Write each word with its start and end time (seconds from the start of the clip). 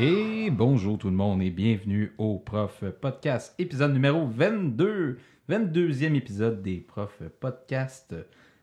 Et 0.00 0.50
bonjour 0.52 0.96
tout 0.96 1.08
le 1.08 1.16
monde 1.16 1.42
et 1.42 1.50
bienvenue 1.50 2.12
au 2.18 2.38
Prof 2.38 2.84
Podcast, 3.00 3.52
épisode 3.58 3.92
numéro 3.92 4.28
22, 4.28 5.18
22e 5.50 6.14
épisode 6.14 6.62
des 6.62 6.76
Prof 6.76 7.20
Podcast. 7.40 8.14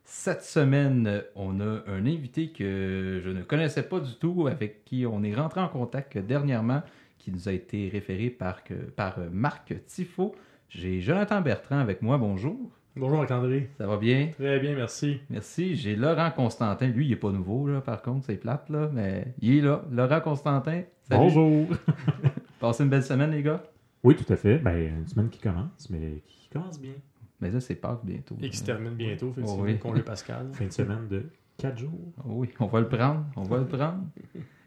Cette 0.05 0.43
semaine, 0.43 1.23
on 1.35 1.59
a 1.59 1.83
un 1.87 2.05
invité 2.05 2.53
que 2.53 3.19
je 3.21 3.29
ne 3.29 3.41
connaissais 3.41 3.83
pas 3.83 3.99
du 3.99 4.15
tout, 4.15 4.47
avec 4.47 4.85
qui 4.85 5.05
on 5.05 5.23
est 5.23 5.35
rentré 5.35 5.59
en 5.59 5.67
contact 5.67 6.17
dernièrement, 6.17 6.83
qui 7.17 7.31
nous 7.31 7.49
a 7.49 7.51
été 7.51 7.89
référé 7.89 8.29
par, 8.29 8.61
par 8.95 9.17
Marc 9.29 9.73
Tifo. 9.87 10.35
J'ai 10.69 11.01
Jonathan 11.01 11.41
Bertrand 11.41 11.79
avec 11.79 12.01
moi, 12.01 12.17
bonjour. 12.17 12.71
Bonjour 12.95 13.17
Marc-André. 13.17 13.71
Ça 13.77 13.87
va 13.87 13.97
bien? 13.97 14.29
Très 14.39 14.57
bien, 14.61 14.73
merci. 14.73 15.19
Merci. 15.29 15.75
J'ai 15.75 15.97
Laurent 15.97 16.31
Constantin. 16.31 16.87
Lui, 16.87 17.07
il 17.07 17.09
n'est 17.09 17.17
pas 17.17 17.31
nouveau, 17.31 17.67
là, 17.67 17.81
par 17.81 18.01
contre, 18.01 18.25
c'est 18.25 18.37
plate, 18.37 18.69
là, 18.69 18.89
mais 18.93 19.33
il 19.41 19.57
est 19.57 19.61
là. 19.61 19.83
Laurent 19.91 20.21
Constantin. 20.21 20.83
Salut. 21.07 21.21
Bonjour. 21.21 21.67
Passez 22.59 22.83
une 22.83 22.89
belle 22.89 23.03
semaine, 23.03 23.29
les 23.29 23.43
gars? 23.43 23.61
Oui, 24.03 24.15
tout 24.15 24.31
à 24.33 24.35
fait. 24.35 24.57
Ben, 24.57 24.75
une 24.75 25.07
semaine 25.07 25.29
qui 25.29 25.39
commence, 25.39 25.87
mais 25.91 26.23
qui 26.25 26.49
commence 26.49 26.79
bien. 26.79 26.93
Mais 27.39 27.51
là, 27.51 27.59
c'est 27.59 27.75
Pâques 27.75 28.03
bientôt. 28.03 28.35
Et 28.41 28.49
qui 28.49 28.57
se 28.57 28.63
termine 28.63 28.95
bientôt, 28.95 29.29
effectivement. 29.29 29.61
Oh, 29.61 29.65
oui. 29.65 29.77
Congé 29.77 30.01
Pascal. 30.01 30.49
Fin 30.53 30.65
de 30.65 30.71
semaine 30.71 31.07
de 31.07 31.29
4 31.57 31.77
jours. 31.77 31.91
Oh 32.23 32.31
oui, 32.37 32.49
on 32.59 32.65
va 32.65 32.79
le 32.79 32.87
prendre. 32.87 33.23
On 33.35 33.43
va 33.43 33.57
le 33.59 33.67
prendre. 33.67 34.03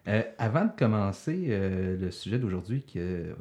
Euh, 0.06 0.22
avant 0.38 0.66
de 0.66 0.70
commencer 0.78 1.46
euh, 1.48 1.98
le 1.98 2.10
sujet 2.12 2.38
d'aujourd'hui, 2.38 2.84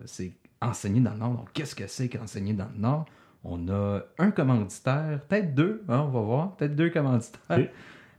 c'est 0.05 0.31
enseigner 0.59 0.99
dans 0.99 1.11
le 1.11 1.19
Nord. 1.19 1.33
Donc, 1.35 1.53
qu'est-ce 1.53 1.75
que 1.75 1.85
c'est 1.85 2.09
qu'enseigner 2.09 2.53
dans 2.53 2.69
le 2.73 2.79
Nord? 2.79 3.05
On 3.43 3.67
a 3.69 4.01
un 4.17 4.31
commanditaire, 4.31 5.21
peut-être 5.27 5.53
deux, 5.53 5.83
hein, 5.87 6.03
on 6.07 6.09
va 6.09 6.21
voir, 6.21 6.55
peut-être 6.55 6.75
deux 6.75 6.89
commanditaires. 6.89 7.69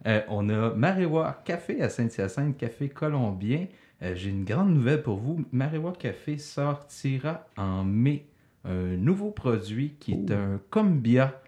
Euh, 0.06 0.20
on 0.28 0.48
a 0.48 0.72
Maréwa 0.74 1.42
Café 1.44 1.82
à 1.82 1.88
Saint-Hyacinthe, 1.88 2.56
Café 2.56 2.88
colombien. 2.88 3.66
Euh, 4.02 4.14
j'ai 4.14 4.30
une 4.30 4.44
grande 4.44 4.72
nouvelle 4.74 5.02
pour 5.02 5.18
vous. 5.18 5.44
Maréwa 5.52 5.92
Café 5.92 6.38
sortira 6.38 7.46
en 7.56 7.84
mai 7.84 8.26
un 8.64 8.96
nouveau 8.96 9.30
produit 9.30 9.94
qui 9.98 10.12
est 10.12 10.30
un 10.30 10.60
Combia 10.70 11.40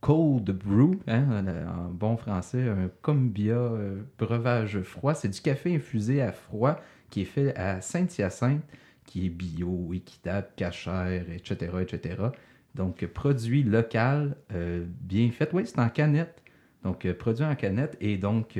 Cold 0.00 0.50
Brew, 0.50 0.98
hein, 1.06 1.44
en 1.68 1.90
bon 1.90 2.16
français, 2.16 2.68
un 2.68 2.90
Combia 3.02 3.54
euh, 3.54 4.02
breuvage 4.18 4.80
froid. 4.82 5.14
C'est 5.14 5.28
du 5.28 5.40
café 5.40 5.74
infusé 5.74 6.22
à 6.22 6.32
froid 6.32 6.80
qui 7.10 7.22
est 7.22 7.26
fait 7.26 7.54
à 7.56 7.80
Saint-Hyacinthe, 7.80 8.62
qui 9.04 9.26
est 9.26 9.30
bio, 9.30 9.92
équitable, 9.92 10.48
cachère, 10.56 11.24
etc., 11.30 11.72
etc. 11.82 12.16
Donc, 12.74 13.04
produit 13.06 13.62
local, 13.62 14.36
euh, 14.54 14.86
bien 15.02 15.30
fait. 15.32 15.52
Oui, 15.52 15.64
c'est 15.66 15.80
en 15.80 15.88
canette. 15.88 16.40
Donc, 16.84 17.04
euh, 17.04 17.12
produit 17.12 17.44
en 17.44 17.56
canette. 17.56 17.96
Et 18.00 18.16
donc, 18.16 18.56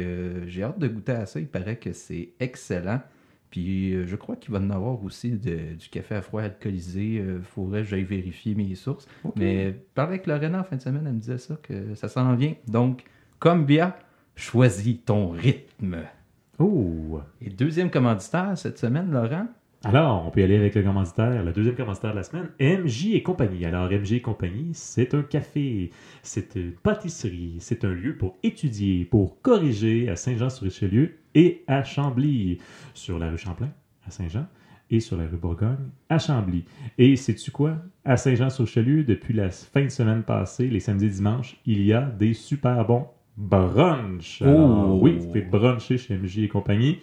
j'ai 0.47 0.63
hâte 0.63 0.79
de 0.79 0.89
goûter 0.89 1.13
à 1.13 1.27
ça. 1.27 1.39
Il 1.39 1.47
paraît 1.47 1.77
que 1.77 1.93
c'est 1.93 2.33
excellent. 2.41 3.01
Puis, 3.51 4.07
je 4.07 4.17
crois 4.17 4.37
qu'il 4.37 4.53
va 4.53 4.61
en 4.61 4.71
avoir 4.71 5.03
aussi 5.03 5.33
du 5.33 5.89
café 5.91 6.15
à 6.15 6.23
froid 6.23 6.43
alcoolisé. 6.43 7.15
Il 7.17 7.43
faudrait 7.43 7.83
que 7.83 7.89
j'aille 7.89 8.05
vérifier 8.05 8.55
mes 8.55 8.75
sources. 8.75 9.09
Mais, 9.37 9.75
parler 9.95 10.15
avec 10.15 10.27
Lorena 10.27 10.61
en 10.61 10.65
fin 10.65 10.77
de 10.77 10.83
semaine, 10.83 11.05
elle 11.07 11.15
me 11.15 11.21
disait 11.21 11.39
ça, 11.39 11.57
que 11.63 11.95
ça 11.95 12.09
s'en 12.09 12.35
vient. 12.35 12.55
Donc, 12.69 13.05
comme 13.39 13.65
bien, 13.65 13.95
choisis 14.37 14.99
ton 15.05 15.31
rythme. 15.31 16.05
Oh! 16.59 17.21
Et 17.41 17.51
deuxième 17.51 17.91
commanditaire 17.91 18.57
cette 18.57 18.79
semaine, 18.79 19.11
Laurent, 19.11 19.47
alors, 19.83 20.27
on 20.27 20.31
peut 20.31 20.43
aller 20.43 20.57
avec 20.57 20.75
le 20.75 20.83
commanditaire, 20.83 21.43
le 21.43 21.53
deuxième 21.53 21.75
commanditaire 21.75 22.11
de 22.11 22.17
la 22.17 22.23
semaine, 22.23 22.51
MJ 22.61 23.15
et 23.15 23.23
compagnie. 23.23 23.65
Alors, 23.65 23.91
MJ 23.91 24.13
et 24.13 24.21
compagnie, 24.21 24.71
c'est 24.75 25.15
un 25.15 25.23
café, 25.23 25.91
c'est 26.23 26.55
une 26.55 26.73
pâtisserie, 26.73 27.57
c'est 27.61 27.85
un 27.87 27.93
lieu 27.93 28.15
pour 28.15 28.37
étudier, 28.43 29.07
pour 29.07 29.41
corriger 29.41 30.11
à 30.11 30.17
Saint-Jean-sur-Richelieu 30.17 31.17
et 31.35 31.65
à 31.67 31.83
Chambly, 31.83 32.59
sur 32.93 33.19
la 33.19 33.31
rue 33.31 33.39
Champlain, 33.39 33.71
à 34.07 34.11
Saint-Jean, 34.11 34.47
et 34.91 35.01
sur 35.01 35.17
la 35.17 35.27
rue 35.27 35.39
Bourgogne, 35.39 35.89
à 36.11 36.19
Chambly. 36.19 36.65
Et 36.99 37.17
sais-tu 37.17 37.51
quoi? 37.51 37.77
À 38.05 38.19
Saint-Jean-sur-Richelieu, 38.19 39.05
depuis 39.05 39.33
la 39.33 39.49
fin 39.49 39.85
de 39.85 39.89
semaine 39.89 40.25
passée, 40.25 40.69
les 40.69 40.81
samedis 40.81 41.07
et 41.07 41.11
dimanches, 41.11 41.57
il 41.65 41.83
y 41.83 41.95
a 41.95 42.03
des 42.03 42.35
super 42.35 42.85
bons 42.85 43.07
brunchs. 43.39 44.43
Oui, 44.43 45.17
vous 45.17 45.27
pouvez 45.29 45.41
bruncher 45.41 45.97
chez 45.97 46.19
MJ 46.19 46.41
et 46.41 46.49
compagnie. 46.49 46.99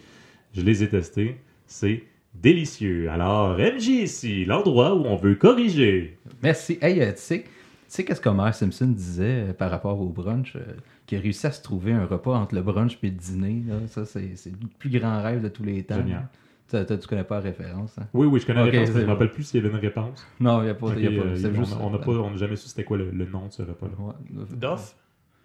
Je 0.52 0.60
les 0.60 0.84
ai 0.84 0.88
testés. 0.88 1.38
C'est 1.66 2.04
délicieux. 2.34 3.10
Alors, 3.10 3.58
MJ 3.58 3.88
ici, 3.88 4.44
l'endroit 4.44 4.94
où 4.94 5.04
on 5.04 5.16
veut 5.16 5.34
corriger. 5.34 6.18
Merci. 6.42 6.78
Hey, 6.80 7.00
euh, 7.00 7.12
tu 7.12 7.18
sais, 7.18 7.42
tu 7.42 7.48
sais 7.88 8.04
qu'est-ce 8.04 8.20
que 8.20 8.28
Homer 8.28 8.52
Simpson 8.52 8.86
disait 8.86 9.48
euh, 9.48 9.52
par 9.52 9.70
rapport 9.70 10.00
au 10.00 10.08
brunch? 10.08 10.56
Euh, 10.56 10.60
qu'il 11.06 11.16
a 11.16 11.20
réussi 11.22 11.46
à 11.46 11.52
se 11.52 11.62
trouver 11.62 11.92
un 11.92 12.04
repas 12.04 12.36
entre 12.36 12.54
le 12.54 12.60
brunch 12.60 12.98
et 13.02 13.06
le 13.06 13.12
dîner. 13.12 13.62
Ça, 13.86 14.04
c'est, 14.04 14.20
le 14.20 14.68
plus 14.78 14.90
grand 14.90 15.22
rêve 15.22 15.42
de 15.42 15.48
tous 15.48 15.64
les 15.64 15.82
temps. 15.82 15.96
Génial. 15.96 16.28
Tu, 16.70 16.98
tu 16.98 17.08
connais 17.08 17.24
pas 17.24 17.36
la 17.36 17.40
référence? 17.40 17.96
Hein? 17.98 18.06
Oui, 18.12 18.26
oui, 18.26 18.40
je 18.40 18.46
connais 18.46 18.58
la 18.58 18.66
référence, 18.66 18.88
mais 18.88 18.94
je 18.94 19.00
ne 19.00 19.06
me 19.06 19.12
rappelle 19.12 19.30
plus 19.30 19.42
s'il 19.42 19.62
y 19.62 19.66
avait 19.66 19.74
une 19.74 19.80
réponse. 19.80 20.26
Non, 20.38 20.60
il 20.60 20.64
n'y 20.64 20.70
a 20.70 20.74
pas. 20.74 20.88
Okay, 20.88 21.18
on 21.18 22.30
n'a 22.30 22.36
jamais 22.36 22.56
su 22.56 22.68
c'était 22.68 22.84
quoi 22.84 22.98
le, 22.98 23.10
nom 23.10 23.46
de 23.46 23.52
ce 23.52 23.62
repas-là. 23.62 23.94
Ouais. 23.98 24.44
Doff? 24.54 24.94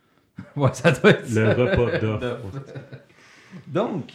ouais, 0.58 0.74
ça 0.74 0.92
doit 0.92 1.12
être 1.12 1.34
Le 1.34 1.50
repas 1.50 2.00
Doff. 2.00 2.42
Donc, 3.68 4.12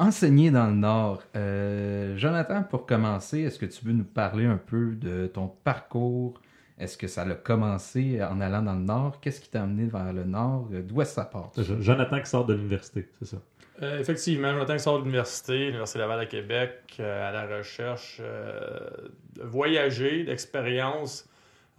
Enseigner 0.00 0.50
dans 0.50 0.68
le 0.68 0.76
Nord. 0.76 1.22
Euh, 1.36 2.16
Jonathan, 2.16 2.62
pour 2.62 2.86
commencer, 2.86 3.40
est-ce 3.40 3.58
que 3.58 3.66
tu 3.66 3.84
veux 3.84 3.92
nous 3.92 4.02
parler 4.02 4.46
un 4.46 4.56
peu 4.56 4.94
de 4.94 5.26
ton 5.26 5.48
parcours? 5.62 6.40
Est-ce 6.78 6.96
que 6.96 7.06
ça 7.06 7.20
a 7.20 7.34
commencé 7.34 8.18
en 8.22 8.40
allant 8.40 8.62
dans 8.62 8.72
le 8.72 8.80
Nord? 8.80 9.20
Qu'est-ce 9.20 9.42
qui 9.42 9.50
t'a 9.50 9.62
amené 9.62 9.84
vers 9.84 10.14
le 10.14 10.24
Nord? 10.24 10.70
D'où 10.70 11.02
est-ce 11.02 11.10
que 11.10 11.14
ça 11.16 11.26
part? 11.26 11.52
Jonathan 11.80 12.18
qui 12.18 12.30
sort 12.30 12.46
de 12.46 12.54
l'université, 12.54 13.10
c'est 13.18 13.26
ça? 13.26 13.36
Euh, 13.82 14.00
effectivement, 14.00 14.52
Jonathan 14.52 14.72
qui 14.72 14.82
sort 14.82 15.00
de 15.00 15.04
l'université, 15.04 15.66
l'Université 15.66 15.98
Laval 15.98 16.20
à 16.20 16.26
Québec, 16.26 16.96
euh, 16.98 17.28
à 17.28 17.32
la 17.32 17.58
recherche 17.58 18.22
de 18.22 19.42
voyager, 19.42 20.24
d'expérience, 20.24 21.28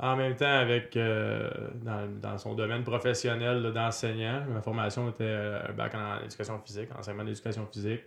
en 0.02 0.16
même 0.16 0.36
temps 0.36 0.46
avec 0.46 0.98
dans, 0.98 2.38
son 2.38 2.56
domaine 2.56 2.84
professionnel 2.84 3.72
d'enseignant. 3.72 4.44
Ma 4.50 4.62
formation 4.62 5.10
était 5.10 5.24
un 5.70 5.72
bac 5.74 5.94
en 5.96 6.26
éducation 6.26 6.60
physique, 6.60 6.90
enseignement 6.98 7.24
d'éducation 7.24 7.68
physique. 7.72 8.02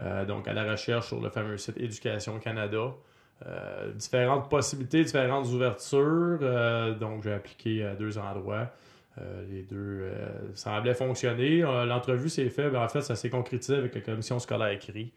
Euh, 0.00 0.24
donc, 0.24 0.46
à 0.48 0.52
la 0.52 0.70
recherche 0.70 1.08
sur 1.08 1.20
le 1.20 1.30
fameux 1.30 1.56
site 1.56 1.76
Éducation 1.78 2.38
Canada. 2.38 2.92
Euh, 3.46 3.92
différentes 3.92 4.48
possibilités, 4.48 5.04
différentes 5.04 5.46
ouvertures. 5.48 6.38
Euh, 6.42 6.94
donc, 6.94 7.22
j'ai 7.22 7.32
appliqué 7.32 7.84
à 7.84 7.94
deux 7.94 8.18
endroits. 8.18 8.70
les 9.48 9.62
deux 9.62 10.10
semblaient 10.54 10.94
fonctionner. 10.94 11.60
L'entrevue 11.60 12.28
s'est 12.28 12.50
faite, 12.50 12.72
ben, 12.72 12.82
en 12.82 12.88
fait, 12.88 13.00
ça 13.00 13.16
s'est 13.16 13.30
concrétisé 13.30 13.76
avec 13.76 13.94
la 13.94 14.00
commission 14.02 14.38
scolaire 14.38 14.68
écrit. 14.68 15.12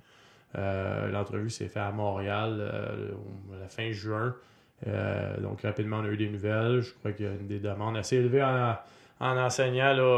L'entrevue 0.55 1.49
s'est 1.49 1.67
faite 1.67 1.83
à 1.83 1.91
Montréal 1.91 3.13
la 3.59 3.67
fin 3.67 3.91
juin. 3.91 4.35
Donc, 4.85 5.61
rapidement, 5.61 5.97
on 5.97 6.05
a 6.05 6.09
eu 6.09 6.17
des 6.17 6.29
nouvelles. 6.29 6.81
Je 6.81 6.93
crois 6.93 7.11
qu'il 7.11 7.25
y 7.25 7.29
a 7.29 7.33
une 7.33 7.47
des 7.47 7.59
demandes 7.59 7.97
assez 7.97 8.15
élevées 8.15 8.43
en, 8.43 8.75
en 9.19 9.49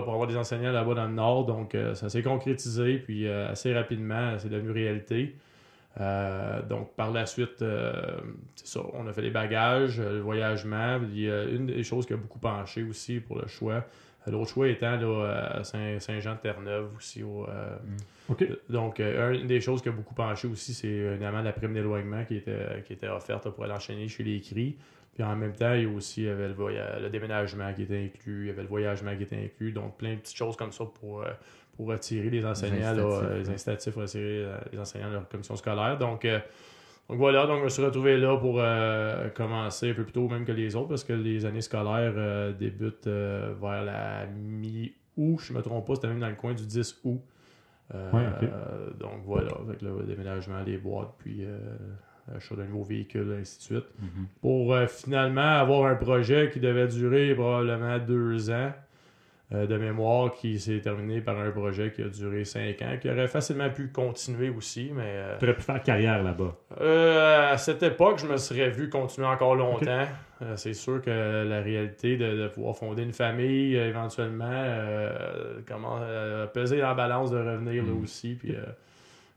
pour 0.03 0.13
avoir 0.13 0.27
des 0.27 0.38
enseignants 0.38 0.72
là-bas 0.72 0.94
dans 0.94 1.07
le 1.07 1.13
Nord. 1.13 1.45
Donc, 1.45 1.75
euh, 1.75 1.95
ça 1.95 2.09
s'est 2.09 2.23
concrétisé, 2.23 2.97
puis 2.97 3.27
euh, 3.27 3.50
assez 3.50 3.73
rapidement, 3.73 4.38
c'est 4.38 4.50
devenu 4.50 4.71
réalité. 4.71 5.35
Euh, 6.00 6.61
donc, 6.61 6.94
par 6.95 7.11
la 7.11 7.25
suite, 7.25 7.63
ça, 8.55 8.79
on 8.94 9.07
a 9.07 9.13
fait 9.13 9.23
les 9.23 9.31
bagages, 9.31 10.00
le 10.00 10.21
voyagement. 10.21 11.00
Il 11.11 11.19
y 11.19 11.29
a 11.29 11.44
une 11.44 11.66
des 11.66 11.83
choses 11.83 12.05
qui 12.05 12.13
a 12.13 12.17
beaucoup 12.17 12.39
penché 12.39 12.83
aussi 12.83 13.19
pour 13.19 13.39
le 13.39 13.47
choix. 13.47 13.83
L'autre 14.27 14.51
choix 14.51 14.67
étant 14.67 14.97
là, 14.97 15.59
à 15.59 15.63
Saint-Jean-de-Terre-Neuve 15.63 16.95
aussi. 16.95 17.23
Mm. 17.23 18.35
Donc, 18.69 18.99
une 18.99 19.47
des 19.47 19.61
choses 19.61 19.81
qui 19.81 19.89
a 19.89 19.91
beaucoup 19.91 20.13
penché 20.13 20.47
aussi, 20.47 20.73
c'est 20.73 20.87
évidemment 20.87 21.41
la 21.41 21.51
prime 21.53 21.73
d'éloignement 21.73 22.23
qui 22.25 22.37
était, 22.37 22.83
qui 22.85 22.93
était 22.93 23.07
offerte 23.07 23.49
pour 23.49 23.63
aller 23.63 23.73
enchaîner 23.73 24.07
chez 24.07 24.23
les 24.23 24.39
CRI. 24.39 24.77
Puis 25.13 25.23
en 25.23 25.35
même 25.35 25.53
temps, 25.53 25.73
il 25.73 25.83
y 25.83 25.85
a 25.85 25.89
aussi 25.89 26.27
avait 26.27 26.47
le, 26.47 27.09
déménagement 27.09 27.73
qui 27.73 27.83
était 27.83 27.97
inclus, 28.06 28.45
il 28.45 28.47
y 28.47 28.50
avait 28.50 28.62
le 28.62 28.68
voyagement 28.68 29.15
qui 29.15 29.23
était 29.23 29.44
inclus. 29.44 29.71
Donc, 29.71 29.97
plein 29.97 30.13
de 30.13 30.19
petites 30.19 30.38
choses 30.38 30.56
comme 30.56 30.71
ça 30.71 30.85
pour, 30.85 31.21
euh, 31.21 31.31
pour 31.75 31.91
attirer 31.91 32.29
les 32.29 32.45
enseignants, 32.45 32.94
les 33.35 33.50
incitatifs 33.50 33.94
pour 33.94 34.03
attirer 34.03 34.45
euh, 34.45 34.57
les 34.71 34.79
enseignants 34.79 35.09
de 35.09 35.15
leur 35.15 35.27
commission 35.27 35.56
scolaire. 35.57 35.97
Donc, 35.97 36.24
euh, 36.24 36.39
donc 37.09 37.18
voilà, 37.18 37.45
donc 37.45 37.59
je 37.59 37.63
me 37.65 37.69
suis 37.69 37.83
retrouvé 37.83 38.18
là 38.18 38.38
pour 38.38 38.62
commencer 39.36 39.92
un 39.92 39.94
peu 39.94 40.03
plus 40.03 40.13
tôt 40.13 40.30
même 40.30 40.45
que 40.45 40.53
les 40.53 40.75
autres 40.75 40.89
parce 40.89 41.03
que 41.03 41.13
les 41.13 41.45
années 41.45 41.62
scolaires 41.62 42.53
débutent 42.53 43.07
vers 43.07 43.83
la 43.83 44.25
mi-août, 44.27 45.39
je 45.44 45.51
ne 45.51 45.57
me 45.57 45.62
trompe 45.62 45.88
pas, 45.88 45.95
c'était 45.95 46.07
même 46.07 46.21
dans 46.21 46.30
le 46.30 46.36
coin 46.36 46.53
du 46.53 46.65
10 46.65 47.01
août. 47.03 47.19
donc 47.92 49.24
voilà, 49.25 49.51
avec 49.68 49.81
le 49.81 50.03
déménagement, 50.03 50.63
les 50.65 50.77
boîtes, 50.77 51.13
puis 51.18 51.45
achat 52.36 52.56
d'un 52.56 52.65
nouveau 52.65 52.83
véhicule, 52.83 53.38
ainsi 53.39 53.57
de 53.57 53.63
suite. 53.63 53.86
Mhm. 54.00 54.27
Pour 54.42 54.74
euh, 54.74 54.88
finalement 54.88 55.42
avoir 55.42 55.86
un 55.86 55.95
projet 55.95 56.50
qui 56.51 56.59
devait 56.59 56.88
durer 56.88 57.33
probablement 57.36 57.98
deux 58.00 58.50
ans 58.50 58.74
euh, 59.53 59.68
de 59.68 59.77
mémoire, 59.77 60.33
qui 60.33 60.59
s'est 60.59 60.80
terminé 60.80 61.21
par 61.21 61.38
un 61.38 61.51
projet 61.51 61.92
qui 61.92 62.01
a 62.01 62.07
duré 62.07 62.45
cinq 62.45 62.81
ans, 62.81 62.98
qui 63.00 63.09
aurait 63.09 63.27
facilement 63.27 63.69
pu 63.69 63.89
continuer 63.89 64.50
aussi. 64.50 64.92
mais... 64.94 65.03
Euh, 65.06 65.38
tu 65.38 65.45
aurais 65.45 65.56
pu 65.56 65.62
faire 65.62 65.83
carrière 65.83 66.24
là-bas? 66.24 66.56
à 67.51 67.57
cette 67.57 67.83
époque, 67.83 68.19
je 68.19 68.27
me 68.27 68.38
serais 68.38 68.69
vu 68.69 68.89
continuer 68.89 69.27
encore 69.27 69.56
longtemps. 69.56 70.06
c'est 70.56 70.74
sûr 70.74 71.01
que 71.01 71.44
la 71.48 71.62
réalité 71.62 72.18
de, 72.18 72.48
pouvoir 72.48 72.75
fonder 72.75 73.03
une 73.03 73.13
famille, 73.13 73.75
éventuellement, 73.75 74.65
comment 75.68 76.00
peser 76.53 76.77
la 76.77 76.94
balance 76.94 77.31
de 77.31 77.38
revenir 77.38 77.83
là 77.83 77.92
mhm. 77.92 78.03
aussi, 78.03 78.36
puis 78.36 78.56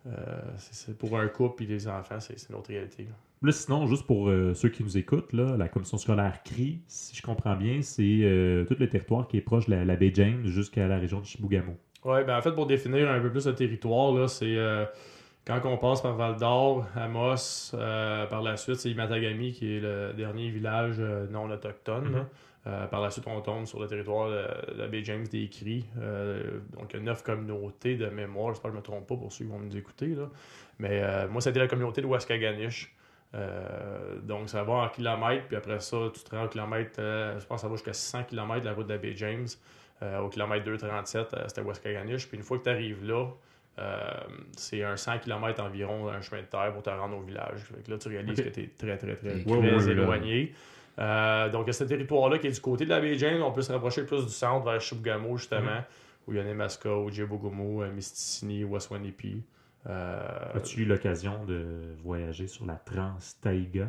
euh, 0.07 0.13
c'est- 0.59 0.97
pour 0.97 1.19
un 1.19 1.29
couple 1.29 1.63
et 1.63 1.67
les 1.67 1.89
enfants, 1.89 2.21
c'est 2.21 2.39
c'est 2.39 2.51
notre 2.51 2.69
réalité. 2.69 3.05
là. 3.05 3.15
Là, 3.45 3.53
sinon, 3.53 3.87
juste 3.87 4.07
pour 4.07 4.31
euh, 4.31 4.55
ceux 4.55 4.71
qui 4.71 4.83
nous 4.83 4.97
écoutent, 4.97 5.35
là, 5.35 5.57
la 5.59 5.69
commission 5.69 5.99
scolaire 5.99 6.43
CRI, 6.45 6.81
si 6.89 7.15
je 7.15 7.21
comprends 7.21 7.55
bien, 7.57 7.83
c'est 7.83 8.21
euh, 8.23 8.65
tout 8.65 8.77
le 8.79 8.89
territoire 8.89 9.29
qui 9.29 9.37
est 9.37 9.43
proche 9.43 9.67
de 9.67 9.73
la, 9.73 9.85
la 9.85 9.97
baie 9.97 10.11
James 10.15 10.47
jusqu'à 10.47 10.89
la 10.89 10.99
région 10.99 11.21
de 11.21 11.27
Chibougamau. 11.27 11.77
Oui, 12.05 12.25
ben 12.27 12.39
en 12.39 12.41
fait, 12.41 12.53
pour 12.53 12.67
définir 12.67 13.11
un 13.11 13.21
peu 13.21 13.31
plus 13.31 13.47
le 13.47 13.55
territoire, 13.55 14.13
là, 14.13 14.29
c'est 14.29 14.57
euh, 14.57 14.87
quand 15.47 15.61
on 15.65 15.77
passe 15.77 16.01
par 16.01 16.17
Val 16.17 16.37
d'Or, 16.37 16.87
Amos, 16.97 17.73
par 17.73 18.41
la 18.41 18.57
suite, 18.57 18.77
c'est 18.77 18.91
Imatagami 18.91 19.53
qui 19.53 19.77
est 19.77 19.81
le 19.81 20.15
dernier 20.17 20.49
village 20.51 20.99
non 21.31 21.51
autochtone. 21.51 22.09
Mhm. 22.09 22.27
Euh, 22.67 22.87
par 22.87 23.03
la 23.03 23.11
suite, 23.11 23.27
on 23.27 23.41
tombe 23.43 23.67
sur 23.67 23.79
le 23.79 23.87
territoire 23.87 24.31
de, 24.31 24.79
la 24.79 24.87
baie 24.87 25.05
James 25.05 25.27
des 25.27 25.49
Cris. 25.49 25.85
Euh, 25.99 26.61
donc, 26.79 26.93
il 26.93 26.97
y 26.97 27.01
a 27.01 27.03
neuf 27.03 27.23
communautés 27.23 27.97
de 27.97 28.07
mémoire. 28.07 28.55
J'espère 28.55 28.71
que 28.71 28.77
je 28.77 28.77
ne 28.77 28.81
me 28.81 28.85
trompe 28.85 29.07
pas 29.07 29.17
pour 29.17 29.31
ceux 29.33 29.45
qui 29.45 29.51
vont 29.51 29.59
nous 29.59 29.77
écouter. 29.77 30.09
Là. 30.09 30.31
Mais 30.79 31.03
euh, 31.03 31.29
moi, 31.29 31.43
c'était 31.43 31.59
la 31.59 31.69
communauté 31.69 32.01
de 32.01 32.07
Waskaganish. 32.07 32.94
Euh, 33.35 34.19
donc, 34.23 34.49
ça 34.49 34.63
va 34.63 34.75
en 34.75 34.89
kilomètres. 34.89 35.47
Puis 35.49 35.57
après 35.57 35.81
ça, 35.81 35.97
tu 36.15 36.21
te 36.23 36.35
rends 36.35 36.45
en 36.45 36.49
kilomètres. 36.49 36.93
euh, 36.99 37.39
je 37.41 37.47
pense 37.47 37.57
que 37.61 37.63
ça 37.63 37.69
va 37.69 37.75
jusqu'à 37.75 37.93
600 37.93 38.25
km 38.25 38.65
la 38.65 38.73
route 38.73 38.87
de 38.87 38.93
la 38.93 38.99
baie 38.99 39.15
James. 39.17 39.47
Euh, 40.03 40.21
au 40.21 40.29
kilomètre 40.29 40.65
237, 40.65 41.35
euh, 41.35 41.45
c'était 41.49 41.61
Waskaganish. 41.63 42.29
Puis 42.29 42.37
une 42.37 42.43
fois 42.45 42.59
que 42.59 42.65
tu 42.65 42.71
arrives 42.71 43.05
là, 43.05 43.27
euh, 43.81 43.99
c'est 44.57 44.85
un 44.85 44.97
100 44.97 45.19
km 45.19 45.63
environ, 45.63 46.09
un 46.09 46.21
chemin 46.21 46.43
de 46.43 46.47
terre 46.47 46.73
pour 46.73 46.83
te 46.83 46.91
rendre 46.91 47.17
au 47.17 47.23
village. 47.23 47.59
Fait 47.61 47.83
que 47.83 47.91
là, 47.91 47.99
tu 47.99 48.09
réalises 48.09 48.37
que 48.41 48.49
tu 48.49 48.61
es 48.63 48.71
très, 48.79 48.97
très, 48.99 49.17
très, 49.17 49.35
Ouais, 49.35 49.43
très 49.43 49.55
ouais, 49.75 49.95
là. 49.95 50.03
éloigné. 50.03 50.55
Euh, 51.01 51.49
donc, 51.49 51.65
il 51.65 51.67
y 51.69 51.71
a 51.71 51.73
ce 51.73 51.85
territoire-là 51.85 52.39
qui 52.39 52.47
est 52.47 52.53
du 52.53 52.61
côté 52.61 52.85
de 52.85 52.91
la 52.91 53.01
baie 53.01 53.19
James. 53.19 53.43
On 53.43 53.51
peut 53.51 53.63
se 53.63 53.73
rapprocher 53.73 54.05
plus 54.05 54.25
du 54.25 54.31
centre 54.33 54.65
vers 54.65 54.81
Chibougamau, 54.81 55.37
justement, 55.39 55.83
où 56.27 56.33
il 56.33 56.37
y 56.37 56.41
a 56.41 56.45
Nemaska, 56.45 56.89
Ojibwagomo, 56.89 57.83
euh, 57.83 57.91
Mistissini, 57.93 58.63
Waswanipi. 58.63 59.43
Euh, 59.89 60.27
As-tu 60.55 60.81
eu 60.83 60.85
l'occasion 60.87 61.45
de 61.45 61.65
voyager 62.03 62.47
sur 62.47 62.65
la 62.67 62.75
Trans-Taïga? 62.77 63.89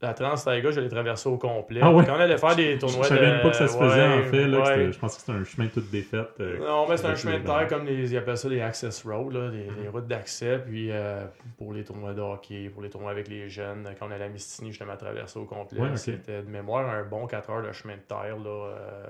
la 0.00 0.14
Trans-Taïga, 0.14 0.70
je 0.70 0.78
l'ai 0.78 0.88
traversée 0.88 1.28
au 1.28 1.38
complet. 1.38 1.80
Ah 1.82 1.90
ouais? 1.92 2.04
Quand 2.06 2.14
on 2.16 2.20
allait 2.20 2.38
faire 2.38 2.54
des 2.54 2.78
tournois 2.78 3.02
Je 3.02 3.08
savais 3.08 3.20
de- 3.26 3.32
même 3.32 3.40
pas 3.42 3.50
que 3.50 3.56
ça 3.56 3.66
se 3.66 3.76
faisait, 3.76 4.08
ouais, 4.08 4.20
en 4.28 4.30
fait. 4.30 4.46
Là, 4.46 4.58
ouais. 4.62 4.92
je 4.92 4.96
pense 5.00 5.14
que 5.16 5.20
c'était 5.22 5.32
un 5.36 5.42
chemin 5.42 5.66
tout 5.66 5.80
défait. 5.80 6.22
euh, 6.38 6.58
Non, 6.60 6.86
mais 6.88 6.96
c'est 6.96 7.08
un 7.08 7.16
chemin 7.16 7.40
de 7.40 7.44
terre 7.44 7.66
comme 7.66 7.84
les, 7.84 8.12
ils 8.12 8.16
appellent 8.16 8.38
ça 8.38 8.48
les 8.48 8.60
access 8.60 9.02
roads, 9.04 9.30
là, 9.32 9.50
les, 9.50 9.68
les 9.82 9.88
routes 9.88 10.06
d'accès. 10.06 10.60
Puis 10.64 10.92
euh, 10.92 11.24
pour 11.56 11.72
les 11.72 11.82
tournois 11.82 12.14
de 12.14 12.20
hockey, 12.20 12.68
pour 12.68 12.82
les 12.82 12.90
tournois 12.90 13.10
avec 13.10 13.26
les 13.26 13.48
jeunes, 13.48 13.88
quand 13.98 14.06
on 14.06 14.12
allait 14.12 14.26
à 14.26 14.28
Mistini, 14.28 14.70
justement, 14.70 14.96
traverser 14.96 15.36
au 15.40 15.46
complet. 15.46 15.80
C'était 15.96 16.42
de 16.42 16.48
mémoire 16.48 16.88
un 16.88 17.02
bon 17.02 17.26
4 17.26 17.50
heures 17.50 17.62
de 17.66 17.72
chemin 17.72 17.96
de 17.96 18.02
terre. 18.02 18.36
Là, 18.38 18.48
euh, 18.50 19.04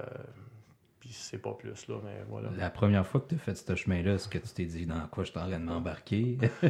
puis 1.08 1.16
c'est 1.16 1.40
pas 1.40 1.52
plus, 1.52 1.88
là, 1.88 1.94
mais 2.04 2.22
voilà. 2.28 2.50
La 2.58 2.68
première 2.68 3.06
fois 3.06 3.22
que 3.22 3.28
tu 3.28 3.34
as 3.36 3.38
fait 3.38 3.54
ce 3.54 3.74
chemin-là, 3.74 4.12
est-ce 4.14 4.28
que 4.28 4.36
tu 4.36 4.48
t'es 4.48 4.66
dit 4.66 4.84
dans 4.84 5.06
quoi 5.10 5.24
je 5.24 5.30
suis 5.30 5.38
en 5.38 5.48
train 5.48 5.58
de 5.58 5.64
m'embarquer? 5.64 6.36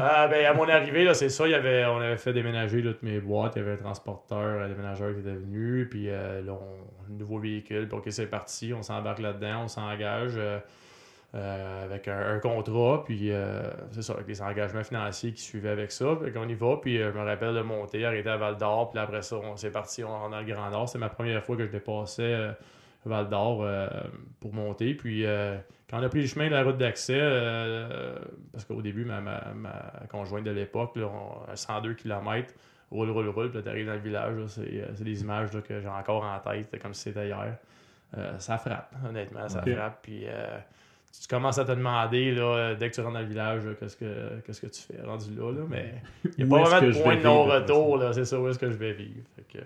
Ah, 0.00 0.28
ben, 0.28 0.46
à 0.46 0.54
mon 0.54 0.68
arrivée, 0.68 1.02
là, 1.02 1.12
c'est 1.12 1.28
ça, 1.28 1.46
il 1.48 1.50
y 1.50 1.54
avait, 1.54 1.84
on 1.84 1.96
avait 1.96 2.16
fait 2.16 2.32
déménager 2.32 2.80
là, 2.82 2.92
toutes 2.92 3.02
mes 3.02 3.18
boîtes, 3.18 3.56
il 3.56 3.58
y 3.58 3.62
avait 3.62 3.72
un 3.72 3.78
transporteur, 3.78 4.62
un 4.62 4.68
déménageur 4.68 5.12
qui 5.12 5.20
était 5.20 5.34
venu, 5.34 5.88
puis 5.90 6.08
euh, 6.08 6.40
là, 6.40 6.52
on, 6.52 7.12
un 7.12 7.18
nouveau 7.18 7.40
véhicule, 7.40 7.88
puis 7.88 7.98
ok, 7.98 8.04
c'est 8.10 8.28
parti, 8.28 8.72
on 8.72 8.82
s'embarque 8.82 9.18
là-dedans, 9.18 9.64
on 9.64 9.68
s'engage 9.68 10.34
euh, 10.36 10.60
euh, 11.34 11.84
avec 11.84 12.06
un, 12.06 12.36
un 12.36 12.38
contrat, 12.38 13.02
puis 13.04 13.32
euh, 13.32 13.68
c'est 13.90 14.02
ça, 14.02 14.12
avec 14.12 14.28
les 14.28 14.40
engagements 14.40 14.84
financiers 14.84 15.32
qui 15.32 15.42
suivaient 15.42 15.70
avec 15.70 15.90
ça, 15.90 16.16
puis 16.22 16.32
qu'on 16.32 16.48
y 16.48 16.54
va, 16.54 16.76
puis 16.80 17.02
euh, 17.02 17.12
je 17.12 17.18
me 17.18 17.24
rappelle 17.24 17.54
de 17.54 17.62
monter, 17.62 18.06
arrêter 18.06 18.30
à 18.30 18.36
Val 18.36 18.56
d'Or, 18.56 18.90
puis 18.90 19.00
après 19.00 19.22
ça, 19.22 19.36
on 19.36 19.56
s'est 19.56 19.72
parti 19.72 20.04
on, 20.04 20.26
on 20.26 20.30
dans 20.30 20.38
le 20.38 20.46
Grand 20.46 20.70
Nord, 20.70 20.88
c'est 20.88 20.98
ma 20.98 21.08
première 21.08 21.42
fois 21.42 21.56
que 21.56 21.66
je 21.66 21.70
dépassais 21.72 22.52
Val 23.08 23.28
d'Or 23.28 23.62
euh, 23.62 23.88
pour 24.40 24.54
monter, 24.54 24.94
puis 24.94 25.26
euh, 25.26 25.56
quand 25.90 25.98
on 25.98 26.02
a 26.02 26.08
pris 26.08 26.20
le 26.20 26.26
chemin 26.26 26.46
de 26.46 26.52
la 26.52 26.62
route 26.62 26.78
d'accès, 26.78 27.18
euh, 27.18 28.18
parce 28.52 28.64
qu'au 28.64 28.82
début, 28.82 29.04
ma, 29.04 29.20
ma, 29.20 29.52
ma 29.54 29.92
conjointe 30.08 30.44
de 30.44 30.50
l'époque, 30.50 30.96
à 31.50 31.56
102 31.56 31.94
km, 31.94 32.52
roule, 32.90 33.10
roule, 33.10 33.28
roule, 33.28 33.50
puis 33.50 33.62
t'arrives 33.62 33.86
dans 33.86 33.94
le 33.94 33.98
village, 33.98 34.34
c'est, 34.48 35.02
des 35.02 35.20
images 35.22 35.52
là, 35.52 35.60
que 35.62 35.80
j'ai 35.80 35.88
encore 35.88 36.24
en 36.24 36.38
tête, 36.38 36.80
comme 36.80 36.94
si 36.94 37.02
c'était 37.04 37.28
hier. 37.28 37.56
Ça 38.38 38.56
frappe, 38.58 38.94
honnêtement, 39.06 39.48
ça 39.48 39.62
frappe. 39.62 40.02
Puis 40.02 40.24
tu 41.20 41.28
commences 41.28 41.58
à 41.58 41.64
te 41.64 41.72
demander, 41.72 42.32
là, 42.32 42.74
dès 42.74 42.90
que 42.90 42.94
tu 42.94 43.00
rentres 43.00 43.14
dans 43.14 43.20
le 43.20 43.26
village, 43.26 43.62
qu'est-ce, 43.80 43.96
que, 43.96 44.66
tu 44.66 44.82
fais 44.82 45.02
rendu 45.02 45.34
là, 45.34 45.52
là 45.52 45.62
mais 45.68 45.94
il 46.38 46.44
n'y 46.46 46.54
a 46.54 46.56
pas 46.56 46.68
vraiment 46.68 46.86
de 46.86 47.02
point 47.02 47.16
de 47.16 47.22
non-retour, 47.22 48.02
c'est 48.12 48.24
ça, 48.24 48.40
où 48.40 48.48
est-ce 48.48 48.58
que 48.58 48.70
je 48.70 48.76
vais 48.76 48.92
vivre. 48.92 49.24
Que, 49.52 49.58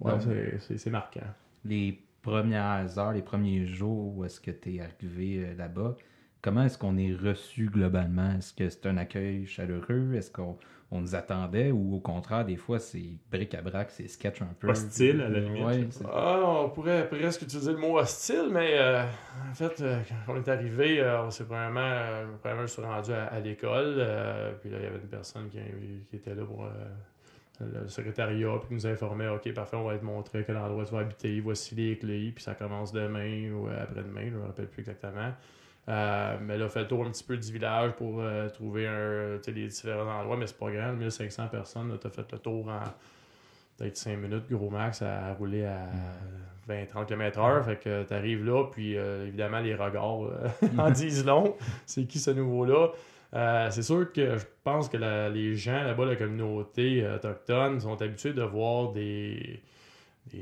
ouais, 0.00 0.58
c'est 0.76 0.90
marquant. 0.90 1.20
les 1.64 1.98
premières 2.30 2.98
heures, 2.98 3.12
les 3.12 3.22
premiers 3.22 3.66
jours 3.66 4.16
où 4.16 4.24
est-ce 4.24 4.40
que 4.40 4.50
tu 4.50 4.74
es 4.76 4.80
arrivé 4.80 5.44
euh, 5.44 5.54
là-bas, 5.56 5.96
comment 6.42 6.64
est-ce 6.64 6.76
qu'on 6.78 6.96
est 6.96 7.14
reçu 7.14 7.66
globalement? 7.66 8.30
Est-ce 8.36 8.52
que 8.52 8.68
c'est 8.68 8.86
un 8.86 8.96
accueil 8.96 9.46
chaleureux? 9.46 10.14
Est-ce 10.14 10.30
qu'on 10.30 10.56
on 10.92 11.00
nous 11.00 11.14
attendait 11.16 11.72
ou 11.72 11.96
au 11.96 12.00
contraire, 12.00 12.44
des 12.44 12.56
fois, 12.56 12.78
c'est 12.78 13.18
bric-à-brac, 13.30 13.90
c'est 13.90 14.06
sketch 14.06 14.40
un 14.42 14.54
peu? 14.60 14.68
Hostile, 14.70 15.20
à 15.20 15.28
la 15.28 15.40
limite. 15.40 15.64
Ouais, 15.64 15.88
Ah, 16.12 16.40
on 16.44 16.70
pourrait 16.70 17.08
presque 17.08 17.42
utiliser 17.42 17.72
le 17.72 17.78
mot 17.78 17.98
hostile, 17.98 18.48
mais 18.52 18.70
euh, 18.78 19.02
en 19.50 19.54
fait, 19.54 19.80
euh, 19.80 20.00
quand 20.26 20.34
on 20.34 20.36
est 20.36 20.48
arrivé, 20.48 21.00
euh, 21.00 21.24
on 21.24 21.30
s'est 21.30 21.44
premièrement, 21.44 21.80
euh, 21.80 22.26
premièrement, 22.40 22.66
je 22.66 22.72
suis 22.72 22.82
rendu 22.82 23.12
à, 23.12 23.24
à 23.26 23.40
l'école. 23.40 23.96
euh, 23.98 24.52
puis 24.60 24.70
là, 24.70 24.76
il 24.78 24.84
y 24.84 24.86
avait 24.86 24.98
une 24.98 25.08
personne 25.08 25.48
qui, 25.48 25.58
qui 26.08 26.16
était 26.16 26.34
là 26.36 26.44
pour 26.44 26.64
euh, 26.64 26.68
le 27.60 27.88
secrétariat, 27.88 28.58
puis 28.60 28.74
nous 28.74 28.86
informait 28.86 29.28
OK, 29.28 29.52
parfait, 29.54 29.76
on 29.76 29.84
va 29.84 29.96
te 29.96 30.04
montrer 30.04 30.44
quel 30.44 30.56
endroit 30.56 30.84
tu 30.84 30.92
vas 30.92 31.00
habiter, 31.00 31.40
voici 31.40 31.74
les 31.74 31.96
clés, 31.96 32.32
puis 32.34 32.44
ça 32.44 32.54
commence 32.54 32.92
demain 32.92 33.50
ou 33.52 33.68
euh, 33.68 33.82
après-demain, 33.82 34.26
je 34.26 34.34
ne 34.34 34.40
me 34.40 34.46
rappelle 34.46 34.66
plus 34.66 34.80
exactement. 34.80 35.32
Euh, 35.88 36.36
mais 36.42 36.58
là, 36.58 36.68
fait 36.68 36.80
le 36.80 36.88
tour 36.88 37.06
un 37.06 37.10
petit 37.10 37.24
peu 37.24 37.36
du 37.36 37.52
village 37.52 37.92
pour 37.92 38.20
euh, 38.20 38.48
trouver 38.50 38.86
un, 38.86 39.38
les 39.46 39.68
différents 39.68 40.20
endroits, 40.20 40.36
mais 40.36 40.46
c'est 40.46 40.58
pas 40.58 40.70
grand, 40.70 40.92
1500 40.92 41.48
personnes, 41.48 41.96
tu 41.98 42.06
as 42.06 42.10
fait 42.10 42.30
le 42.30 42.38
tour 42.38 42.68
en 42.68 42.80
peut-être 43.78 43.96
5 43.96 44.16
minutes, 44.16 44.50
gros 44.50 44.70
max, 44.70 45.02
à 45.02 45.32
rouler 45.34 45.64
à 45.64 45.86
20-30 46.68 47.06
km/h. 47.06 47.62
Fait 47.62 47.76
que 47.76 48.02
tu 48.04 48.14
arrives 48.14 48.44
là, 48.44 48.64
puis 48.72 48.94
évidemment, 48.94 49.60
les 49.60 49.74
regards 49.74 50.30
en 50.78 50.90
disent 50.90 51.26
long. 51.26 51.56
C'est 51.84 52.04
qui 52.06 52.18
ce 52.18 52.30
nouveau-là? 52.30 52.88
Euh, 53.36 53.68
c'est 53.70 53.82
sûr 53.82 54.10
que 54.12 54.38
je 54.38 54.46
pense 54.64 54.88
que 54.88 54.96
les 54.96 55.56
gens 55.56 55.82
là-bas, 55.82 56.06
la 56.06 56.16
communauté 56.16 57.04
euh, 57.04 57.16
autochtone, 57.16 57.80
sont 57.80 58.00
habitués 58.00 58.32
de 58.32 58.42
voir 58.42 58.92
des, 58.92 59.60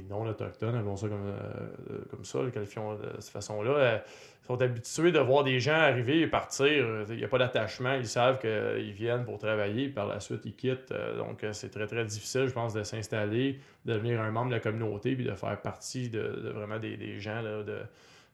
non-autochtones, 0.09 0.76
appelons 0.76 0.97
ça 0.97 1.09
comme, 1.09 1.26
euh, 1.26 2.23
ça, 2.23 2.42
le 2.42 2.50
qualifions 2.50 2.95
de 2.95 3.09
cette 3.18 3.33
façon-là, 3.33 3.71
euh, 3.71 3.99
sont 4.47 4.62
habitués 4.62 5.11
de 5.11 5.18
voir 5.18 5.42
des 5.42 5.59
gens 5.59 5.75
arriver 5.75 6.21
et 6.21 6.28
partir. 6.28 7.04
Il 7.09 7.16
n'y 7.16 7.25
a 7.25 7.28
pas 7.28 7.38
d'attachement. 7.38 7.95
Ils 7.95 8.07
savent 8.07 8.38
qu'ils 8.38 8.92
viennent 8.92 9.25
pour 9.25 9.38
travailler, 9.38 9.88
par 9.88 10.07
la 10.07 10.21
suite, 10.21 10.42
ils 10.45 10.54
quittent. 10.54 10.92
Donc, 11.16 11.45
c'est 11.52 11.71
très, 11.71 11.87
très 11.87 12.04
difficile, 12.04 12.47
je 12.47 12.52
pense, 12.52 12.75
de 12.75 12.83
s'installer, 12.83 13.59
de 13.87 13.95
devenir 13.95 14.21
un 14.21 14.30
membre 14.30 14.50
de 14.50 14.57
la 14.57 14.61
communauté, 14.61 15.16
puis 15.16 15.25
de 15.25 15.35
faire 15.35 15.59
partie 15.62 16.11
de, 16.11 16.52
vraiment 16.54 16.78
des, 16.78 17.18
gens 17.21 17.42
de, 17.42 17.62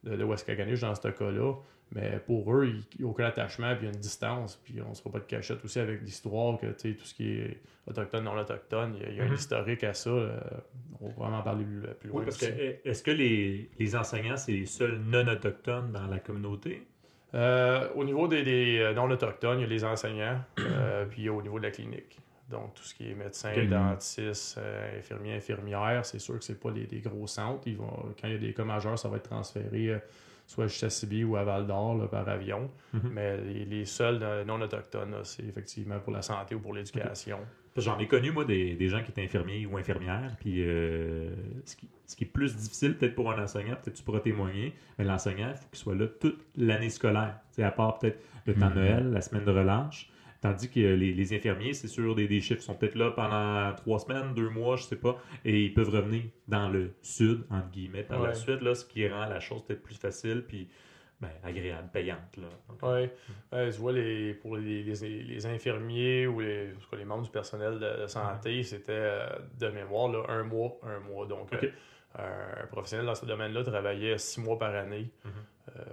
de, 0.02 0.16
de 0.16 0.80
dans 0.80 0.94
ce 0.96 1.08
cas-là. 1.08 1.54
Mais 1.92 2.20
pour 2.24 2.54
eux, 2.54 2.66
il 2.66 2.84
n'y 3.00 3.04
a 3.04 3.08
aucun 3.10 3.24
attachement, 3.24 3.74
puis 3.74 3.86
il 3.86 3.88
y 3.88 3.90
a 3.90 3.94
une 3.94 4.00
distance, 4.00 4.60
puis 4.64 4.80
on 4.80 4.90
ne 4.90 4.94
se 4.94 5.00
fera 5.02 5.12
pas 5.14 5.18
de 5.18 5.24
cachette 5.24 5.64
aussi 5.64 5.80
avec 5.80 6.02
l'histoire 6.02 6.56
que, 6.58 6.66
tu 6.66 6.90
sais, 6.92 6.94
tout 6.94 7.04
ce 7.04 7.14
qui 7.14 7.32
est 7.32 7.60
autochtone, 7.88 8.22
non 8.24 8.38
autochtone, 8.38 8.94
il 8.96 9.02
y 9.02 9.06
a, 9.06 9.08
il 9.10 9.16
y 9.16 9.20
a 9.20 9.24
un 9.24 9.28
Mhm. 9.28 9.34
historique 9.34 9.82
à 9.84 9.92
ça. 9.94 10.10
on 11.00 11.08
va 11.08 11.12
vraiment 11.16 11.38
en 11.38 11.42
parler 11.42 11.64
plus, 11.64 12.08
loin. 12.08 12.20
Oui, 12.20 12.24
parce 12.24 12.36
que 12.38 12.46
est-ce 12.88 13.02
que 13.02 13.10
les, 13.10 13.70
les 13.78 13.96
enseignants, 13.96 14.36
c'est 14.36 14.52
les 14.52 14.66
seuls 14.66 14.98
non-autochtones 14.98 15.90
dans 15.92 16.06
la 16.06 16.18
communauté? 16.20 16.86
Euh, 17.34 17.88
au 17.94 18.04
niveau 18.04 18.28
des, 18.28 18.42
des, 18.42 18.78
euh, 18.80 18.92
non-autochtones, 18.92 19.58
il 19.58 19.62
y 19.62 19.64
a 19.64 19.68
les 19.68 19.84
enseignants, 19.84 20.40
euh, 20.60 21.06
puis 21.06 21.28
au 21.28 21.40
niveau 21.42 21.58
de 21.58 21.64
la 21.64 21.70
clinique. 21.70 22.18
Donc, 22.50 22.74
tout 22.74 22.82
ce 22.82 22.94
qui 22.94 23.08
est 23.10 23.14
médecin, 23.14 23.52
Ok. 23.56 23.68
dentiste, 23.68 24.58
euh, 24.58 24.98
infirmier, 24.98 25.34
infirmière, 25.34 26.04
c'est 26.04 26.18
sûr 26.18 26.36
que 26.38 26.44
c'est 26.44 26.58
pas 26.58 26.70
les, 26.70 26.84
des 26.86 27.00
gros 27.00 27.26
centres. 27.28 27.62
Ils 27.66 27.76
vont, 27.76 28.12
quand 28.20 28.26
il 28.28 28.32
y 28.32 28.36
a 28.36 28.38
des 28.38 28.52
cas 28.52 28.64
majeurs, 28.64 28.98
ça 28.98 29.08
va 29.08 29.16
être 29.18 29.28
transféré 29.28 29.88
euh, 29.90 29.98
soit 30.50 30.64
à 30.64 30.68
Chassabi 30.68 31.22
ou 31.24 31.36
à 31.36 31.44
Val 31.44 31.66
d'Or 31.66 32.08
par 32.10 32.28
avion. 32.28 32.70
Mhm. 32.92 33.10
Mais 33.12 33.36
les, 33.38 33.64
les 33.64 33.84
seuls 33.84 34.18
euh, 34.22 34.44
non-autochtones, 34.44 35.12
là, 35.12 35.20
c'est 35.22 35.44
effectivement 35.44 35.98
pour 36.00 36.12
la 36.12 36.22
santé 36.22 36.54
ou 36.54 36.60
pour 36.60 36.74
l'éducation. 36.74 37.38
J'en 37.76 37.96
ai 38.00 38.08
connu, 38.08 38.32
moi, 38.32 38.44
des, 38.44 38.74
des 38.74 38.88
gens 38.88 39.00
qui 39.02 39.12
étaient 39.12 39.22
infirmiers 39.22 39.64
ou 39.64 39.76
infirmières. 39.76 40.34
Puis 40.40 40.64
euh, 40.64 41.30
ce, 41.64 41.76
qui, 41.76 41.88
ce 42.04 42.16
qui 42.16 42.24
est 42.24 42.26
plus 42.26 42.56
difficile, 42.56 42.96
peut-être 42.96 43.14
pour 43.14 43.30
un 43.30 43.40
enseignant, 43.40 43.76
peut-être 43.76 43.94
tu 43.96 44.02
pourras 44.02 44.18
témoigner, 44.20 44.74
mais 44.98 45.04
l'enseignant, 45.04 45.50
il 45.50 45.56
faut 45.56 45.68
qu'il 45.70 45.78
soit 45.78 45.94
là 45.94 46.06
toute 46.08 46.40
l'année 46.56 46.90
scolaire. 46.90 47.36
À 47.58 47.70
part 47.70 47.98
peut-être 48.00 48.18
le 48.46 48.54
temps 48.54 48.70
de 48.70 48.74
Mhm. 48.74 48.80
Noël, 48.80 49.10
la 49.12 49.20
semaine 49.20 49.44
de 49.44 49.52
relâche. 49.52 50.10
Tandis 50.40 50.70
que 50.70 50.80
les, 50.80 51.12
les 51.12 51.34
infirmiers, 51.34 51.74
c'est 51.74 51.86
sûr, 51.88 52.14
des, 52.14 52.26
des 52.26 52.40
chiffres 52.40 52.62
sont 52.62 52.74
peut-être 52.74 52.94
là 52.94 53.10
pendant 53.10 53.74
trois 53.76 53.98
semaines, 53.98 54.32
deux 54.34 54.48
mois, 54.48 54.76
je 54.76 54.84
sais 54.84 54.96
pas, 54.96 55.20
et 55.44 55.64
ils 55.64 55.74
peuvent 55.74 55.90
revenir 55.90 56.22
dans 56.48 56.68
le 56.70 56.92
sud, 57.02 57.44
entre 57.50 57.70
guillemets, 57.70 58.04
par 58.04 58.20
la 58.22 58.34
suite, 58.34 58.62
là, 58.62 58.74
ce 58.74 58.84
qui 58.86 59.06
rend 59.06 59.26
la 59.26 59.38
chose 59.40 59.62
peut-être 59.66 59.82
plus 59.82 59.98
facile, 59.98 60.44
puis 60.48 60.68
ben, 61.20 61.28
agréable, 61.44 61.90
payante. 61.92 62.38
Là. 62.38 62.46
Tu 63.70 63.78
vois, 63.78 63.92
les, 63.92 64.32
pour 64.32 64.56
les, 64.56 64.82
les- 64.82 65.22
les 65.22 65.46
infirmiers 65.46 66.26
ou 66.26 66.40
les, 66.40 66.70
cas, 66.90 66.96
les 66.96 67.04
membres 67.04 67.24
du 67.24 67.30
personnel 67.30 67.78
de, 67.78 68.02
de 68.02 68.06
santé, 68.06 68.62
c'était 68.62 68.92
euh, 68.92 69.26
de 69.58 69.68
mémoire 69.68 70.08
là, 70.10 70.22
un 70.30 70.44
mois, 70.44 70.78
un 70.82 71.00
mois. 71.00 71.26
Donc, 71.26 71.52
euh, 72.18 72.62
un 72.62 72.66
professionnel 72.68 73.04
dans 73.04 73.14
ce 73.14 73.26
domaine-là 73.26 73.62
travaillait 73.62 74.16
six 74.16 74.40
mois 74.40 74.58
par 74.58 74.74
année. 74.74 75.10
Mhm. 75.24 75.30
Euh, 75.30 75.32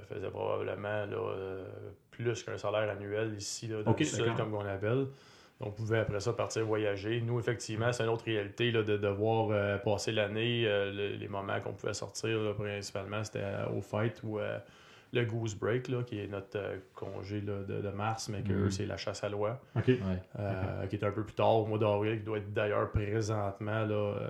faisait 0.09 0.29
probablement 0.29 1.05
là, 1.05 1.17
euh, 1.17 1.65
plus 2.11 2.43
qu'un 2.43 2.57
salaire 2.57 2.89
annuel 2.89 3.33
ici, 3.37 3.67
là, 3.67 3.83
dans 3.83 3.91
le 3.91 4.05
sud, 4.05 4.25
comme 4.37 4.53
on 4.53 4.65
appelle. 4.65 5.05
Donc, 5.59 5.69
on 5.69 5.71
pouvait 5.71 5.99
après 5.99 6.19
ça 6.19 6.33
partir 6.33 6.65
voyager. 6.65 7.19
Nous, 7.21 7.39
effectivement, 7.39 7.91
c'est 7.91 8.03
une 8.03 8.09
autre 8.09 8.25
réalité 8.25 8.69
là, 8.71 8.83
de 8.83 8.95
devoir 8.97 9.49
euh, 9.51 9.77
passer 9.79 10.11
l'année. 10.11 10.63
euh, 10.67 10.91
le- 10.91 11.15
les 11.15 11.27
moments 11.27 11.59
qu'on 11.61 11.73
pouvait 11.73 11.95
sortir, 11.95 12.39
là, 12.39 12.53
principalement, 12.53 13.23
c'était 13.23 13.39
euh, 13.41 13.69
au 13.69 13.81
fêtes 13.81 14.21
ou 14.23 14.37
euh, 14.39 14.59
le 15.13 15.23
Goose 15.25 15.55
Break, 15.55 15.87
là, 15.87 16.03
qui 16.03 16.19
est 16.19 16.27
notre 16.27 16.57
euh, 16.59 16.77
congé 16.93 17.41
là, 17.41 17.63
de, 17.67 17.81
de 17.81 17.89
mars, 17.89 18.29
mais 18.29 18.41
que 18.43 18.53
eux, 18.53 18.69
c'est 18.69 18.85
la 18.85 18.97
chasse 18.97 19.23
à 19.23 19.29
l'oie. 19.29 19.59
Ouais. 19.93 20.21
euh, 20.37 20.85
qui 20.87 20.95
est 20.97 21.03
un 21.03 21.11
peu 21.11 21.23
plus 21.23 21.33
tard, 21.33 21.55
au 21.55 21.65
mois 21.65 21.79
d'avril, 21.79 22.19
qui 22.19 22.25
doit 22.25 22.37
être 22.37 22.53
d'ailleurs 22.53 22.91
présentement, 22.91 23.83
là, 23.85 23.95
euh, 23.95 24.29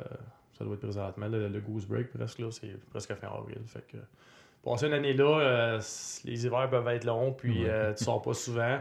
ça 0.57 0.63
doit 0.63 0.75
être 0.75 0.79
présentement, 0.81 1.27
là, 1.27 1.49
le 1.49 1.59
Goose 1.59 1.85
Break 1.87 2.11
presque, 2.11 2.39
là, 2.39 2.47
c'est 2.51 2.79
presque 2.89 3.13
fin 3.15 3.27
avril. 3.27 3.59
Fait 3.65 3.85
que, 3.91 3.97
passer 4.71 4.87
une 4.87 4.93
année 4.93 5.13
là, 5.13 5.39
euh, 5.39 5.81
les 6.25 6.45
hivers 6.45 6.69
peuvent 6.69 6.87
être 6.89 7.05
longs, 7.05 7.31
puis 7.33 7.63
Ouais. 7.63 7.69
euh, 7.69 7.93
tu 7.93 8.03
sors 8.03 8.21
pas 8.21 8.33
souvent. 8.33 8.79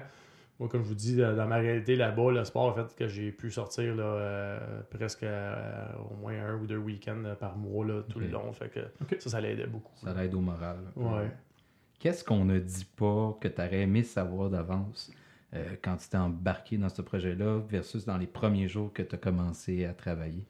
Moi, 0.59 0.71
comme 0.71 0.83
je 0.83 0.88
vous 0.88 0.95
dis, 0.95 1.16
dans 1.16 1.47
ma 1.47 1.57
réalité 1.57 1.97
là-bas, 1.97 2.33
le 2.33 2.45
sport 2.45 2.71
a 2.71 2.83
fait 2.83 2.97
que 2.97 3.09
j'ai 3.09 3.31
pu 3.31 3.50
sortir 3.50 3.95
là, 3.95 4.05
euh, 4.05 4.81
presque 4.90 5.23
euh, 5.23 5.87
au 6.11 6.14
moins 6.16 6.33
un 6.33 6.55
ou 6.57 6.66
deux 6.66 6.78
week-ends 6.78 7.23
par 7.38 7.57
mois 7.57 7.85
là, 7.85 8.02
tout 8.09 8.19
Ok. 8.19 8.25
le 8.25 8.31
long. 8.31 8.52
Fait 8.52 8.69
que 8.71 8.81
ça, 9.21 9.28
ça 9.31 9.40
l'aidait 9.40 9.66
beaucoup. 9.66 9.93
Ça 9.97 10.14
l'aide 10.14 10.35
au 10.35 10.40
moral. 10.40 10.78
Ouais. 10.97 11.31
Qu'est-ce 11.99 12.25
qu'on 12.25 12.45
ne 12.45 12.59
dit 12.59 12.87
pas 12.97 13.37
que 13.40 13.49
tu 13.49 13.61
aurais 13.61 13.81
aimé 13.81 14.02
savoir 14.02 14.49
d'avance 14.49 15.11
euh, 15.55 15.62
quand 15.83 15.97
tu 15.99 16.09
t'es 16.09 16.16
embarqué 16.16 16.78
dans 16.78 16.88
ce 16.88 17.02
projet-là 17.02 17.61
versus 17.69 18.05
dans 18.07 18.16
les 18.19 18.26
premiers 18.26 18.69
jours 18.69 18.93
que 18.95 19.02
tu 19.02 19.14
as 19.14 19.19
commencé 19.19 19.85
à 19.85 19.93
travailler? 19.93 20.45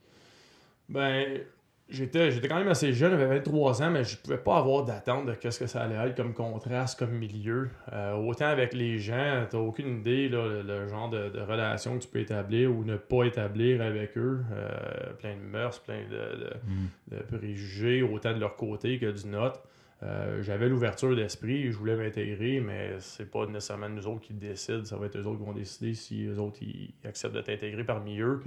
Ben, 0.88 1.40
j'étais, 1.88 2.30
j'étais 2.30 2.48
quand 2.48 2.58
même 2.58 2.68
assez 2.68 2.92
jeune, 2.92 3.12
j'avais 3.12 3.26
23 3.26 3.82
ans, 3.82 3.90
mais 3.90 4.04
je 4.04 4.16
pouvais 4.16 4.38
pas 4.38 4.58
avoir 4.58 4.84
d'attente 4.84 5.26
de 5.26 5.34
qu'est-ce 5.34 5.58
que 5.60 5.66
ça 5.66 5.82
allait 5.82 5.94
être 6.10 6.16
comme 6.16 6.34
contraste, 6.34 6.98
comme 6.98 7.12
milieu. 7.12 7.68
Euh, 7.92 8.14
autant 8.14 8.46
avec 8.46 8.72
les 8.72 8.98
gens, 8.98 9.46
t'as 9.48 9.58
aucune 9.58 9.98
idée 10.00 10.28
là, 10.28 10.46
le, 10.46 10.62
le 10.62 10.88
genre 10.88 11.08
de, 11.10 11.28
de 11.28 11.40
relation 11.40 11.96
que 11.98 12.02
tu 12.04 12.08
peux 12.08 12.20
établir 12.20 12.70
ou 12.74 12.84
ne 12.84 12.96
pas 12.96 13.24
établir 13.24 13.80
avec 13.82 14.16
eux. 14.18 14.40
Euh, 14.52 15.12
plein 15.18 15.34
de 15.36 15.40
mœurs, 15.42 15.78
plein 15.80 16.02
de, 16.10 16.16
de- 16.44 16.52
Mm. 16.66 17.16
de 17.16 17.22
préjugés, 17.36 18.02
autant 18.02 18.32
de 18.34 18.40
leur 18.40 18.56
côté 18.56 18.98
que 18.98 19.10
du 19.10 19.28
nôtre. 19.28 19.62
Euh, 20.02 20.42
j'avais 20.42 20.68
l'ouverture 20.68 21.16
d'esprit, 21.16 21.70
je 21.72 21.76
voulais 21.78 21.96
m'intégrer, 21.96 22.60
mais 22.60 22.96
c'est 22.98 23.30
pas 23.30 23.46
nécessairement 23.46 23.88
nous 23.88 24.06
autres 24.06 24.20
qui 24.20 24.34
décident, 24.34 24.84
ça 24.84 24.96
va 24.96 25.06
être 25.06 25.16
eux 25.16 25.26
autres 25.26 25.38
qui 25.38 25.44
vont 25.46 25.52
décider 25.54 25.94
si 25.94 26.26
eux 26.26 26.38
autres 26.38 26.58
ils 26.62 26.92
acceptent 27.06 27.34
de 27.34 27.40
t'intégrer 27.40 27.82
parmi 27.84 28.20
eux. 28.20 28.42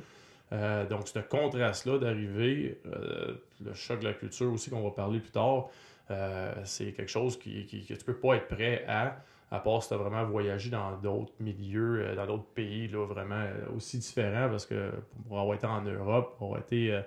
Euh, 0.52 0.86
donc, 0.88 1.08
ce 1.08 1.20
contraste-là 1.20 2.00
d'arriver, 2.00 2.82
euh, 2.88 3.36
le 3.64 3.74
choc 3.74 4.00
de 4.00 4.06
la 4.06 4.14
culture 4.14 4.52
aussi 4.52 4.70
qu'on 4.70 4.82
va 4.82 4.92
parler 4.92 5.20
plus 5.20 5.32
tard, 5.32 5.70
euh, 6.10 6.54
c'est 6.64 6.92
quelque 6.94 7.12
chose 7.12 7.38
qui, 7.38 7.66
que 7.88 7.94
tu 7.94 8.04
peux 8.04 8.16
pas 8.16 8.36
être 8.36 8.48
prêt 8.48 8.84
à, 8.88 9.24
à 9.52 9.60
part 9.60 9.84
si 9.84 9.90
tu 9.90 9.94
as 9.94 9.98
vraiment 9.98 10.26
voyagé 10.26 10.72
dans 10.72 10.98
d'autres 10.98 11.34
milieux, 11.40 12.02
euh, 12.02 12.16
dans 12.16 12.26
d'autres 12.26 12.48
pays, 12.56 12.88
là, 12.88 13.06
vraiment 13.06 13.46
aussi 13.76 14.00
différents, 14.00 14.50
parce 14.50 14.66
que 14.66 14.92
pour 15.28 15.40
avoir 15.40 15.56
été 15.56 15.68
en 15.68 15.82
Europe, 15.82 16.36
pour 16.38 16.48
avoir 16.48 16.62
été 16.62 17.00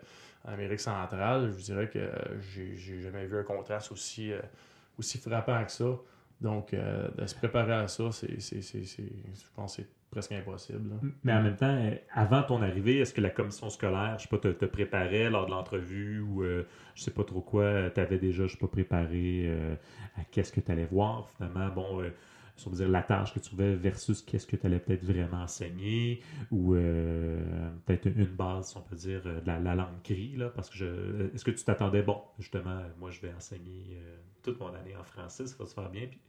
en 0.46 0.52
Amérique 0.52 0.80
centrale, 0.80 1.48
je 1.48 1.56
vous 1.56 1.62
dirais 1.62 1.88
que 1.88 2.10
j'ai 2.40 2.76
j'ai 2.76 3.00
jamais 3.00 3.26
vu 3.26 3.38
un 3.38 3.44
contraste 3.44 3.90
aussi, 3.90 4.32
aussi 4.98 5.18
frappant 5.18 5.64
que 5.64 5.72
ça. 5.72 5.96
Donc, 6.40 6.74
de 6.74 7.26
se 7.26 7.34
préparer 7.36 7.74
à 7.74 7.88
ça, 7.88 8.10
c'est, 8.10 8.40
je 8.40 9.44
pense 9.54 9.76
c'est 9.76 9.86
presque 10.12 10.32
impossible. 10.32 10.90
Mais 11.24 11.32
en 11.32 11.42
même 11.42 11.56
temps, 11.56 11.66
euh, 11.66 11.96
avant 12.12 12.42
ton 12.42 12.62
arrivée, 12.62 12.98
est-ce 12.98 13.12
que 13.12 13.20
la 13.20 13.30
commission 13.30 13.68
scolaire, 13.70 14.16
je 14.18 14.22
sais 14.22 14.28
pas, 14.28 14.38
te, 14.38 14.64
préparait 14.66 15.28
lors 15.30 15.46
de 15.46 15.50
l'entrevue 15.50 16.20
ou 16.20 16.44
euh, 16.44 16.64
je 16.94 17.02
sais 17.02 17.10
pas 17.10 17.24
trop 17.24 17.40
quoi, 17.40 17.90
tu 17.90 18.00
avais 18.00 18.18
déjà, 18.18 18.46
je 18.46 18.52
sais 18.52 18.58
pas, 18.58 18.68
préparé 18.68 19.46
euh, 19.46 19.74
à 20.16 20.24
qu'est-ce 20.30 20.52
que 20.52 20.60
tu 20.60 20.70
allais 20.70 20.86
voir 20.86 21.28
finalement, 21.30 21.68
bon, 21.70 22.00
euh, 22.00 22.10
si 22.56 22.68
on 22.68 22.70
dire 22.70 22.88
la 22.88 23.02
tâche 23.02 23.32
que 23.32 23.38
tu 23.38 23.46
trouvais 23.46 23.74
versus 23.74 24.22
qu'est-ce 24.22 24.46
que 24.46 24.56
tu 24.56 24.66
allais 24.66 24.78
peut-être 24.78 25.04
vraiment 25.04 25.42
enseigner 25.42 26.22
ou 26.50 26.74
euh, 26.74 27.70
peut-être 27.86 28.06
une 28.06 28.24
base, 28.26 28.70
si 28.70 28.76
on 28.76 28.82
peut 28.82 28.96
dire, 28.96 29.22
euh, 29.26 29.40
de 29.40 29.46
la, 29.46 29.58
la 29.58 29.74
langue 29.74 30.02
cri, 30.02 30.36
là, 30.36 30.50
parce 30.50 30.68
que 30.70 30.76
je, 30.76 31.34
est-ce 31.34 31.44
que 31.44 31.50
tu 31.50 31.64
t'attendais, 31.64 32.02
bon, 32.02 32.22
justement, 32.38 32.78
euh, 32.78 32.88
moi 32.98 33.10
je 33.10 33.20
vais 33.20 33.32
enseigner 33.32 33.96
euh, 33.96 34.16
toute 34.42 34.60
mon 34.60 34.72
année 34.74 34.96
en 34.96 35.04
français, 35.04 35.46
ça 35.46 35.56
va 35.58 35.66
se 35.66 35.74
faire 35.74 35.90
bien, 35.90 36.06
puis 36.06 36.20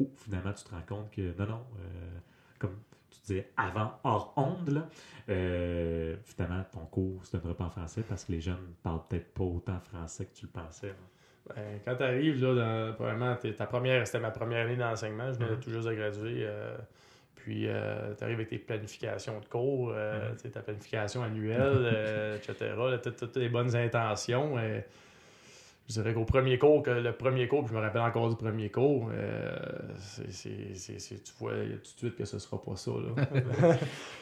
oh, 0.00 0.10
finalement 0.16 0.52
tu 0.52 0.64
te 0.64 0.70
rends 0.70 0.86
compte 0.86 1.10
que 1.10 1.36
non, 1.38 1.46
non, 1.46 1.62
euh, 1.78 2.18
comme 2.58 2.76
tu 3.12 3.20
disais 3.26 3.48
avant 3.56 3.92
hors 4.04 4.32
onde, 4.36 4.68
là, 4.70 4.88
euh, 5.28 6.16
finalement, 6.24 6.64
ton 6.72 6.84
cours 6.86 7.20
ne 7.20 7.24
se 7.24 7.36
donnera 7.36 7.56
pas 7.56 7.64
en 7.64 7.70
français 7.70 8.02
parce 8.08 8.24
que 8.24 8.32
les 8.32 8.40
jeunes 8.40 8.74
parlent 8.82 9.02
peut-être 9.08 9.32
pas 9.34 9.44
autant 9.44 9.78
français 9.80 10.26
que 10.26 10.34
tu 10.34 10.46
le 10.46 10.52
pensais. 10.52 10.88
là. 10.88 11.54
Ben, 11.56 11.80
quand 11.84 11.96
tu 11.96 12.02
arrives, 12.04 12.40
là, 12.44 12.54
dans, 12.54 12.94
probablement, 12.94 13.36
ta 13.56 13.66
première, 13.66 14.06
c'était 14.06 14.20
ma 14.20 14.30
première 14.30 14.66
année 14.66 14.76
d'enseignement. 14.76 15.32
Je 15.32 15.38
venais 15.38 15.50
Mhm. 15.52 15.60
tout 15.60 15.70
juste 15.70 15.88
de 15.88 15.94
graduer. 15.94 16.44
euh, 16.46 16.76
puis, 17.34 17.62
tu 18.18 18.24
arrives 18.24 18.36
avec 18.36 18.48
tes 18.48 18.58
planifications 18.58 19.40
de 19.40 19.46
cours, 19.46 19.90
euh, 19.92 20.32
sais, 20.36 20.50
ta 20.50 20.60
planification 20.60 21.24
annuelle, 21.24 21.82
euh, 21.84 22.36
etc. 22.36 22.54
là, 22.76 22.98
t'as 22.98 23.26
des 23.40 23.48
bonnes 23.48 23.74
intentions. 23.74 24.56
euh, 24.58 24.80
je 25.88 25.94
dirais 26.00 26.14
qu'au 26.14 26.24
premier 26.24 26.58
cours, 26.58 26.82
que 26.82 26.90
le 26.90 27.12
premier 27.12 27.48
cours, 27.48 27.64
puis 27.64 27.70
je 27.72 27.78
me 27.78 27.82
rappelle 27.84 28.02
encore 28.02 28.28
du 28.28 28.36
premier 28.36 28.70
cours, 28.70 29.10
euh, 29.12 29.50
c'est, 29.98 30.48
tu 31.22 31.32
vois 31.38 31.52
tout 31.52 31.58
de 31.92 31.98
suite 31.98 32.16
que 32.16 32.24
ce 32.24 32.38
sera 32.38 32.62
pas 32.62 32.76
ça. 32.76 32.92
Là. 32.92 33.24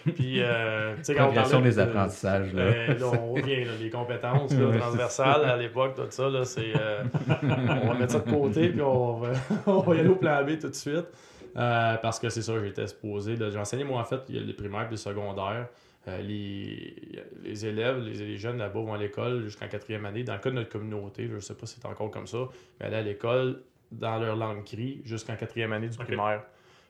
puis, 0.14 0.40
euh, 0.42 0.96
tu 0.96 1.04
sais, 1.04 1.14
quand 1.14 1.28
on 1.28 1.32
parlait 1.34 1.62
des 1.62 1.76
de- 1.76 1.80
apprentissages. 1.80 2.52
Là. 2.54 2.62
euh, 2.62 2.98
là, 2.98 3.06
on 3.06 3.34
revient, 3.34 3.64
là, 3.64 3.72
les 3.80 3.90
compétences 3.90 4.52
là, 4.54 4.78
transversales 4.78 5.44
à 5.44 5.56
l'époque, 5.56 5.94
tout 5.94 6.02
ça, 6.10 6.28
là, 6.28 6.44
c'est, 6.44 6.72
euh, 6.76 7.04
on 7.42 7.88
va 7.88 7.94
mettre 7.94 8.12
ça 8.12 8.20
de 8.20 8.30
côté, 8.30 8.70
puis 8.70 8.82
on 8.82 9.14
va, 9.18 9.28
on 9.66 9.80
va 9.80 9.94
y 9.96 10.00
aller 10.00 10.08
au 10.08 10.16
plan 10.16 10.42
B 10.44 10.58
tout 10.58 10.68
de 10.68 10.74
suite. 10.74 11.06
Parce 11.54 12.18
que 12.18 12.28
c'est 12.30 12.42
ça, 12.42 12.52
j'étais 12.64 12.82
exposé. 12.82 13.36
J'ai 13.36 13.58
enseigné, 13.58 13.84
moi, 13.84 14.00
en 14.00 14.04
fait, 14.04 14.20
il 14.28 14.36
y 14.36 14.38
a 14.38 14.42
les 14.42 14.54
primaires 14.54 14.86
et 14.86 14.90
les 14.92 14.96
secondaires. 14.96 15.68
Euh, 16.08 16.22
les, 16.22 16.94
les 17.42 17.66
élèves, 17.66 17.98
les, 17.98 18.14
les 18.14 18.36
jeunes 18.38 18.56
là-bas 18.56 18.80
vont 18.80 18.94
à 18.94 18.98
l'école 18.98 19.42
jusqu'en 19.42 19.68
quatrième 19.68 20.06
année. 20.06 20.24
Dans 20.24 20.32
le 20.34 20.40
cas 20.40 20.50
de 20.50 20.54
notre 20.54 20.70
communauté, 20.70 21.28
je 21.28 21.34
ne 21.34 21.40
sais 21.40 21.54
pas 21.54 21.66
si 21.66 21.78
c'est 21.78 21.86
encore 21.86 22.10
comme 22.10 22.26
ça, 22.26 22.48
mais 22.78 22.86
aller 22.86 22.96
à 22.96 23.02
l'école 23.02 23.62
dans 23.92 24.18
leur 24.18 24.36
langue 24.36 24.64
cri 24.64 25.02
jusqu'en 25.04 25.36
quatrième 25.36 25.72
année 25.72 25.88
du 25.88 25.98
primaire. 25.98 26.44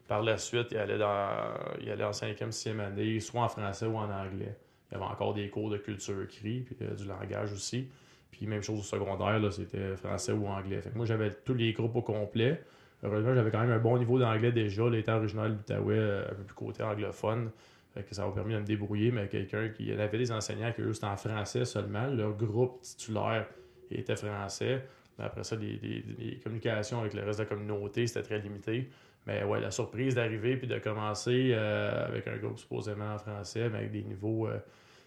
Par 0.07 0.23
la 0.23 0.39
suite, 0.39 0.69
ils 0.73 0.77
allaient, 0.77 0.99
dans, 0.99 1.29
ils 1.81 1.91
allaient 1.91 2.05
en 2.05 2.13
cinquième, 2.13 2.53
sixième 2.53 2.81
année, 2.81 3.21
soit 3.21 3.43
en 3.43 3.49
français 3.49 3.87
ou 3.87 3.97
en 3.97 4.11
anglais. 4.11 4.57
Il 4.91 4.95
y 4.95 4.97
avait 4.97 5.05
encore 5.05 5.35
des 5.35 5.49
cours 5.49 5.71
de 5.71 5.77
culture 5.77 6.27
cri, 6.29 6.61
puis 6.61 6.77
euh, 6.83 6.95
du 6.95 7.05
langage 7.05 7.53
aussi. 7.53 7.89
Puis 8.31 8.47
même 8.47 8.63
chose 8.63 8.81
au 8.81 8.83
secondaire, 8.83 9.41
c'était 9.53 9.97
français 9.97 10.33
ou 10.33 10.47
anglais. 10.47 10.81
Fait 10.81 10.91
que 10.91 10.97
moi, 10.97 11.07
j'avais 11.07 11.31
tous 11.31 11.55
les 11.55 11.73
groupes 11.73 11.97
au 11.97 12.03
complet. 12.03 12.63
Heureusement, 13.03 13.35
j'avais 13.35 13.51
quand 13.51 13.61
même 13.61 13.71
un 13.71 13.79
bon 13.79 13.99
niveau 13.99 14.19
d'anglais 14.19 14.53
déjà. 14.53 14.89
L'état 14.89 15.17
original 15.17 15.53
de 15.53 15.57
l'Outaouais, 15.57 15.95
euh, 15.97 16.25
un 16.31 16.35
peu 16.35 16.43
plus 16.43 16.55
côté 16.55 16.83
anglophone. 16.83 17.51
Que 17.95 18.15
ça 18.15 18.25
m'a 18.25 18.33
permis 18.33 18.55
de 18.55 18.61
me 18.61 18.65
débrouiller, 18.65 19.11
mais 19.11 19.29
quelqu'un 19.29 19.69
qui. 19.69 19.87
Il 19.87 20.01
avait 20.01 20.19
des 20.19 20.31
enseignants 20.31 20.73
qui, 20.73 20.81
eux, 20.83 20.93
c'était 20.93 21.07
en 21.07 21.17
français 21.17 21.65
seulement. 21.65 22.07
Leur 22.07 22.37
groupe 22.37 22.81
titulaire 22.83 23.47
était 23.91 24.17
français. 24.17 24.85
Après 25.19 25.45
ça, 25.45 25.57
les, 25.57 26.41
communications 26.43 27.01
avec 27.01 27.15
le 27.15 27.23
reste 27.23 27.39
de 27.39 27.45
la 27.45 27.49
communauté, 27.49 28.07
c'était 28.07 28.23
très 28.23 28.39
limité. 28.39 28.89
Mais 29.27 29.45
ouais, 29.45 29.61
la 29.61 29.71
surprise 29.71 30.15
d'arriver 30.15 30.57
puis 30.57 30.67
de 30.67 30.79
commencer 30.79 31.51
euh, 31.53 32.07
avec 32.07 32.27
un 32.27 32.37
groupe 32.37 32.59
supposément 32.59 33.15
en 33.15 33.19
français, 33.19 33.69
mais 33.69 33.79
avec 33.79 33.93
des 33.93 34.03
niveaux 34.03 34.49
euh, 34.49 34.59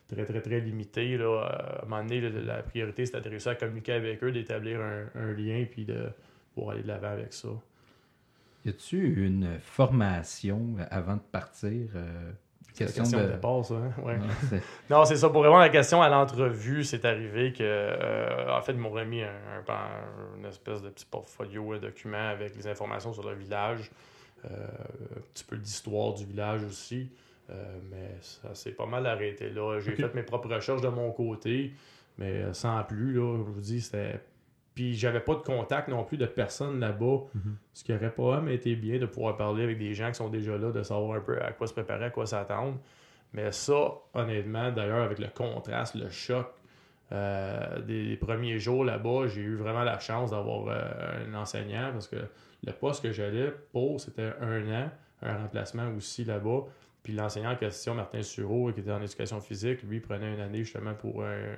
très, 0.08 0.26
très, 0.26 0.42
très 0.42 0.60
limités. 0.60 1.18
Là, 1.18 1.26
Euh, 1.26 1.80
à 1.80 1.84
un 1.84 1.88
moment 1.88 2.04
donné, 2.04 2.22
la 2.22 2.62
priorité, 2.62 3.06
c'était 3.06 3.22
de 3.22 3.30
réussir 3.30 3.54
à 3.54 3.56
communiquer 3.56 3.94
avec 3.94 4.24
eux, 4.24 4.32
d'établir 4.32 4.80
un, 4.82 5.32
lien, 5.32 5.66
puis 5.70 5.86
de 5.86 6.10
pouvoir 6.54 6.76
aller 6.76 6.84
de 6.84 6.88
l'avant 6.88 7.12
avec 7.12 7.34
ça. 7.34 7.50
Y 8.66 8.70
a-tu 8.70 9.26
une 9.26 9.60
formation 9.60 10.76
avant 10.92 11.16
de 11.16 11.22
partir? 11.32 11.90
Question 12.76 13.04
question 13.04 13.20
de... 13.20 13.24
de 13.26 13.32
départ, 13.32 13.64
ça. 13.66 13.76
hein? 13.76 13.92
Ouais. 14.04 14.18
Non, 14.90 15.06
c'est 15.06 15.16
ça. 15.16 15.30
Pour 15.30 15.44
répondre 15.44 15.62
à 15.62 15.66
la 15.66 15.70
question 15.70 16.02
à 16.02 16.10
l'entrevue, 16.10 16.84
c'est 16.84 17.06
arrivé 17.06 17.54
que, 17.54 17.64
euh, 17.64 18.52
en 18.56 18.62
fait, 18.62 18.72
ils 18.74 18.78
m'ont 18.80 18.90
remis 18.90 19.22
un, 19.22 19.30
une 20.38 20.46
espèce 20.46 20.82
de 20.82 20.90
petit 20.90 21.06
portfolio, 21.06 21.74
un 21.74 21.78
document 21.80 22.30
avec 22.30 22.56
les 22.56 22.68
informations 22.68 23.14
sur 23.14 23.28
le 23.28 23.36
village, 23.36 23.92
euh, 24.46 24.48
un 25.18 25.22
petit 25.34 25.44
peu 25.44 25.58
d'histoire 25.58 26.14
du 26.14 26.26
village 26.26 26.64
aussi. 26.64 27.10
Euh, 27.50 27.78
mais 27.92 28.18
ça 28.22 28.56
s'est 28.56 28.72
pas 28.72 28.86
mal 28.86 29.06
arrêté 29.06 29.50
là. 29.50 29.80
J'ai 29.80 29.92
fait 29.96 30.14
mes 30.16 30.24
propres 30.24 30.50
recherches 30.54 30.82
de 30.82 30.88
mon 30.88 31.12
côté, 31.12 31.74
mais 32.18 32.54
sans 32.54 32.82
plus, 32.84 33.14
là, 33.14 33.38
je 33.38 33.52
vous 33.52 33.62
dis, 33.62 33.82
c'était. 33.82 34.20
Puis 34.76 34.96
j'avais 34.96 35.20
pas 35.20 35.36
de 35.36 35.42
contact 35.42 35.88
non 35.88 36.04
plus 36.04 36.18
de 36.18 36.26
personne 36.26 36.80
là-bas, 36.80 37.20
Mhm. 37.36 37.56
ce 37.74 37.84
qui 37.84 37.94
aurait 37.94 38.10
pas 38.12 38.40
même 38.42 38.50
été 38.54 38.76
bien 38.76 38.98
de 38.98 39.06
pouvoir 39.06 39.38
parler 39.38 39.64
avec 39.64 39.78
des 39.78 39.94
gens 39.94 40.08
qui 40.10 40.16
sont 40.16 40.30
déjà 40.30 40.58
là, 40.58 40.72
de 40.72 40.82
savoir 40.84 41.18
un 41.18 41.22
peu 41.22 41.40
à 41.42 41.52
quoi 41.52 41.68
se 41.68 41.74
préparer, 41.74 42.06
à 42.06 42.10
quoi 42.10 42.26
s'attendre. 42.26 42.80
Mais 43.34 43.52
ça, 43.52 43.92
honnêtement, 44.14 44.72
d'ailleurs, 44.72 45.04
avec 45.04 45.20
le 45.20 45.28
contraste, 45.28 45.96
le 45.96 46.10
choc 46.10 46.48
euh, 47.12 47.80
des, 47.82 48.08
des 48.10 48.16
premiers 48.18 48.58
jours 48.60 48.84
là-bas, 48.86 49.28
j'ai 49.28 49.42
eu 49.42 49.56
vraiment 49.56 49.84
la 49.84 50.00
chance 50.00 50.32
d'avoir 50.32 50.68
euh, 50.68 51.26
un 51.28 51.34
enseignant 51.36 51.92
parce 51.92 52.08
que 52.08 52.16
le 52.66 52.72
poste 52.74 53.04
que 53.04 53.12
j'allais 53.12 53.54
pour, 53.72 54.00
c'était 54.00 54.32
un 54.42 54.68
an, 54.86 54.90
un 55.22 55.38
remplacement 55.38 55.90
aussi 55.96 56.24
là-bas. 56.26 56.62
Puis 57.04 57.14
l'enseignant 57.14 57.52
en 57.52 57.56
question, 57.56 57.94
Martin 57.94 58.22
Sureau, 58.24 58.72
qui 58.72 58.80
était 58.80 58.92
en 58.92 59.02
éducation 59.02 59.40
physique, 59.42 59.84
lui 59.84 60.00
prenait 60.00 60.34
une 60.34 60.40
année 60.40 60.64
justement 60.64 60.94
pour 60.94 61.24
un, 61.24 61.54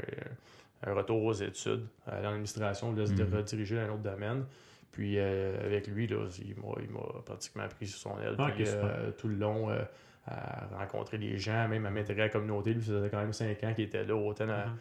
un 0.86 0.94
retour 0.94 1.24
aux 1.24 1.34
études, 1.34 1.86
à 2.06 2.22
l'administration, 2.22 2.94
de 2.94 3.06
se 3.06 3.14
Mhm. 3.14 3.34
rediriger 3.36 3.76
dans 3.76 3.82
un 3.82 3.90
autre 3.90 4.04
domaine. 4.04 4.46
Puis 4.92 5.16
euh, 5.18 5.66
avec 5.66 5.88
lui, 5.88 6.08
là, 6.08 6.26
il 6.40 6.56
m'a 6.94 7.22
pratiquement 7.26 7.68
pris 7.68 7.88
sur 7.88 8.00
son 8.00 8.20
aile 8.20 8.36
Ah, 8.38 8.50
puis, 8.56 8.64
euh, 8.68 9.12
tout 9.18 9.28
le 9.28 9.36
long 9.36 9.70
euh, 9.70 9.82
à 10.28 10.68
rencontrer 10.80 11.18
des 11.18 11.38
gens, 11.38 11.68
même 11.68 11.86
à 11.86 11.90
m'intégrer 11.92 12.24
à 12.24 12.26
la 12.26 12.32
communauté. 12.32 12.74
Lui, 12.74 12.82
ça 12.82 12.94
faisait 12.94 13.10
quand 13.10 13.20
même 13.20 13.34
cinq 13.34 13.64
ans 13.64 13.74
qu'il 13.74 13.84
était 13.86 14.04
là, 14.06 14.16
autant, 14.16 14.48
dans- 14.48 14.54
Mhm. 14.68 14.78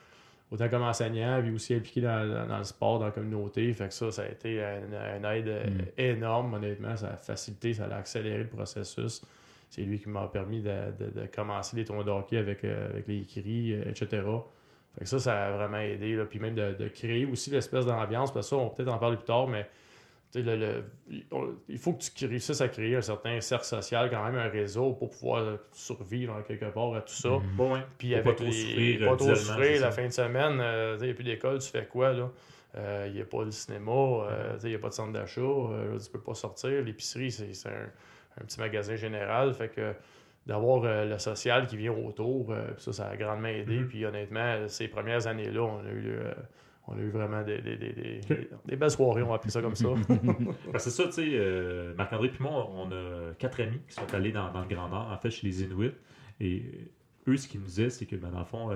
autant 0.52 0.68
comme 0.68 0.82
enseignant, 0.82 1.40
puis 1.42 1.50
aussi 1.52 1.74
impliqué 1.74 2.00
dans, 2.00 2.26
dans- 2.32 2.46
dans 2.46 2.58
le 2.58 2.64
sport, 2.64 2.98
dans 3.00 3.06
la 3.06 3.10
communauté. 3.10 3.72
Fait 3.72 3.88
que 3.88 3.94
ça, 3.94 4.10
ça 4.12 4.22
a 4.22 4.26
été 4.28 4.60
une, 4.60 4.94
une 4.94 5.24
aide 5.24 5.48
euh, 5.48 5.64
Mhm. 5.66 5.84
énorme, 5.98 6.54
honnêtement. 6.54 6.96
Ça 6.96 7.08
a 7.08 7.16
facilité, 7.16 7.74
ça 7.74 7.86
a 7.86 7.96
accéléré 7.96 8.38
le 8.44 8.48
processus. 8.48 9.20
C'est 9.68 9.82
lui 9.82 9.98
qui 9.98 10.08
m'a 10.08 10.28
permis 10.28 10.60
de, 10.62 10.70
de- 10.98 11.20
de 11.22 11.26
commencer 11.26 11.76
les 11.76 11.84
tournois 11.84 12.04
de 12.04 12.10
hockey 12.10 12.36
avec, 12.38 12.62
euh, 12.64 12.90
avec 12.90 13.08
les 13.08 13.26
euh, 13.74 13.90
etc. 13.90 14.22
Fait 14.98 15.04
que 15.04 15.10
ça, 15.10 15.18
ça 15.18 15.46
a 15.46 15.50
vraiment 15.52 15.78
aidé. 15.78 16.14
Là. 16.16 16.24
Puis 16.24 16.38
même 16.38 16.54
de, 16.54 16.74
de 16.74 16.88
créer 16.88 17.24
aussi 17.26 17.50
l'espèce 17.50 17.86
d'ambiance. 17.86 18.32
Parce 18.32 18.46
que 18.46 18.50
ça, 18.50 18.56
on 18.56 18.64
va 18.68 18.70
peut-être 18.70 18.92
en 18.92 18.98
parler 18.98 19.16
plus 19.16 19.24
tard, 19.26 19.46
mais 19.48 19.68
tu 20.32 20.42
sais, 20.42 20.56
le, 20.56 20.84
il 21.68 21.78
faut 21.78 21.92
que 21.92 22.02
tu 22.14 22.26
réussisses 22.26 22.60
à 22.60 22.68
créer 22.68 22.96
un 22.96 23.02
certain 23.02 23.40
cercle 23.40 23.64
social, 23.66 24.10
quand 24.10 24.24
même 24.24 24.36
un 24.36 24.48
réseau 24.48 24.92
pour 24.92 25.10
pouvoir 25.10 25.58
survivre 25.72 26.34
en 26.34 26.42
quelque 26.42 26.64
part 26.66 26.94
à 26.94 27.00
tout 27.02 27.14
ça. 27.14 27.28
Mhm. 27.30 27.42
Bon, 27.56 27.74
ouais. 27.74 27.80
Puis 27.98 28.14
avec 28.14 28.26
pas 28.26 28.34
trop 28.34 28.44
les- 28.44 28.52
souffrir, 28.52 28.98
pas 29.00 29.12
euh, 29.12 29.16
trop 29.16 29.34
souffrir 29.34 29.80
la 29.80 29.90
ça. 29.90 29.92
fin 29.92 30.06
de 30.06 30.12
semaine, 30.12 30.58
euh, 30.60 30.96
il 31.00 31.04
n'y 31.06 31.10
a 31.10 31.14
plus 31.14 31.24
d'école, 31.24 31.58
tu 31.60 31.68
fais 31.70 31.86
quoi 31.86 32.12
là? 32.12 32.30
Euh, 32.76 33.04
Il 33.08 33.14
n'y 33.14 33.20
a 33.20 33.24
pas 33.24 33.44
de 33.44 33.50
cinéma, 33.52 33.92
euh, 33.92 34.58
il 34.64 34.70
n'y 34.70 34.74
a 34.74 34.78
pas 34.80 34.88
de 34.88 34.94
centre 34.94 35.12
d'achat, 35.12 35.40
euh, 35.40 35.96
tu 35.98 36.10
peux 36.10 36.18
pas 36.20 36.34
sortir. 36.34 36.82
L'épicerie, 36.82 37.30
c'est 37.30 37.54
c'est 37.54 37.68
un, 37.68 37.86
un 38.40 38.44
petit 38.44 38.58
magasin 38.58 38.96
général. 38.96 39.54
Fait 39.54 39.68
que 39.68 39.92
d'avoir 40.46 40.84
euh, 40.84 41.06
le 41.06 41.18
social 41.18 41.66
qui 41.66 41.76
vient 41.76 41.92
autour, 41.92 42.52
euh, 42.52 42.66
ça, 42.76 42.92
ça 42.92 43.08
a 43.08 43.16
grandement 43.16 43.48
aidé. 43.48 43.80
Mhm. 43.80 43.88
Puis 43.88 44.04
honnêtement, 44.04 44.68
ces 44.68 44.88
premières 44.88 45.26
années-là, 45.26 45.62
on 45.62 45.78
a 45.78 45.90
eu, 45.90 46.10
euh, 46.10 46.34
on 46.86 46.96
a 46.96 47.00
eu 47.00 47.10
vraiment 47.10 47.42
des, 47.42 47.60
des, 47.62 48.76
belles 48.76 48.90
soirées, 48.90 49.22
on 49.22 49.28
va 49.28 49.36
appeler 49.36 49.50
ça 49.50 49.62
comme 49.62 49.74
ça. 49.74 49.88
Ben, 50.08 50.78
c'est 50.78 50.90
ça, 50.90 51.04
tu 51.04 51.12
sais, 51.12 51.28
euh, 51.32 51.94
Marc-André 51.94 52.28
puis 52.28 52.42
moi, 52.42 52.68
on 52.70 52.90
a 52.92 53.34
quatre 53.38 53.60
amis 53.62 53.80
qui 53.88 53.94
sont 53.94 54.12
allés 54.12 54.32
dans, 54.32 54.52
dans 54.52 54.60
le 54.60 54.68
Grand 54.68 54.88
Nord, 54.88 55.10
en 55.10 55.16
fait, 55.16 55.30
chez 55.30 55.46
les 55.46 55.62
Inuits. 55.62 55.94
Et 56.40 56.90
eux, 57.26 57.36
ce 57.36 57.48
qu'ils 57.48 57.60
nous 57.60 57.66
disaient, 57.66 57.90
c'est 57.90 58.06
que, 58.06 58.16
ben, 58.16 58.30
dans 58.30 58.40
le 58.40 58.44
fond, 58.44 58.70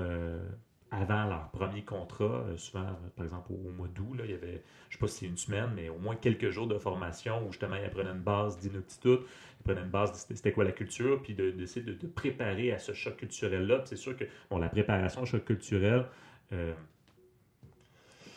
avant 0.90 1.26
leur 1.26 1.50
premier 1.50 1.82
contrat, 1.82 2.24
euh, 2.48 2.56
souvent, 2.56 2.84
euh, 2.86 3.08
par 3.14 3.24
exemple, 3.24 3.52
au, 3.52 3.70
mois 3.72 3.88
d'août, 3.88 4.16
il 4.24 4.30
y 4.30 4.34
avait, 4.34 4.62
je 4.88 4.94
sais 4.94 4.98
pas 4.98 5.06
si 5.08 5.18
c'est 5.20 5.26
une 5.26 5.36
semaine, 5.36 5.70
mais 5.76 5.88
au 5.90 5.98
moins 5.98 6.16
quelques 6.16 6.50
jours 6.50 6.66
de 6.66 6.78
formation 6.78 7.46
où 7.46 7.52
justement, 7.52 7.76
ils 7.76 7.84
apprenaient 7.84 8.10
une 8.10 8.20
base 8.22 8.58
d'Inuktitut, 8.58 9.18
ils 9.60 9.64
prenaient 9.64 9.82
une 9.82 9.90
base 9.90 10.12
de 10.12 10.34
c'était- 10.34 10.52
quoi 10.52 10.64
la 10.64 10.72
culture, 10.72 11.20
puis 11.22 11.34
de- 11.34 11.50
d'essayer 11.50 11.84
de, 11.84 11.92
de 11.92 12.06
préparer 12.06 12.72
à 12.72 12.78
ce 12.78 12.92
choc 12.92 13.16
culturel-là. 13.16 13.82
C'est 13.84 13.96
sûr 13.96 14.16
que, 14.16 14.24
bon, 14.50 14.58
la 14.58 14.68
préparation 14.70 15.22
au 15.22 15.26
choc 15.26 15.44
culturel, 15.44 16.06
euh, 16.52 16.72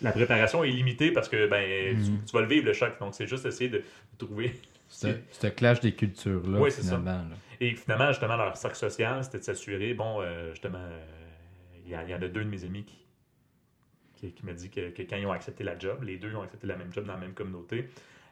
la 0.02 0.12
préparation 0.12 0.64
est 0.64 0.72
limitée 0.72 1.12
parce 1.12 1.30
que 1.30 1.48
ben, 1.48 1.96
tu- 1.96 2.12
Mhm. 2.12 2.26
tu, 2.26 2.34
vas 2.34 2.42
le 2.42 2.48
vivre 2.48 2.66
le 2.66 2.74
choc. 2.74 3.00
Donc, 3.00 3.14
c'est 3.14 3.28
juste 3.28 3.46
essayer 3.46 3.70
de, 3.70 3.84
trouver. 4.18 4.60
Ce 4.90 5.48
clash 5.48 5.80
des 5.80 5.94
cultures-là, 5.94 6.60
Oui, 6.60 6.70
c'est 6.72 6.82
ça. 6.82 6.98
finalement. 6.98 7.30
là. 7.30 7.36
Et 7.62 7.76
finalement, 7.76 8.08
justement, 8.10 8.36
leur 8.36 8.58
cercle 8.58 8.76
social, 8.78 9.24
c'était 9.24 9.38
de 9.38 9.44
s'assurer, 9.44 9.94
bon, 9.94 10.22
euh, 10.22 10.52
justement, 10.52 10.80
euh, 10.80 11.00
il 11.92 12.10
y, 12.10 12.16
en 12.16 12.22
a 12.22 12.28
deux 12.28 12.44
de 12.44 12.50
mes 12.50 12.64
amis 12.64 12.86
qui, 12.86 13.06
qui, 14.16 14.34
qui 14.34 14.54
dit 14.54 14.70
que, 14.70 15.02
quand 15.02 15.18
ils 15.18 15.26
ont 15.26 15.32
accepté 15.32 15.64
la 15.64 15.78
job, 15.78 16.04
les 16.04 16.18
deux 16.18 16.34
ont 16.36 16.42
accepté 16.42 16.68
la 16.68 16.78
même 16.78 16.94
job 16.94 17.06
dans 17.06 17.14
la 17.14 17.20
même 17.20 17.34
communauté, 17.34 17.90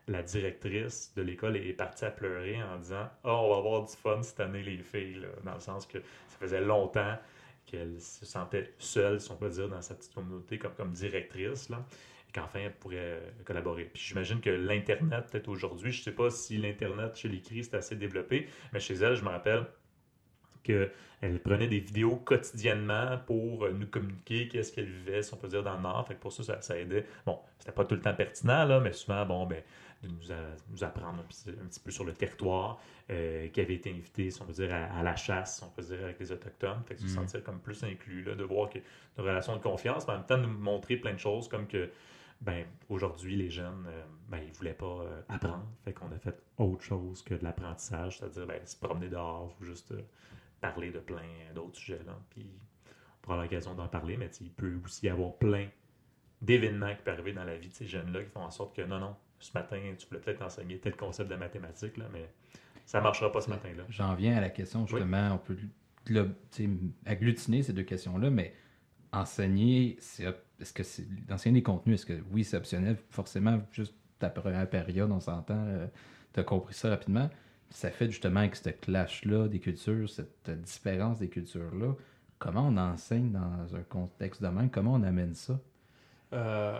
la 0.07 0.23
directrice 0.23 1.13
de 1.15 1.21
l'école 1.21 1.57
est 1.57 1.73
partie 1.73 2.05
à 2.05 2.11
pleurer 2.11 2.61
en 2.63 2.77
disant 2.77 3.09
Oh, 3.23 3.41
on 3.43 3.49
va 3.49 3.57
avoir 3.57 3.85
du 3.85 3.95
fun 3.95 4.23
cette 4.23 4.39
année, 4.39 4.63
les 4.63 4.77
filles, 4.77 5.21
dans 5.43 5.53
le 5.53 5.59
sens 5.59 5.85
que 5.85 5.99
ça 5.99 6.37
faisait 6.39 6.61
longtemps 6.61 7.17
qu'elle 7.65 8.01
se 8.01 8.25
sentait 8.25 8.73
seule, 8.79 9.21
si 9.21 9.31
on 9.31 9.35
peut 9.35 9.49
dire, 9.49 9.69
dans 9.69 9.81
sa 9.81 9.93
petite 9.93 10.13
communauté 10.13 10.57
comme, 10.57 10.73
comme 10.73 10.91
directrice, 10.91 11.69
là, 11.69 11.85
et 12.27 12.31
qu'enfin 12.31 12.61
elle 12.61 12.73
pourrait 12.73 12.97
euh, 12.97 13.29
collaborer. 13.45 13.85
Puis 13.85 14.01
j'imagine 14.01 14.41
que 14.41 14.49
l'Internet, 14.49 15.27
peut-être 15.29 15.47
aujourd'hui, 15.47 15.91
je 15.91 15.99
ne 15.99 16.03
sais 16.05 16.11
pas 16.11 16.29
si 16.31 16.57
l'Internet 16.57 17.15
chez 17.15 17.27
les 17.27 17.41
CRI 17.41 17.63
c'est 17.63 17.75
assez 17.75 17.95
développé, 17.95 18.47
mais 18.73 18.79
chez 18.79 18.95
elle, 18.95 19.15
je 19.15 19.23
me 19.23 19.29
rappelle 19.29 19.65
qu'elle 20.63 21.39
prenait 21.43 21.67
des 21.67 21.79
vidéos 21.79 22.15
quotidiennement 22.17 23.17
pour 23.25 23.65
euh, 23.65 23.71
nous 23.71 23.87
communiquer 23.87 24.47
qu'est-ce 24.47 24.71
qu'elle 24.71 24.85
vivait, 24.89 25.21
si 25.23 25.33
on 25.33 25.37
peut 25.37 25.47
dire, 25.47 25.63
dans 25.63 25.75
le 25.75 25.81
Nord. 25.81 26.07
Fait 26.07 26.15
que 26.15 26.19
pour 26.19 26.31
ça, 26.33 26.43
ça, 26.43 26.61
ça 26.61 26.77
aidait. 26.77 27.05
Bon, 27.25 27.39
c'était 27.59 27.71
pas 27.71 27.85
tout 27.85 27.95
le 27.95 28.01
temps 28.01 28.13
pertinent, 28.15 28.65
là, 28.65 28.79
mais 28.79 28.93
souvent, 28.93 29.25
bon, 29.25 29.45
ben, 29.45 29.61
de 30.03 30.07
nous, 30.07 30.31
a- 30.31 30.55
nous 30.69 30.83
apprendre 30.83 31.19
un 31.19 31.23
petit, 31.23 31.49
un 31.49 31.65
petit 31.67 31.79
peu 31.81 31.91
sur 31.91 32.05
le 32.05 32.13
territoire, 32.13 32.79
euh, 33.09 33.47
qui 33.49 33.59
avait 33.59 33.73
été 33.75 33.89
invité, 33.91 34.31
si 34.31 34.41
on 34.41 34.45
peut 34.45 34.53
dire, 34.53 34.73
à, 34.73 34.85
à 34.99 35.03
la 35.03 35.15
chasse, 35.17 35.57
si 35.57 35.63
on 35.63 35.69
peut 35.69 35.81
dire, 35.81 36.01
avec 36.03 36.19
les 36.19 36.31
Autochtones. 36.31 36.81
Fait 36.87 36.95
que 36.95 37.01
se 37.01 37.05
Mhm. 37.07 37.11
sentir 37.27 37.43
comme 37.43 37.59
plus 37.59 37.83
inclus, 37.83 38.23
là, 38.23 38.35
de 38.35 38.43
voir 38.43 38.69
que 38.69 38.77
une 38.77 39.23
relation 39.25 39.55
de 39.57 39.61
confiance, 39.61 40.07
mais 40.07 40.13
en 40.13 40.17
même 40.17 40.25
temps, 40.25 40.37
de 40.37 40.43
nous 40.43 40.57
montrer 40.57 40.95
plein 40.95 41.13
de 41.13 41.19
choses, 41.19 41.49
comme 41.49 41.67
que, 41.67 41.89
ben, 42.39 42.65
aujourd'hui, 42.87 43.35
les 43.35 43.49
jeunes, 43.49 43.85
euh, 43.89 44.01
ben, 44.29 44.39
ils 44.45 44.53
voulaient 44.53 44.71
pas 44.73 44.85
euh, 44.85 45.21
apprendre. 45.27 45.65
Fait 45.83 45.91
qu'on 45.91 46.09
a 46.13 46.17
fait 46.17 46.41
autre 46.57 46.81
chose 46.83 47.21
que 47.21 47.33
de 47.33 47.43
l'apprentissage, 47.43 48.19
c'est-à-dire, 48.19 48.45
ben, 48.47 48.65
se 48.65 48.77
promener 48.77 49.09
dehors 49.09 49.53
ou 49.59 49.65
juste 49.65 49.91
euh, 49.91 49.99
parler 50.61 50.91
de 50.91 50.99
plein 50.99 51.23
d'autres 51.55 51.77
sujets, 51.77 52.01
là. 52.05 52.17
Puis, 52.29 52.45
on 52.85 53.21
pourra 53.21 53.43
l'occasion 53.43 53.73
d'en 53.73 53.87
parler, 53.87 54.17
mais 54.17 54.29
il 54.41 54.51
peut 54.51 54.79
aussi 54.83 55.05
y 55.05 55.09
avoir 55.09 55.33
plein 55.35 55.67
d'événements 56.41 56.95
qui 56.95 57.03
peuvent 57.03 57.13
arriver 57.13 57.33
dans 57.33 57.43
la 57.43 57.57
vie 57.57 57.67
de 57.67 57.73
ces 57.73 57.85
jeunes-là 57.85 58.23
qui 58.23 58.29
font 58.29 58.41
en 58.41 58.51
sorte 58.51 58.75
que 58.75 58.81
non, 58.81 58.99
non, 58.99 59.15
ce 59.39 59.51
matin, 59.53 59.77
tu 59.97 60.07
voulais 60.07 60.21
peut-être 60.21 60.41
enseigner 60.41 60.79
tel 60.79 60.95
concept 60.95 61.29
de 61.29 61.35
mathématiques, 61.35 61.97
là, 61.97 62.05
mais 62.11 62.29
ça 62.85 62.99
ne 62.99 63.03
marchera 63.03 63.31
pas 63.31 63.41
ce 63.41 63.49
matin-là. 63.49 63.83
J'en 63.89 64.15
viens 64.15 64.37
à 64.37 64.41
la 64.41 64.49
question, 64.49 64.87
justement, 64.87 65.33
on 65.33 65.37
peut 65.37 65.57
sais, 66.51 66.69
agglutiner 67.05 67.63
ces 67.63 67.73
deux 67.73 67.83
questions-là, 67.83 68.29
mais 68.29 68.53
enseigner, 69.11 69.97
c'est 69.99 70.25
est-ce 70.59 70.73
que 70.73 70.83
c'est 70.83 71.07
d'enseigner 71.25 71.59
des 71.59 71.63
contenus, 71.63 71.99
est-ce 71.99 72.05
que 72.05 72.21
oui, 72.31 72.43
c'est 72.43 72.57
optionnel, 72.57 72.97
forcément, 73.09 73.61
juste 73.71 73.95
ta 74.17 74.29
première 74.29 74.69
période, 74.69 75.11
on 75.11 75.19
s'entend, 75.19 75.65
tu 76.33 76.39
as 76.39 76.43
compris 76.43 76.73
ça 76.73 76.89
rapidement. 76.89 77.29
Ça 77.69 77.91
fait 77.91 78.09
justement 78.09 78.39
avec 78.39 78.55
ce 78.55 78.69
clash-là 78.69 79.47
des 79.47 79.59
cultures, 79.59 80.09
cette 80.09 80.49
différence 80.49 81.19
des 81.19 81.29
cultures-là. 81.29 81.93
Comment 82.39 82.67
on 82.67 82.77
enseigne 82.77 83.31
dans 83.31 83.75
un 83.75 83.83
contexte 83.87 84.41
de 84.41 84.47
même? 84.47 84.69
Comment 84.69 84.93
on 84.93 85.03
amène 85.03 85.35
ça? 85.35 85.59
Euh, 86.33 86.77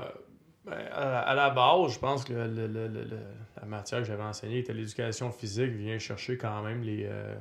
ben, 0.66 0.74
à, 0.92 1.06
la- 1.06 1.20
à 1.20 1.36
la 1.36 1.50
base, 1.50 1.94
je 1.94 2.00
pense 2.00 2.24
que 2.24 2.34
le- 2.34 2.48
le- 2.48 2.88
le- 2.88 3.04
le- 3.04 3.18
la 3.58 3.66
matière 3.66 4.00
que 4.00 4.06
j'avais 4.06 4.24
enseignée 4.24 4.60
était 4.60 4.74
l'éducation 4.74 5.32
physique, 5.32 5.72
vient 5.72 5.98
chercher 6.00 6.38
quand 6.38 6.64
même 6.64 6.82
les. 6.82 7.06
euh, 7.06 7.36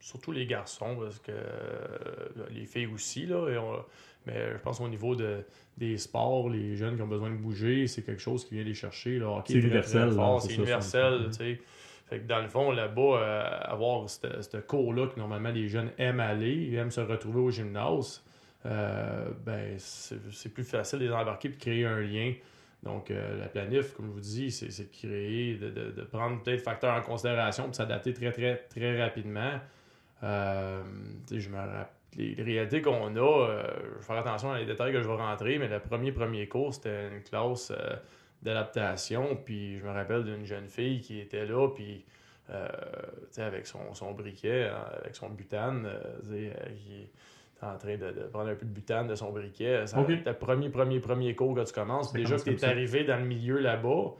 surtout 0.00 0.32
les 0.32 0.44
garçons, 0.46 0.96
parce 1.00 1.18
que 1.18 1.32
euh, 1.32 2.46
les 2.50 2.66
filles 2.66 2.86
aussi, 2.88 3.24
là. 3.26 3.48
et 3.48 3.56
on- 3.58 3.82
mais 4.26 4.52
je 4.52 4.58
pense 4.58 4.80
au 4.80 4.88
niveau 4.88 5.14
de, 5.16 5.44
des 5.78 5.96
sports, 5.98 6.48
les 6.48 6.76
jeunes 6.76 6.96
qui 6.96 7.02
ont 7.02 7.06
besoin 7.08 7.30
de 7.30 7.36
bouger, 7.36 7.86
c'est 7.86 8.02
quelque 8.02 8.20
chose 8.22 8.44
qui 8.44 8.54
vient 8.54 8.64
les 8.64 8.74
chercher. 8.74 9.18
C'est 9.46 9.54
universel, 9.60 10.08
c'est 10.40 10.48
universel, 10.62 11.12
tu 11.28 11.34
sais. 11.36 11.60
Fait 12.06 12.20
que 12.20 12.26
dans 12.26 12.40
le 12.40 12.48
fond, 12.48 12.70
là-bas, 12.70 13.00
euh, 13.00 13.58
avoir 13.62 14.08
ce 14.08 14.56
cours-là 14.58 15.06
que 15.08 15.18
normalement 15.18 15.50
les 15.50 15.68
jeunes 15.68 15.90
aiment 15.98 16.20
aller, 16.20 16.52
ils 16.52 16.74
aiment 16.74 16.90
se 16.90 17.00
retrouver 17.00 17.40
au 17.40 17.50
gymnase, 17.50 18.22
euh, 18.66 19.30
ben, 19.44 19.74
c'est 19.78 20.52
plus 20.52 20.64
facile 20.64 20.98
de 20.98 21.04
les 21.06 21.12
embarquer 21.12 21.48
et 21.48 21.52
de 21.52 21.56
créer 21.56 21.86
un 21.86 22.00
lien. 22.00 22.34
Donc, 22.82 23.10
euh, 23.10 23.38
la 23.38 23.48
planif, 23.48 23.94
comme 23.94 24.06
je 24.06 24.10
vous 24.12 24.20
dis, 24.20 24.50
c'est 24.50 24.66
de 24.66 24.90
créer, 24.92 25.54
de, 25.54 25.70
de- 25.70 26.02
prendre 26.02 26.42
peut-être 26.42 26.60
facteurs 26.60 26.94
en 26.94 27.00
considération 27.00 27.64
pour 27.64 27.74
s'adapter 27.74 28.12
très, 28.12 28.32
très, 28.32 28.56
très 28.56 29.02
rapidement. 29.02 29.58
Je 30.20 31.48
me 31.48 31.56
rappelle, 31.56 31.86
les, 32.16 32.34
réalités 32.42 32.82
qu'on 32.82 33.16
a, 33.16 33.62
je 33.90 33.96
vais 33.96 34.02
faire 34.02 34.16
attention 34.18 34.52
à 34.52 34.58
les 34.58 34.66
détails 34.66 34.92
que 34.92 35.02
je 35.02 35.08
vais 35.08 35.16
rentrer, 35.16 35.58
mais 35.58 35.68
le 35.68 35.80
premier 35.80 36.12
premier 36.12 36.46
cours, 36.46 36.74
c'était 36.74 37.08
une 37.08 37.22
classe 37.22 37.72
d'adaptation. 38.44 39.36
Puis 39.44 39.78
je 39.78 39.84
me 39.84 39.90
rappelle 39.90 40.24
d'une 40.24 40.44
jeune 40.44 40.68
fille 40.68 41.00
qui 41.00 41.18
était 41.18 41.46
là, 41.46 41.68
puis 41.68 42.04
euh, 42.50 42.68
avec 43.38 43.66
son, 43.66 43.94
son 43.94 44.12
briquet, 44.12 44.68
hein, 44.68 44.84
avec 45.00 45.16
son 45.16 45.30
butane, 45.30 45.86
euh, 45.86 46.20
euh, 46.30 46.52
qui 46.76 47.08
était 47.56 47.66
en 47.66 47.78
train 47.78 47.96
de, 47.96 48.12
de 48.12 48.26
prendre 48.30 48.50
un 48.50 48.54
peu 48.54 48.66
de 48.66 48.70
butane 48.70 49.08
de 49.08 49.14
son 49.14 49.32
briquet. 49.32 49.86
Ça, 49.86 49.98
Ok. 49.98 50.10
C'était 50.10 50.30
le 50.30 50.36
premier, 50.36 50.68
premier, 50.68 51.00
premier 51.00 51.34
cours 51.34 51.54
que 51.54 51.64
tu 51.64 51.72
commences. 51.72 52.12
Ça 52.12 52.18
Déjà 52.18 52.36
que 52.36 52.42
tu 52.42 52.50
es 52.50 52.58
ça. 52.58 52.68
arrivé 52.68 53.04
dans 53.04 53.16
le 53.16 53.24
milieu 53.24 53.58
là-bas, 53.58 54.12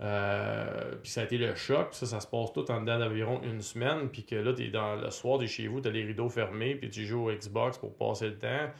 euh, 0.00 0.94
puis 1.02 1.10
ça 1.10 1.22
a 1.22 1.24
été 1.24 1.38
le 1.38 1.54
choc. 1.54 1.88
Ça, 1.92 2.06
ça 2.06 2.20
se 2.20 2.26
passe 2.26 2.52
tout 2.52 2.70
en 2.70 2.80
dedans 2.80 2.98
d'environ 2.98 3.40
une 3.42 3.60
semaine. 3.62 4.08
Puis 4.10 4.24
que 4.24 4.36
là, 4.36 4.52
es 4.58 4.68
dans, 4.68 4.94
le 4.94 5.10
soir, 5.10 5.38
tu 5.38 5.44
es 5.44 5.48
chez 5.48 5.66
vous, 5.66 5.80
tu 5.80 5.88
as 5.88 5.90
les 5.90 6.04
rideaux 6.04 6.28
fermés, 6.28 6.76
puis 6.76 6.88
tu 6.90 7.04
joues 7.04 7.28
au 7.28 7.32
Xbox 7.32 7.78
pour 7.78 7.96
passer 7.96 8.28
le 8.28 8.38
temps. 8.38 8.70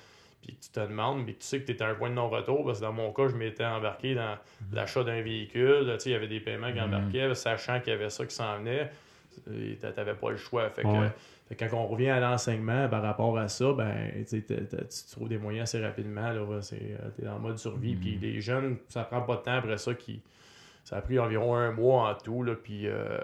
Puis 0.46 0.54
que 0.56 0.62
tu 0.64 0.70
te 0.70 0.80
demandes, 0.80 1.24
mais 1.26 1.32
tu 1.32 1.38
sais 1.40 1.60
que 1.60 1.66
tu 1.66 1.72
es 1.72 1.82
à 1.82 1.88
un 1.88 1.94
point 1.94 2.08
de 2.10 2.14
non-retour. 2.14 2.64
Parce 2.64 2.78
que 2.80 2.84
dans 2.84 2.92
mon 2.92 3.12
cas, 3.12 3.28
je 3.28 3.34
m'étais 3.36 3.64
embarqué 3.64 4.14
dans 4.14 4.36
l'achat 4.72 5.02
d'un 5.04 5.20
véhicule. 5.22 5.86
Tu 5.94 6.00
sais, 6.00 6.10
Il 6.10 6.12
y 6.12 6.16
avait 6.16 6.28
des 6.28 6.40
paiements 6.40 6.72
qui 6.72 6.78
Mhm. 6.78 6.84
embarquaient, 6.94 7.34
sachant 7.34 7.80
qu'il 7.80 7.92
y 7.92 7.96
avait 7.96 8.10
ça 8.10 8.24
qui 8.26 8.34
s'en 8.34 8.58
venait. 8.58 8.90
Tu 9.44 9.76
n'avais 9.96 10.14
pas 10.14 10.30
le 10.30 10.36
choix. 10.36 10.70
Fait 10.70 10.82
que, 10.82 10.86
Ouais. 10.88 11.10
fait 11.48 11.54
que 11.56 11.64
quand 11.66 11.76
on 11.76 11.86
revient 11.88 12.10
à 12.10 12.20
l'enseignement 12.20 12.88
par 12.88 13.02
rapport 13.02 13.36
à 13.38 13.48
ça, 13.48 13.72
ben, 13.72 14.24
tu 14.28 14.42
trouves 15.12 15.28
des 15.28 15.38
moyens 15.38 15.64
assez 15.74 15.84
rapidement. 15.84 16.32
Tu 16.62 17.24
es 17.24 17.28
en 17.28 17.38
mode 17.38 17.58
survie. 17.58 17.94
Mhm. 17.96 18.00
Puis 18.00 18.18
les 18.18 18.40
jeunes, 18.40 18.76
ça 18.88 19.02
prend 19.04 19.20
pas 19.22 19.36
de 19.36 19.42
temps 19.42 19.52
après 19.56 19.76
ça. 19.78 19.94
Qui, 19.94 20.22
ça 20.84 20.96
a 20.98 21.00
pris 21.02 21.18
environ 21.18 21.54
un 21.56 21.72
mois 21.72 22.10
en 22.10 22.14
tout. 22.14 22.42
Là, 22.44 22.54
puis 22.54 22.86
euh, 22.86 23.18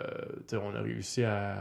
on 0.53 0.75
a 0.75 0.81
réussi 0.83 1.25
à. 1.25 1.57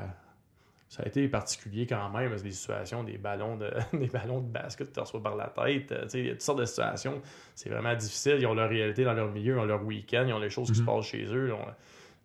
Ça 0.92 1.04
a 1.04 1.08
été 1.08 1.26
particulier 1.30 1.88
quand 1.88 2.10
même, 2.10 2.30
parce 2.32 2.42
que 2.42 2.48
des 2.50 2.54
situations, 2.54 3.02
des 3.06 3.18
ballons 3.18 3.56
de, 3.56 3.72
des 3.98 4.08
ballons 4.08 4.42
de 4.42 4.52
basket 4.52 4.90
que 4.90 4.94
tu 4.94 5.00
reçois 5.00 5.24
par 5.24 5.38
la 5.38 5.48
tête, 5.48 5.90
euh, 5.94 6.06
il 6.14 6.26
y 6.26 6.30
a 6.30 6.34
toutes 6.34 6.42
sortes 6.42 6.60
de 6.60 6.66
situations. 6.66 7.22
C'est 7.56 7.70
vraiment 7.70 7.96
difficile. 7.96 8.36
Ils 8.42 8.46
ont 8.46 8.54
leur 8.54 8.70
réalité 8.70 9.06
dans 9.06 9.14
leur 9.14 9.32
milieu, 9.32 9.56
ils 9.56 9.60
ont 9.60 9.64
leur 9.64 9.86
week-end, 9.86 10.26
ils 10.28 10.34
ont 10.34 10.40
les 10.40 10.50
choses 10.50 10.68
qui 10.70 10.76
se 10.76 10.82
Mhm. 10.82 10.88
passent 10.88 11.06
chez 11.06 11.24
eux. 11.34 11.54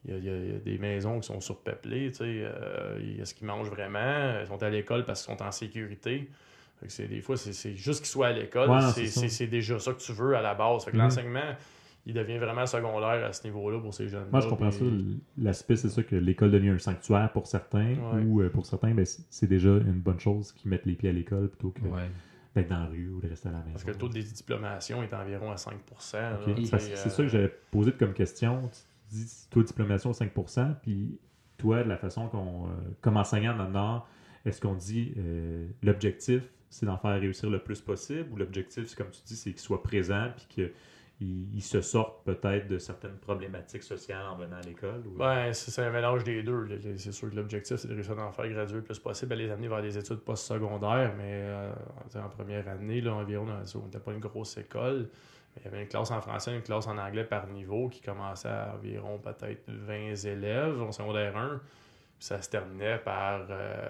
Il 0.04 0.10
y, 0.10 0.14
a, 0.14 0.18
il 0.18 0.24
y 0.24 0.30
a- 0.30 0.36
il 0.36 0.52
y 0.52 0.56
a 0.56 0.58
des 0.58 0.78
maisons 0.78 1.20
qui 1.20 1.28
sont 1.28 1.40
surpeuplées, 1.40 2.10
tu 2.10 2.16
sais, 2.18 2.24
euh, 2.26 3.20
est-ce 3.22 3.34
qu'ils 3.34 3.46
mangent 3.46 3.70
vraiment? 3.70 4.40
Ils 4.40 4.48
sont 4.48 4.60
à 4.60 4.68
l'école 4.68 5.04
parce 5.04 5.24
qu'ils 5.24 5.32
sont 5.36 5.42
en 5.44 5.52
sécurité. 5.52 6.28
Des 6.98 7.20
fois, 7.20 7.36
c'est, 7.36 7.76
juste 7.76 8.00
qu'ils 8.00 8.08
soient 8.08 8.26
à 8.26 8.32
l'école. 8.32 8.68
Ouais, 8.68 8.80
c'est, 9.08 9.46
déjà 9.46 9.78
ça 9.78 9.92
que 9.92 10.00
tu 10.00 10.12
veux 10.12 10.36
à 10.36 10.42
la 10.42 10.54
base. 10.54 10.84
Que 10.86 10.90
Mhm. 10.90 10.98
l'enseignement, 10.98 11.54
il 12.06 12.14
devient 12.14 12.38
vraiment 12.38 12.66
secondaire 12.66 13.24
à 13.24 13.32
ce 13.32 13.44
niveau-là 13.46 13.80
pour 13.80 13.92
ces 13.92 14.08
jeunes 14.08 14.28
Moi, 14.30 14.40
je 14.40 14.48
comprends 14.48 14.70
ça. 14.70 14.84
L'aspect, 15.38 15.76
c'est 15.76 15.88
ça 15.88 16.02
que 16.02 16.16
l'école 16.16 16.50
devient 16.52 16.68
un 16.70 16.78
sanctuaire 16.78 17.30
pour 17.32 17.46
certains, 17.46 17.94
Ouais. 17.96 18.22
ou 18.24 18.40
euh, 18.42 18.48
pour 18.48 18.64
certains, 18.64 18.94
ben, 18.94 19.04
c'est 19.04 19.46
déjà 19.48 19.70
une 19.70 20.00
bonne 20.00 20.20
chose 20.20 20.52
qu'ils 20.52 20.70
mettent 20.70 20.86
les 20.86 20.94
pieds 20.94 21.10
à 21.10 21.12
l'école 21.12 21.48
plutôt 21.48 21.70
que 21.70 21.82
Ouais. 21.82 22.08
d'être 22.54 22.68
dans 22.68 22.78
la 22.80 22.86
rue 22.86 23.10
ou 23.10 23.20
de 23.20 23.28
rester 23.28 23.48
à 23.48 23.52
la 23.52 23.58
maison. 23.58 23.72
Parce 23.72 23.84
que 23.84 23.90
le 23.90 23.96
taux 23.98 24.08
de 24.08 24.20
diplomation 24.20 25.02
est 25.02 25.12
environ 25.12 25.50
à 25.50 25.56
5 25.56 25.72
là, 26.14 26.38
Ok. 26.46 26.54
tu 26.54 26.64
sais, 26.64 26.70
Parce 26.70 26.88
que 26.88 26.96
c'est 26.96 27.08
euh, 27.08 27.10
ça 27.10 27.22
que 27.24 27.28
j'avais 27.28 27.52
posé 27.70 27.92
comme 27.92 28.12
question. 28.14 28.62
Tu 29.10 29.16
dis, 29.16 29.46
toi, 29.50 29.62
diplomation 29.62 30.12
5%, 30.12 30.74
puis 30.82 31.18
toi, 31.58 31.82
de 31.82 31.88
la 31.88 31.96
façon 31.96 32.28
qu'on. 32.28 32.66
euh, 32.66 32.70
comme 33.00 33.16
enseignant 33.16 33.56
dans 33.56 33.66
le 33.66 33.72
Nord, 33.72 34.08
est-ce 34.44 34.60
qu'on 34.60 34.74
dit 34.74 35.12
euh, 35.18 35.66
l'objectif, 35.82 36.42
c'est 36.70 36.86
d'en 36.86 36.98
faire 36.98 37.18
réussir 37.20 37.50
le 37.50 37.58
plus 37.58 37.80
possible, 37.80 38.28
ou 38.32 38.36
l'objectif, 38.36 38.84
c'est 38.86 38.96
comme 38.96 39.10
tu 39.10 39.20
dis, 39.26 39.36
c'est 39.36 39.50
qu'il 39.50 39.60
soit 39.60 39.82
présent, 39.82 40.28
puis 40.36 40.66
qu'il 41.16 41.54
il 41.54 41.62
se 41.62 41.80
sorte 41.80 42.24
peut-être 42.24 42.68
de 42.68 42.78
certaines 42.78 43.16
problématiques 43.16 43.82
sociales 43.82 44.26
en 44.26 44.36
venant 44.36 44.56
à 44.56 44.60
l'école? 44.62 45.02
ou- 45.06 45.16
Ben, 45.18 45.52
c'est 45.52 45.82
un 45.82 45.90
mélange 45.90 46.24
des 46.24 46.42
deux. 46.42 46.68
C'est 46.98 47.12
sûr 47.12 47.30
que 47.30 47.36
l'objectif, 47.36 47.76
c'est 47.76 47.88
de 47.88 47.94
réussir 47.94 48.18
à 48.18 48.26
en 48.26 48.32
faire 48.32 48.48
graduer 48.48 48.76
le 48.76 48.82
plus 48.84 48.98
possible, 48.98 49.32
à 49.32 49.36
les 49.36 49.50
amener 49.50 49.68
vers 49.68 49.82
des 49.82 49.96
études 49.96 50.20
postsecondaires, 50.20 51.14
mais 51.16 51.42
euh, 51.44 51.72
en 52.16 52.28
première 52.28 52.68
année, 52.68 53.00
là, 53.00 53.14
environ, 53.14 53.44
dans- 53.46 53.62
on 53.80 53.84
n'était 53.84 53.98
pas 54.00 54.12
une 54.12 54.20
grosse 54.20 54.56
école. 54.58 55.08
Il 55.58 55.64
y 55.64 55.68
avait 55.68 55.80
une 55.82 55.88
classe 55.88 56.10
en 56.10 56.20
français, 56.20 56.54
une 56.54 56.62
classe 56.62 56.86
en 56.86 56.98
anglais 56.98 57.24
par 57.24 57.46
niveau 57.46 57.88
qui 57.88 58.02
commençait 58.02 58.48
à 58.48 58.74
environ 58.74 59.18
peut-être 59.18 59.62
20 59.68 60.14
élèves 60.26 60.82
en 60.82 60.92
secondaire 60.92 61.34
1. 61.36 61.60
Puis 62.18 62.26
ça 62.26 62.42
se 62.42 62.50
terminait 62.50 62.98
par 62.98 63.46
euh, 63.48 63.88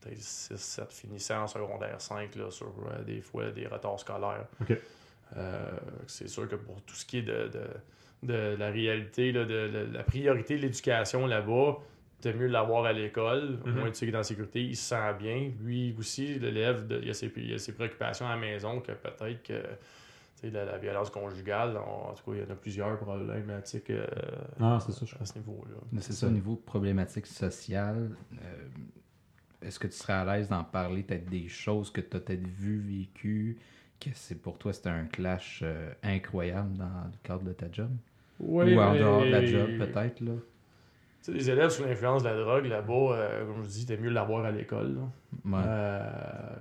peut-être 0.00 0.20
6, 0.20 0.56
7 0.56 0.92
finissants 0.92 1.42
en 1.42 1.46
secondaire 1.46 2.00
5 2.00 2.34
là, 2.36 2.50
sur 2.50 2.66
euh, 2.90 3.02
des 3.04 3.20
fois 3.20 3.50
des 3.50 3.66
retards 3.66 4.00
scolaires. 4.00 4.46
Euh, 5.36 5.70
c'est 6.06 6.28
sûr 6.28 6.48
que 6.48 6.56
pour 6.56 6.80
tout 6.82 6.94
ce 6.94 7.04
qui 7.06 7.18
est 7.18 7.22
de, 7.22 7.48
de, 7.48 7.64
de 8.32 8.56
la 8.58 8.70
réalité, 8.70 9.32
là, 9.32 9.44
de, 9.44 9.68
de 9.68 9.88
la 9.92 10.02
priorité 10.02 10.56
de 10.56 10.62
l'éducation 10.62 11.26
là-bas, 11.26 11.78
c'est 12.20 12.34
mieux 12.34 12.48
de 12.48 12.52
l'avoir 12.52 12.84
à 12.84 12.92
l'école. 12.92 13.58
Au 13.64 13.68
Mhm. 13.68 13.74
moins, 13.78 13.88
tu 13.90 13.94
sais 13.94 14.06
qu'il 14.06 14.14
est 14.14 14.18
en 14.18 14.22
sécurité, 14.22 14.62
il 14.62 14.76
se 14.76 14.88
sent 14.90 15.14
bien. 15.18 15.50
Lui 15.62 15.94
aussi, 15.98 16.38
l'élève, 16.38 16.84
il, 17.02 17.08
a 17.10 17.14
ses, 17.14 17.32
il 17.36 17.54
a 17.54 17.58
ses 17.58 17.72
préoccupations 17.72 18.26
à 18.26 18.30
la 18.34 18.40
maison 18.40 18.80
que 18.80 18.92
peut-être 18.92 19.42
que 19.42 19.62
tu 19.62 19.66
sais, 20.46 20.50
la, 20.50 20.64
la 20.64 20.78
violence 20.78 21.10
conjugale, 21.10 21.76
en, 21.78 22.10
en 22.10 22.14
tout 22.14 22.30
cas, 22.30 22.36
il 22.38 22.42
y 22.42 22.46
en 22.46 22.52
a 22.52 22.56
plusieurs 22.56 22.98
problématiques 22.98 23.90
euh, 23.90 24.06
Ah, 24.58 24.78
c'est 24.84 24.92
ça, 24.92 25.16
à 25.20 25.24
ce 25.24 25.38
niveau-là. 25.38 25.76
C'est 26.00 26.12
ça, 26.12 26.26
au 26.26 26.30
niveau 26.30 26.56
problématique 26.56 27.26
sociale. 27.26 28.10
euh, 28.42 29.66
Est-ce 29.66 29.78
que 29.78 29.86
tu 29.86 29.94
serais 29.94 30.14
à 30.14 30.24
l'aise 30.24 30.48
d'en 30.48 30.64
parler, 30.64 31.02
peut-être 31.02 31.28
des 31.28 31.48
choses 31.48 31.90
que 31.90 32.00
tu 32.00 32.16
as 32.16 32.20
peut-être 32.20 32.46
vues, 32.46 32.80
vécues, 32.80 33.58
que 34.00 34.10
c'est 34.14 34.40
pour 34.40 34.58
toi 34.58 34.72
c'était 34.72 34.88
un 34.90 35.04
clash 35.04 35.60
euh, 35.62 35.92
incroyable 36.02 36.76
dans 36.76 36.84
le 36.84 37.18
cadre 37.22 37.42
de 37.44 37.52
ta 37.52 37.66
job? 37.70 37.90
Oui, 38.40 38.74
Ou 38.74 38.80
en 38.80 38.92
mais- 38.92 38.98
dehors 38.98 39.20
de 39.22 39.28
la 39.28 39.44
job, 39.44 39.68
peut-être, 39.78 40.20
là? 40.20 40.32
Tu 41.22 41.26
sais, 41.26 41.32
les 41.32 41.50
élèves 41.50 41.68
sous 41.68 41.84
l'influence 41.84 42.22
de 42.22 42.28
la 42.30 42.36
drogue, 42.36 42.64
là-bas, 42.64 42.92
euh, 42.94 43.44
comme 43.46 43.62
je 43.62 43.68
dis, 43.68 43.80
c'était 43.82 43.98
mieux 43.98 44.08
de 44.08 44.14
l'avoir 44.14 44.42
à 44.46 44.50
l'école. 44.50 44.96
Ouais. 45.44 45.60
Euh, 45.66 46.02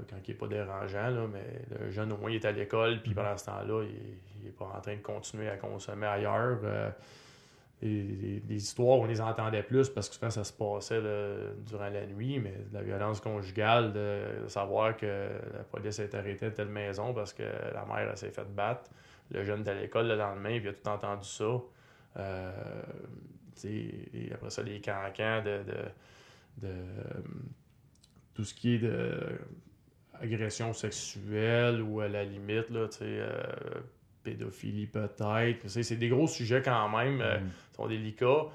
quand 0.10 0.18
il 0.28 0.32
n'est 0.32 0.38
pas 0.38 0.48
dérangeant, 0.48 1.10
là, 1.10 1.22
mais 1.32 1.62
le 1.80 1.90
jeune, 1.90 2.12
au 2.12 2.18
moins, 2.18 2.30
il 2.30 2.36
est 2.36 2.46
à 2.46 2.52
l'école, 2.52 3.02
puis 3.02 3.14
pendant 3.14 3.38
ce 3.38 3.46
temps-là, 3.46 3.84
il 3.86 4.44
n'est 4.44 4.52
pas 4.52 4.66
en 4.78 4.82
train 4.82 4.96
de 4.96 5.02
continuer 5.02 5.48
à 5.48 5.56
consommer 5.56 6.08
ailleurs. 6.08 6.60
Les 7.82 8.42
histoires, 8.50 9.00
on 9.00 9.06
les 9.06 9.22
entendait 9.22 9.64
plus 9.64 9.90
parce 9.90 10.10
que 10.10 10.16
souvent, 10.16 10.30
ça 10.30 10.44
se 10.44 10.52
passait 10.52 11.02
durant 11.66 11.90
la 11.90 12.06
nuit, 12.06 12.40
mais 12.40 12.52
de 12.70 12.74
la 12.74 12.82
violence 12.82 13.22
conjugale, 13.22 13.94
de, 13.94 14.48
savoir 14.48 14.98
que 14.98 15.30
la 15.54 15.64
police 15.64 16.00
est 16.00 16.14
arrêtée 16.14 16.48
à 16.48 16.52
telle 16.52 16.68
maison 16.68 17.14
parce 17.14 17.32
que 17.32 17.44
la 17.44 17.86
mère 17.86 18.18
s'est 18.18 18.32
fait 18.32 18.48
battre. 18.54 18.90
Le 19.32 19.44
jeune 19.46 19.66
est 19.66 19.70
à 19.70 19.74
l'école 19.76 20.08
le 20.08 20.16
lendemain, 20.16 20.50
il 20.52 20.68
a 20.68 20.74
tout 20.74 20.90
entendu 20.90 21.28
ça. 21.28 21.62
Euh, 22.18 22.52
et 23.64 24.30
après 24.34 24.50
ça, 24.50 24.64
les 24.64 24.82
cancans 24.82 25.42
de, 25.44 25.62
de, 26.58 26.74
tout 28.34 28.44
ce 28.44 28.54
qui 28.54 28.76
est 28.76 28.80
de 28.80 29.40
agression 30.22 30.74
sexuelle 30.74 31.82
ou 31.82 32.02
à 32.02 32.08
la 32.08 32.24
limite, 32.24 32.70
là, 32.70 32.88
euh, 33.02 33.44
pédophilie 34.24 34.88
peut-être. 34.88 35.68
C'est 35.68 35.96
des 35.96 36.10
gros 36.10 36.28
sujets 36.28 36.62
quand 36.62 36.90
même, 36.90 37.22
euh, 37.22 37.40
Mm. 37.40 37.50
Sont 37.80 37.88
délicats. 37.88 38.46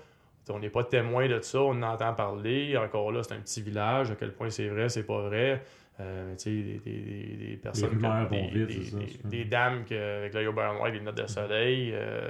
On 0.51 0.59
n'est 0.59 0.71
pas 0.71 0.85
témoin 0.85 1.27
de 1.27 1.41
ça, 1.41 1.61
on 1.63 1.71
en 1.71 1.83
entend 1.83 2.13
parler. 2.13 2.77
Encore 2.77 3.11
là, 3.13 3.23
c'est 3.23 3.33
un 3.35 3.41
petit 3.41 3.63
village. 3.63 4.11
À 4.11 4.15
quel 4.15 4.33
point 4.33 4.51
c'est 4.51 4.69
vrai, 4.69 4.89
c'est 4.91 5.05
pas 5.05 5.23
vrai. 5.23 5.63
Euh, 6.01 6.35
tu 6.37 6.43
sais, 6.43 6.51
des, 6.51 7.37
des, 7.47 7.57
personnes. 7.63 7.91
rumeurs 7.91 8.29
des, 8.29 8.49
vite, 8.65 8.91
ça, 8.91 9.45
dames 9.49 9.85
que, 9.85 10.19
avec 10.19 10.35
l'œil 10.35 10.49
au 10.49 10.53
beurre 10.53 10.75
noir 10.75 10.89
et 10.89 10.93
les 10.93 10.99
lunettes 10.99 11.15
de 11.15 11.27
soleil. 11.27 11.93
euh, 11.95 12.29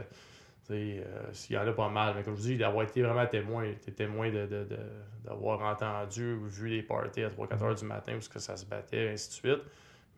tu 0.67 0.75
sais, 0.75 1.03
euh, 1.05 1.33
s'il 1.33 1.57
y 1.57 1.59
en 1.59 1.67
a 1.67 1.73
pas 1.73 1.89
mal. 1.89 2.15
Mais 2.17 2.23
comme 2.23 2.37
je 2.37 2.41
vous 2.43 2.47
dis, 2.49 2.57
d'avoir 2.57 2.85
été 2.85 3.03
vraiment 3.03 3.27
témoin, 3.27 3.65
t'es 3.85 3.91
témoin 3.91 4.29
de, 4.31 4.47
de- 4.47 4.65
de- 4.65 4.79
d'avoir 5.25 5.63
entendu 5.63 6.35
ou 6.35 6.45
vu 6.47 6.69
les 6.69 6.83
parties 6.83 7.23
à 7.23 7.31
3-4 7.31 7.63
heures 7.65 7.75
du 7.75 7.85
matin 7.85 8.13
où 8.15 8.33
que 8.33 8.39
ça 8.39 8.57
se 8.57 8.65
battait, 8.67 9.09
ainsi 9.09 9.29
de 9.29 9.35
suite. 9.35 9.63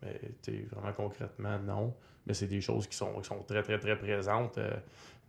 Mais 0.03 0.19
vraiment 0.71 0.93
concrètement, 0.93 1.57
non. 1.65 1.93
Mais 2.27 2.33
c'est 2.33 2.47
des 2.47 2.61
choses 2.61 2.87
qui 2.87 2.95
sont, 2.95 3.13
qui 3.19 3.27
sont 3.27 3.41
très, 3.43 3.63
très, 3.63 3.79
très 3.79 3.97
présentes. 3.97 4.57
Euh, 4.57 4.75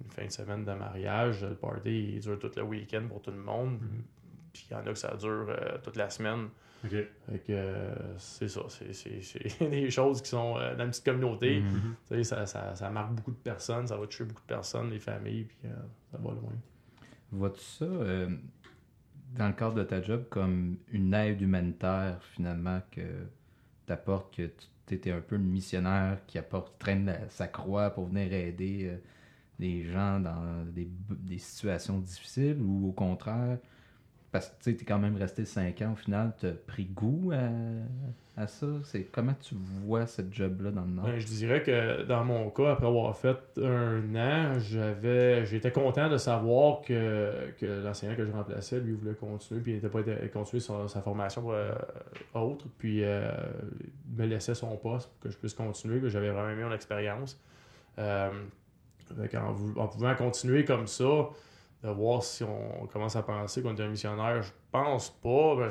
une 0.02 0.10
fin 0.10 0.26
de 0.26 0.30
semaine 0.30 0.64
de 0.64 0.72
mariage, 0.72 1.42
le 1.42 1.54
party 1.54 2.14
il 2.14 2.20
dure 2.20 2.38
tout 2.38 2.50
le 2.56 2.62
week-end 2.62 3.02
pour 3.08 3.22
tout 3.22 3.30
le 3.30 3.38
monde. 3.38 3.78
Puis 4.52 4.66
il 4.70 4.74
y 4.74 4.76
en 4.76 4.80
a 4.80 4.92
que 4.92 4.94
ça 4.94 5.16
dure 5.16 5.46
euh, 5.48 5.78
toute 5.82 5.96
la 5.96 6.10
semaine. 6.10 6.48
Euh, 7.50 7.94
c'est 8.18 8.48
ça. 8.48 8.62
C'est, 8.68 9.60
des 9.70 9.90
choses 9.90 10.22
qui 10.22 10.28
sont 10.28 10.56
euh, 10.56 10.74
dans 10.76 10.84
une 10.84 10.90
petite 10.90 11.04
communauté. 11.04 11.60
Mhm. 11.60 11.94
Tu 12.08 12.14
sais, 12.16 12.24
ça, 12.24 12.46
ça, 12.46 12.74
ça 12.74 12.90
marque 12.90 13.12
beaucoup 13.12 13.32
de 13.32 13.36
personnes, 13.36 13.86
ça 13.86 13.96
va 13.96 14.06
toucher 14.06 14.24
beaucoup 14.24 14.42
de 14.42 14.46
personnes, 14.46 14.90
les 14.90 15.00
familles, 15.00 15.44
puis 15.44 15.58
euh, 15.64 15.74
ça 16.10 16.18
va 16.18 16.30
loin. 16.30 16.52
Vois-tu 17.30 17.60
ça 17.60 17.84
euh, 17.84 18.28
dans 19.36 19.48
le 19.48 19.54
cadre 19.54 19.74
de 19.74 19.84
ta 19.84 20.00
job 20.02 20.24
comme 20.30 20.78
une 20.88 21.12
aide 21.14 21.40
humanitaire 21.40 22.22
finalement 22.22 22.80
que 22.90 23.26
t'apportes, 23.86 24.34
que 24.34 24.46
tu 24.46 24.66
étais 24.94 25.12
un 25.12 25.20
peu 25.20 25.36
le 25.36 25.42
missionnaire 25.42 26.18
qui 26.26 26.38
apporte, 26.38 26.78
traîne 26.78 27.14
sa 27.30 27.48
croix 27.48 27.90
pour 27.90 28.06
venir 28.06 28.32
aider 28.32 28.84
euh, 28.84 28.96
des 29.58 29.84
gens 29.84 30.20
dans 30.20 30.64
des, 30.66 30.88
des 31.10 31.38
situations 31.38 31.98
difficiles 31.98 32.58
ou 32.60 32.88
au 32.88 32.92
contraire, 32.92 33.58
parce 34.30 34.48
que 34.48 34.70
tu 34.70 34.70
es 34.70 34.84
quand 34.84 34.98
même 34.98 35.16
resté 35.16 35.44
5 35.44 35.82
ans 35.82 35.92
au 35.92 35.96
final, 35.96 36.34
tu 36.38 36.46
as 36.46 36.52
pris 36.52 36.84
goût 36.86 37.32
à, 37.32 37.48
à 38.38 38.46
ça? 38.46 38.66
C'est 38.84 39.04
Comment 39.04 39.34
tu 39.34 39.54
vois 39.56 40.06
cette 40.06 40.32
job-là 40.32 40.70
dans 40.70 40.82
le 40.82 40.90
Nord? 40.90 41.06
Ben, 41.06 41.18
je 41.18 41.26
dirais 41.26 41.62
que 41.62 42.04
dans 42.04 42.24
mon 42.24 42.50
cas, 42.50 42.72
après 42.72 42.86
avoir 42.86 43.16
fait 43.16 43.38
un 43.60 44.14
an, 44.14 44.58
j'avais 44.58 45.44
j'étais 45.44 45.72
content 45.72 46.08
de 46.08 46.16
savoir 46.16 46.82
que, 46.82 47.32
que 47.58 47.66
l'enseignant 47.84 48.14
que 48.14 48.24
je 48.24 48.30
remplaçais, 48.30 48.80
lui, 48.80 48.94
voulait 48.94 49.14
continuer, 49.14 49.60
puis 49.60 49.72
il 49.72 49.74
n'était 49.76 49.88
pas 49.88 50.02
continuer 50.32 50.60
sa, 50.60 50.86
sa 50.88 51.02
formation 51.02 51.50
euh, 51.50 51.74
autre, 52.34 52.66
puis 52.78 53.02
euh, 53.02 53.30
me 54.16 54.26
laissait 54.26 54.54
son 54.54 54.76
poste 54.76 55.10
pour 55.10 55.20
que 55.20 55.30
je 55.30 55.36
puisse 55.36 55.54
continuer, 55.54 56.00
que 56.00 56.08
j'avais 56.08 56.30
vraiment 56.30 56.50
aimé 56.50 56.64
mon 56.64 56.72
expérience. 56.72 57.40
Euh, 57.98 58.30
en 59.76 59.88
pouvant 59.88 60.14
continuer 60.14 60.64
comme 60.64 60.86
ça, 60.86 61.30
de 61.82 61.88
voir 61.88 62.22
si 62.22 62.44
on 62.44 62.86
commence 62.86 63.16
à 63.16 63.22
penser 63.22 63.62
qu'on 63.62 63.74
est 63.74 63.80
un 63.80 63.88
missionnaire, 63.88 64.42
je 64.42 64.52
pense 64.70 65.10
pas. 65.10 65.56
Ben, 65.56 65.68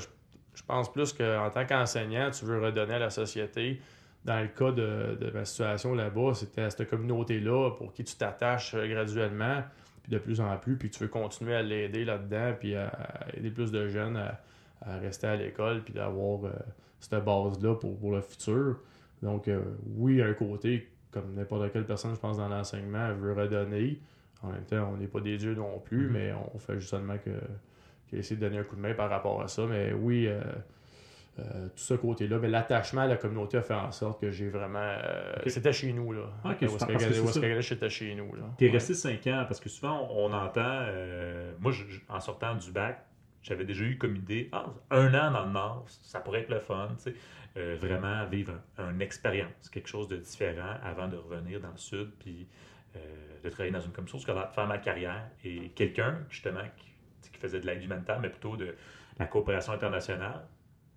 je 0.57 0.63
pense 0.63 0.91
plus 0.91 1.13
qu'en 1.13 1.49
tant 1.51 1.65
qu'enseignant, 1.65 2.31
tu 2.31 2.45
veux 2.45 2.59
redonner 2.59 2.95
à 2.95 2.99
la 2.99 3.09
société 3.11 3.79
dans 4.25 4.41
le 4.41 4.47
cas 4.47 4.71
de, 4.71 5.15
de 5.21 5.31
ma 5.31 5.45
situation 5.45 5.93
là-bas, 5.93 6.33
c'était 6.33 6.63
à 6.63 6.69
cette 6.69 6.89
communauté-là 6.89 7.71
pour 7.77 7.93
qui 7.93 8.03
tu 8.03 8.15
t'attaches 8.15 8.73
euh, 8.73 8.87
graduellement, 8.87 9.63
puis 10.03 10.11
de 10.11 10.17
plus 10.17 10.41
en 10.41 10.57
plus, 10.57 10.75
puis 10.75 10.89
tu 10.89 10.99
veux 10.99 11.07
continuer 11.07 11.55
à 11.55 11.61
l'aider 11.61 12.03
là-dedans, 12.03 12.53
puis 12.59 12.75
à, 12.75 12.87
à 12.87 13.35
aider 13.37 13.51
plus 13.51 13.71
de 13.71 13.87
jeunes 13.87 14.17
à, 14.17 14.41
à 14.81 14.97
rester 14.97 15.27
à 15.27 15.35
l'école, 15.35 15.83
puis 15.83 15.93
d'avoir 15.93 16.43
euh, 16.45 16.49
cette 16.99 17.23
base-là 17.23 17.75
pour, 17.75 17.97
pour 17.97 18.11
le 18.11 18.21
futur. 18.21 18.79
Donc, 19.21 19.47
euh, 19.47 19.61
oui, 19.95 20.21
un 20.21 20.33
côté, 20.33 20.89
comme 21.11 21.33
n'importe 21.35 21.71
quelle 21.71 21.85
personne, 21.85 22.13
je 22.15 22.19
pense, 22.19 22.37
dans 22.37 22.49
l'enseignement, 22.49 23.13
veut 23.13 23.33
redonner. 23.33 24.01
En 24.43 24.49
même 24.49 24.65
temps, 24.65 24.91
on 24.93 24.97
n'est 24.97 25.07
pas 25.07 25.21
des 25.21 25.37
dieux 25.37 25.55
non 25.55 25.79
plus, 25.79 26.07
Mhm. 26.07 26.11
mais 26.13 26.33
on 26.53 26.59
fait 26.59 26.79
justement 26.79 27.17
que, 27.17 27.31
que 28.11 28.17
essayer 28.17 28.35
de 28.35 28.41
donner 28.41 28.59
un 28.59 28.63
coup 28.63 28.75
de 28.75 28.81
main 28.81 28.93
par 28.93 29.09
rapport 29.09 29.41
à 29.41 29.47
ça. 29.47 29.65
Mais 29.65 29.93
oui, 29.93 30.27
euh, 30.27 30.41
euh, 31.39 31.67
tout 31.67 31.77
ce 31.83 31.93
côté-là, 31.93 32.39
mais 32.39 32.47
l'attachement 32.47 33.01
à 33.01 33.07
la 33.07 33.17
communauté 33.17 33.57
a 33.57 33.61
fait 33.61 33.73
en 33.75 33.91
sorte 33.91 34.19
que 34.21 34.31
j'ai 34.31 34.49
vraiment. 34.49 34.79
euh. 34.79 35.33
C'était 35.47 35.71
chez 35.73 35.93
nous, 35.93 36.11
là. 36.13 36.21
Ok, 36.45 36.57
Où 36.61 36.65
est-ce 36.65 36.71
super, 36.79 36.87
que 36.87 36.91
parce 36.93 37.05
que 37.05 37.13
c'est 37.13 37.19
où 37.19 37.23
est-ce 37.25 37.33
ça. 37.33 37.39
que 37.41 37.45
Ganesh 37.47 37.71
était 37.71 37.89
chez 37.89 38.15
nous. 38.15 38.31
T'es 38.57 38.65
Ouais. 38.65 38.71
resté 38.71 38.93
5 38.95 39.27
ans 39.27 39.45
parce 39.47 39.59
que 39.59 39.69
souvent 39.69 40.07
on, 40.11 40.25
on 40.25 40.33
entend. 40.33 40.85
moi, 41.59 41.71
je- 41.71 41.83
en 42.09 42.19
sortant 42.19 42.55
du 42.55 42.71
bac, 42.71 43.03
j'avais 43.43 43.65
déjà 43.65 43.83
eu 43.83 43.97
comme 43.97 44.15
idée, 44.15 44.49
ah, 44.51 44.65
un 44.91 45.13
an 45.13 45.31
dans 45.31 45.45
le 45.45 45.51
Nord, 45.51 45.85
ça 45.87 46.19
pourrait 46.19 46.41
être 46.41 46.49
le 46.49 46.59
fun, 46.59 46.89
tu 47.03 47.11
sais, 47.11 47.75
vraiment 47.75 48.25
vivre 48.25 48.53
une 48.79 49.01
expérience, 49.01 49.69
quelque 49.71 49.87
chose 49.89 50.07
de 50.07 50.17
différent 50.17 50.75
avant 50.83 51.07
de 51.07 51.17
revenir 51.17 51.59
dans 51.61 51.71
le 51.71 51.77
Sud, 51.77 52.09
puis 52.19 52.47
de 53.43 53.49
travailler 53.49 53.71
dans 53.71 53.79
une 53.81 53.91
commission 53.91 54.17
scolaire, 54.17 54.51
faire 54.53 54.65
ma 54.67 54.79
carrière. 54.79 55.29
Et 55.45 55.69
quelqu'un, 55.75 56.17
justement, 56.29 56.61
qui, 56.77 56.87
qui 57.31 57.39
faisait 57.39 57.59
de 57.59 57.65
l'aide 57.65 57.83
humanitaire, 57.83 58.19
mais 58.19 58.29
plutôt 58.29 58.57
de 58.57 58.75
la 59.19 59.25
coopération 59.25 59.73
internationale, 59.73 60.45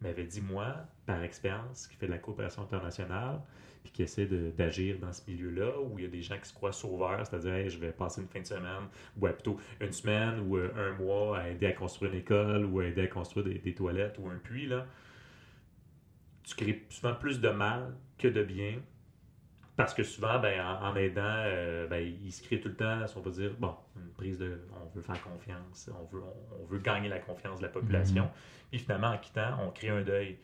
m'avait 0.00 0.24
dit, 0.24 0.40
moi, 0.40 0.76
par 1.06 1.22
expérience, 1.22 1.86
qui 1.86 1.96
fait 1.96 2.06
de 2.06 2.12
la 2.12 2.18
coopération 2.18 2.62
internationale, 2.62 3.40
puis 3.82 3.92
qui 3.92 4.02
essaie 4.02 4.26
d'agir 4.26 4.98
dans 4.98 5.12
ce 5.12 5.22
milieu-là, 5.30 5.80
où 5.80 5.98
il 5.98 6.04
y 6.04 6.08
a 6.08 6.10
des 6.10 6.22
gens 6.22 6.38
qui 6.38 6.48
se 6.48 6.54
croient 6.54 6.72
sauveurs, 6.72 7.26
c'est-à-dire 7.26 7.68
je 7.68 7.78
vais 7.78 7.92
passer 7.92 8.20
une 8.20 8.28
fin 8.28 8.40
de 8.40 8.46
semaine, 8.46 8.88
ou 9.16 9.26
plutôt 9.26 9.58
une 9.80 9.92
semaine 9.92 10.40
ou 10.40 10.56
euh, 10.56 10.70
un 10.76 10.92
mois 11.02 11.38
à 11.38 11.48
aider 11.48 11.66
à 11.66 11.72
construire 11.72 12.12
une 12.12 12.18
école 12.18 12.66
ou 12.66 12.80
à 12.80 12.86
aider 12.86 13.02
à 13.02 13.06
construire 13.06 13.46
des, 13.46 13.74
toilettes 13.74 14.16
ou 14.18 14.28
un 14.28 14.36
puits, 14.36 14.66
là, 14.66 14.86
tu 16.42 16.54
crées 16.54 16.84
souvent 16.88 17.14
plus 17.14 17.40
de 17.40 17.48
mal 17.48 17.94
que 18.18 18.28
de 18.28 18.42
bien. 18.42 18.80
Parce 19.80 19.94
que 19.94 20.02
souvent, 20.02 20.38
ben, 20.38 20.60
en, 20.82 20.94
aidant, 20.94 21.22
euh, 21.24 21.86
ben, 21.86 22.06
il 22.22 22.30
se 22.30 22.42
crée 22.42 22.60
tout 22.60 22.68
le 22.68 22.74
temps, 22.74 22.98
on 23.16 23.20
va 23.20 23.30
dire, 23.30 23.50
bon, 23.58 23.74
une 23.96 24.10
prise 24.10 24.38
de. 24.38 24.60
On 24.74 24.94
veut 24.94 25.00
faire 25.00 25.22
confiance, 25.22 25.88
on 25.98 26.04
veut, 26.14 26.22
on, 26.60 26.64
veut 26.66 26.80
gagner 26.80 27.08
la 27.08 27.18
confiance 27.18 27.60
de 27.60 27.64
la 27.64 27.70
population. 27.70 28.24
Mm-hmm. 28.24 28.68
Puis 28.70 28.78
finalement, 28.80 29.08
en 29.08 29.18
quittant, 29.18 29.56
on 29.66 29.70
crée 29.70 29.88
un 29.88 30.02
deuil. 30.02 30.36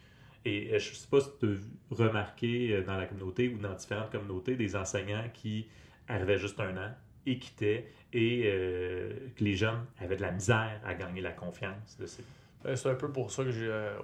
Et 0.46 0.72
euh, 0.72 0.78
je 0.78 0.90
ne 0.90 0.94
sais 0.94 1.08
pas 1.08 1.20
si 1.20 1.28
tu 1.38 1.46
as 1.46 2.04
remarqué 2.04 2.72
euh, 2.72 2.82
dans 2.82 2.96
la 2.96 3.04
communauté 3.04 3.48
ou 3.48 3.58
dans 3.58 3.74
différentes 3.74 4.10
communautés 4.10 4.54
des 4.54 4.74
enseignants 4.76 5.28
qui 5.34 5.68
arrivaient 6.08 6.38
juste 6.38 6.58
un 6.60 6.76
an 6.76 6.94
et 7.26 7.38
quittaient 7.38 7.92
et 8.12 8.44
euh, 8.46 9.12
que 9.36 9.44
les 9.44 9.56
jeunes 9.56 9.84
avaient 10.00 10.16
de 10.16 10.22
la 10.22 10.30
misère 10.30 10.80
à 10.86 10.94
gagner 10.94 11.20
la 11.20 11.32
confiance 11.32 11.98
de 11.98 12.06
ces. 12.06 12.24
Ben, 12.66 12.74
c'est 12.74 12.90
un 12.90 12.94
peu 12.94 13.12
pour 13.12 13.30
ça 13.30 13.44
que 13.44 13.50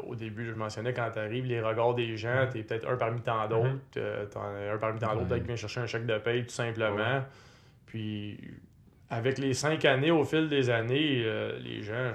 au 0.07 0.14
début, 0.14 0.46
je 0.46 0.53
mentionnais 0.53 0.94
quand 0.94 1.11
tu 1.12 1.18
arrives, 1.18 1.46
les 1.46 1.61
regards 1.61 1.94
des 1.94 2.16
gens, 2.16 2.46
tu 2.51 2.61
es 2.61 2.62
peut-être 2.62 2.88
un 2.88 2.96
parmi 2.96 3.20
tant 3.20 3.48
d'autres. 3.48 3.75
Mm-hmm. 3.96 4.75
un 4.75 4.79
parmi 4.79 5.01
tant 5.01 5.16
d'autres, 5.16 5.37
qui 5.37 5.46
vient 5.46 5.57
chercher 5.57 5.81
un 5.81 5.87
chèque 5.87 6.07
de 6.07 6.16
paye 6.18 6.44
tout 6.44 6.55
simplement. 6.55 7.25
Puis 7.87 8.38
avec 9.11 9.38
les 9.38 9.53
cinq 9.53 9.85
années, 9.85 10.12
au 10.12 10.22
fil 10.22 10.48
des 10.48 10.70
années, 10.70 11.25
les 11.61 11.83
gens, 11.83 12.12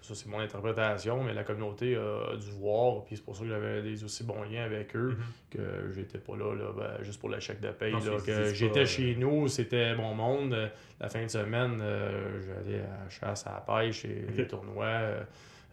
ça 0.00 0.14
c'est 0.14 0.28
mon 0.28 0.38
interprétation, 0.38 1.24
mais 1.24 1.34
la 1.34 1.42
communauté 1.42 1.96
a 1.96 2.36
dû 2.36 2.50
voir, 2.52 3.02
puis 3.02 3.16
c'est 3.16 3.24
pour 3.24 3.34
ça 3.34 3.42
que 3.42 3.48
j'avais 3.48 3.82
des 3.82 4.04
aussi 4.04 4.22
bons 4.22 4.44
liens 4.44 4.62
avec 4.62 4.94
eux, 4.94 5.16
mm-hmm. 5.18 5.56
que 5.56 5.90
j'étais 5.92 6.18
pas 6.18 6.36
là, 6.36 6.54
là 6.54 6.66
ben, 6.76 7.02
juste 7.02 7.18
pour 7.18 7.30
le 7.30 7.40
chèque 7.40 7.60
de 7.60 7.72
paye. 7.72 7.94
que 8.24 8.54
j'étais 8.54 8.86
chez 8.86 9.16
nous, 9.16 9.48
c'était 9.48 9.96
mon 9.96 10.14
monde. 10.14 10.70
La 11.00 11.08
fin 11.08 11.24
de 11.24 11.30
semaine, 11.30 11.80
euh, 11.82 12.40
j'allais 12.46 12.78
à 12.78 13.02
la 13.02 13.08
chasse, 13.08 13.44
à 13.48 13.54
la 13.54 13.60
pêche, 13.60 14.04
et 14.04 14.26
les 14.36 14.46
tournois. 14.46 15.24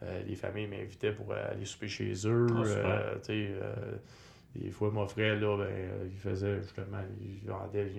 Euh, 0.03 0.21
les 0.27 0.35
familles 0.35 0.67
m'invitaient 0.67 1.11
pour 1.11 1.33
aller 1.33 1.65
souper 1.65 1.87
chez 1.87 2.13
eux. 2.25 2.47
Ah, 2.83 3.11
des 4.55 4.71
fois, 4.71 4.89
mon 4.89 5.07
frère, 5.07 5.39
là, 5.39 5.57
ben, 5.57 5.69
il 6.11 6.17
faisait 6.17 6.61
justement, 6.61 6.97
il 7.21 7.47
vendait 7.47 7.91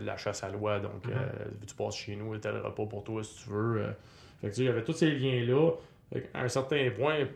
la 0.00 0.16
chasse 0.16 0.42
à 0.42 0.48
loi. 0.48 0.80
Donc, 0.80 1.06
mm-hmm. 1.06 1.66
tu 1.66 1.74
passes 1.74 1.96
chez 1.96 2.16
nous, 2.16 2.36
tel 2.38 2.56
repas 2.56 2.86
pour 2.86 3.04
toi 3.04 3.22
si 3.22 3.44
tu 3.44 3.50
veux. 3.50 3.84
Fait 4.40 4.50
que, 4.50 4.56
il 4.56 4.64
y 4.64 4.68
avait 4.68 4.82
tous 4.82 4.94
ces 4.94 5.10
liens-là. 5.12 5.70
À 6.34 6.42
un 6.42 6.48
certain 6.48 6.90
point, 6.90 7.26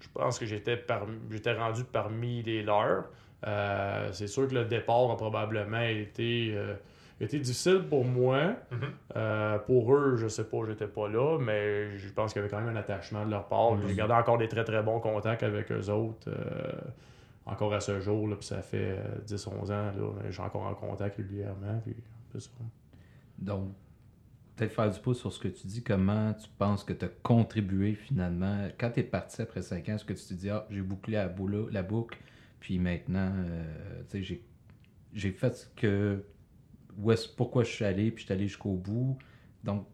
je 0.00 0.08
pense 0.12 0.38
que 0.38 0.46
j'étais 0.46 0.82
j'étais 1.30 1.52
rendu 1.52 1.84
parmi 1.84 2.42
les 2.42 2.62
leurs. 2.62 3.04
Euh, 3.46 4.08
c'est 4.12 4.26
sûr 4.26 4.48
que 4.48 4.54
le 4.54 4.64
départ 4.64 5.10
a 5.10 5.16
probablement 5.16 5.80
été, 5.80 6.54
été 7.26 7.38
difficile 7.38 7.84
pour 7.88 8.04
moi. 8.04 8.54
Mm-hmm. 8.72 8.76
Euh, 9.16 9.58
pour 9.58 9.94
eux, 9.94 10.16
je 10.16 10.28
sais 10.28 10.44
pas, 10.44 10.58
j'étais 10.66 10.86
pas 10.86 11.08
là, 11.08 11.38
mais 11.38 11.96
je 11.98 12.08
pense 12.12 12.32
qu'il 12.32 12.40
y 12.40 12.44
avait 12.44 12.50
quand 12.50 12.60
même 12.60 12.74
un 12.74 12.78
attachement 12.78 13.24
de 13.24 13.30
leur 13.30 13.46
part. 13.46 13.76
Mm-hmm. 13.76 13.88
J'ai 13.88 13.94
gardé 13.94 14.14
encore 14.14 14.38
des 14.38 14.48
très 14.48 14.64
très 14.64 14.82
bons 14.82 15.00
contacts 15.00 15.42
avec 15.42 15.70
eux 15.72 15.90
autres. 15.90 16.30
encore 17.46 17.74
à 17.74 17.80
ce 17.80 18.00
jour, 18.00 18.28
là, 18.28 18.36
puis 18.36 18.46
ça 18.46 18.62
fait 18.62 18.96
10-11 19.26 19.72
ans, 19.72 19.92
j'ai 20.30 20.42
encore 20.42 20.62
en 20.62 20.74
contact 20.74 21.16
régulièrement. 21.16 21.82
Puis, 21.84 21.96
Donc, 23.38 23.72
peut-être 24.60 24.74
faire 24.74 24.90
du 24.90 25.00
pouce 25.00 25.18
sur 25.18 25.32
ce 25.32 25.38
que 25.38 25.48
tu 25.48 25.66
dis, 25.66 25.82
comment 25.82 26.34
tu 26.34 26.48
penses 26.58 26.84
que 26.84 26.92
tu 26.92 27.06
as 27.06 27.10
contribué 27.22 27.94
finalement? 27.94 28.68
Quand 28.78 28.90
tu 28.90 29.00
es 29.00 29.02
parti 29.02 29.40
après 29.42 29.62
5 29.62 29.88
ans, 29.88 29.94
est-ce 29.94 30.04
que 30.04 30.12
tu 30.12 30.24
te 30.24 30.34
dis, 30.34 30.50
ah, 30.50 30.66
j'ai 30.70 30.82
bouclé 30.82 31.14
la, 31.14 31.32
la 31.70 31.82
boucle, 31.82 32.18
puis 32.60 32.78
maintenant, 32.78 33.32
euh, 33.34 34.02
tu 34.10 34.24
sais, 34.24 34.40
j'ai 35.14 35.30
fait 35.32 35.56
ce 35.56 35.66
que. 35.74 36.22
Où 36.98 37.12
est 37.12 37.34
pourquoi 37.36 37.64
je 37.64 37.70
suis 37.70 37.84
allé, 37.84 38.10
puis 38.10 38.22
je 38.22 38.26
suis 38.26 38.32
allé 38.32 38.46
jusqu'au 38.46 38.74
bout. 38.74 39.18
Donc, 39.64 39.86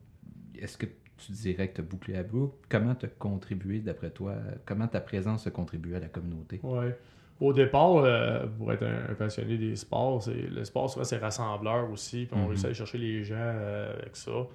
est-ce 0.58 0.76
que 0.78 0.86
tu 1.16 1.32
dirais 1.32 1.68
que 1.68 1.76
tu 1.76 1.80
as 1.80 1.84
bouclé 1.84 2.14
la 2.14 2.22
boucle? 2.22 2.54
Comment 2.68 2.94
tu 2.94 3.06
as 3.06 3.08
contribué, 3.08 3.80
d'après 3.80 4.10
toi? 4.10 4.34
Comment 4.64 4.88
ta 4.88 5.00
présence 5.00 5.46
a 5.46 5.50
contribué 5.50 5.96
à 5.96 6.00
la 6.00 6.08
communauté? 6.08 6.60
Oui. 6.62 6.86
Au 7.38 7.52
départ, 7.52 7.96
euh, 7.96 8.46
pour 8.46 8.72
être 8.72 8.84
un, 8.84 9.14
passionné 9.14 9.58
des 9.58 9.76
sports, 9.76 10.24
le 10.28 10.64
sport, 10.64 10.88
souvent, 10.88 11.04
c'est 11.04 11.18
rassembleur 11.18 11.90
aussi. 11.90 12.26
Puis 12.26 12.34
on 12.34 12.44
mm-hmm. 12.44 12.48
réussit 12.48 12.64
à 12.64 12.68
aller 12.68 12.74
chercher 12.74 12.98
les 12.98 13.24
gens 13.24 13.34
euh, 13.36 13.92
avec 13.98 14.16
ça. 14.16 14.46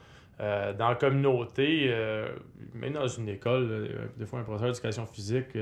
Euh, 0.41 0.73
dans 0.73 0.89
la 0.89 0.95
communauté, 0.95 1.93
même 2.73 2.93
dans 2.93 3.08
une 3.08 3.30
école, 3.30 3.89
des 4.17 4.25
fois, 4.25 4.39
un 4.39 4.43
professeur 4.43 4.69
d'éducation 4.69 5.06
physique, 5.06 5.58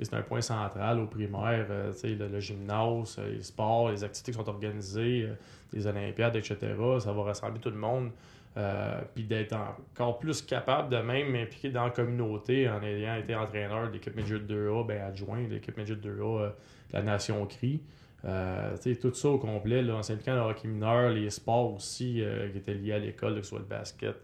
c'est 0.00 0.14
un 0.14 0.22
point 0.22 0.40
central 0.40 1.00
au 1.00 1.06
primaire. 1.06 1.66
Le, 1.68 2.28
le, 2.28 2.40
gymnase, 2.40 3.18
les 3.18 3.42
sports, 3.42 3.90
les 3.90 4.04
activités 4.04 4.32
qui 4.32 4.38
sont 4.38 4.48
organisées, 4.48 5.28
les 5.72 5.86
Olympiades, 5.86 6.36
etc. 6.36 6.56
Ça 7.00 7.12
va 7.12 7.22
rassembler 7.22 7.60
tout 7.60 7.70
le 7.70 7.76
monde. 7.76 8.10
Euh, 8.58 9.00
puis 9.14 9.24
d'être 9.24 9.54
encore 9.54 10.18
plus 10.18 10.42
capable 10.42 10.90
de 10.90 10.98
même 10.98 11.30
m'impliquer 11.30 11.70
dans 11.70 11.84
la 11.84 11.90
communauté 11.90 12.68
en 12.68 12.82
ayant 12.82 13.14
été 13.14 13.34
entraîneur 13.34 13.88
de 13.88 13.94
l'équipe 13.94 14.14
Midget 14.14 14.40
2A, 14.40 14.86
ben 14.86 15.00
adjoint 15.00 15.42
de 15.42 15.54
l'équipe 15.54 15.74
Midget 15.78 15.94
2A 15.94 16.20
euh, 16.20 16.50
la 16.92 17.00
Nation 17.00 17.46
CRI. 17.46 17.80
Euh, 18.24 18.76
tout 19.00 19.14
ça 19.14 19.28
au 19.28 19.38
complet, 19.38 19.82
là, 19.82 19.96
en 19.96 20.02
s'impliquant 20.02 20.36
dans 20.36 20.44
le 20.44 20.50
hockey 20.50 20.68
mineur, 20.68 21.10
les 21.10 21.30
sports 21.30 21.74
aussi 21.74 22.22
qui 22.52 22.58
étaient 22.58 22.74
liés 22.74 22.92
à 22.92 22.98
l'école, 22.98 23.36
que 23.36 23.42
ce 23.42 23.50
soit 23.50 23.58
le 23.58 23.64
basket, 23.64 24.16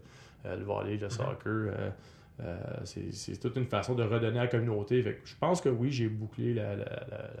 le 0.45 0.63
volley, 0.63 0.97
le 0.97 1.09
soccer. 1.09 1.73
c'est 2.85 3.39
toute 3.39 3.57
une 3.57 3.67
façon 3.67 3.95
de 3.95 4.03
redonner 4.03 4.39
à 4.39 4.43
la 4.43 4.47
communauté. 4.47 5.03
je 5.03 5.35
pense 5.37 5.59
que 5.59 5.69
oui, 5.69 5.91
j'ai 5.91 6.07
bouclé 6.07 6.53
la, 6.53 6.75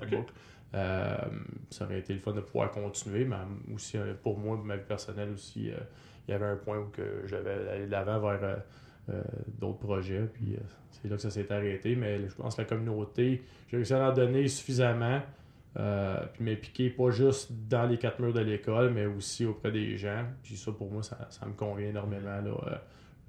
boucle. 0.01 0.33
ça 0.73 1.85
aurait 1.85 1.99
été 1.99 2.13
le 2.13 2.19
fun 2.19 2.33
de 2.33 2.41
pouvoir 2.41 2.71
continuer, 2.71 3.23
mais 3.23 3.37
aussi 3.73 3.97
pour 4.21 4.37
moi, 4.37 4.59
ma 4.61 4.75
vie 4.75 4.83
personnelle 4.85 5.31
aussi, 5.33 5.71
il 6.29 6.33
y 6.33 6.35
avait 6.35 6.45
un 6.45 6.55
point 6.57 6.77
où 6.77 6.91
j'avais 7.25 7.69
allé 7.69 7.87
de 7.87 7.91
l'avant 7.91 8.19
vers 8.19 8.43
euh, 8.43 8.55
euh, 9.09 9.21
d'autres 9.59 9.79
projets. 9.79 10.29
Puis 10.31 10.53
euh, 10.53 10.59
c'est 10.91 11.09
là 11.09 11.15
que 11.15 11.21
ça 11.23 11.31
s'est 11.31 11.51
arrêté. 11.51 11.95
Mais 11.95 12.19
je 12.27 12.35
pense 12.35 12.55
que 12.55 12.61
la 12.61 12.67
communauté, 12.67 13.41
j'ai 13.67 13.77
réussi 13.77 13.93
à 13.93 14.11
en 14.11 14.13
donner 14.13 14.47
suffisamment. 14.47 15.21
Puis 15.73 16.43
m'impliquer 16.43 16.89
pas 16.89 17.09
juste 17.11 17.51
dans 17.67 17.85
les 17.85 17.97
quatre 17.97 18.19
murs 18.19 18.33
de 18.33 18.41
l'école, 18.41 18.91
mais 18.91 19.05
aussi 19.05 19.45
auprès 19.45 19.71
des 19.71 19.97
gens. 19.97 20.25
Puis 20.43 20.57
ça, 20.57 20.71
pour 20.71 20.91
moi, 20.91 21.03
ça, 21.03 21.45
me 21.45 21.53
convient 21.53 21.89
énormément. 21.89 22.41
Là. 22.41 22.81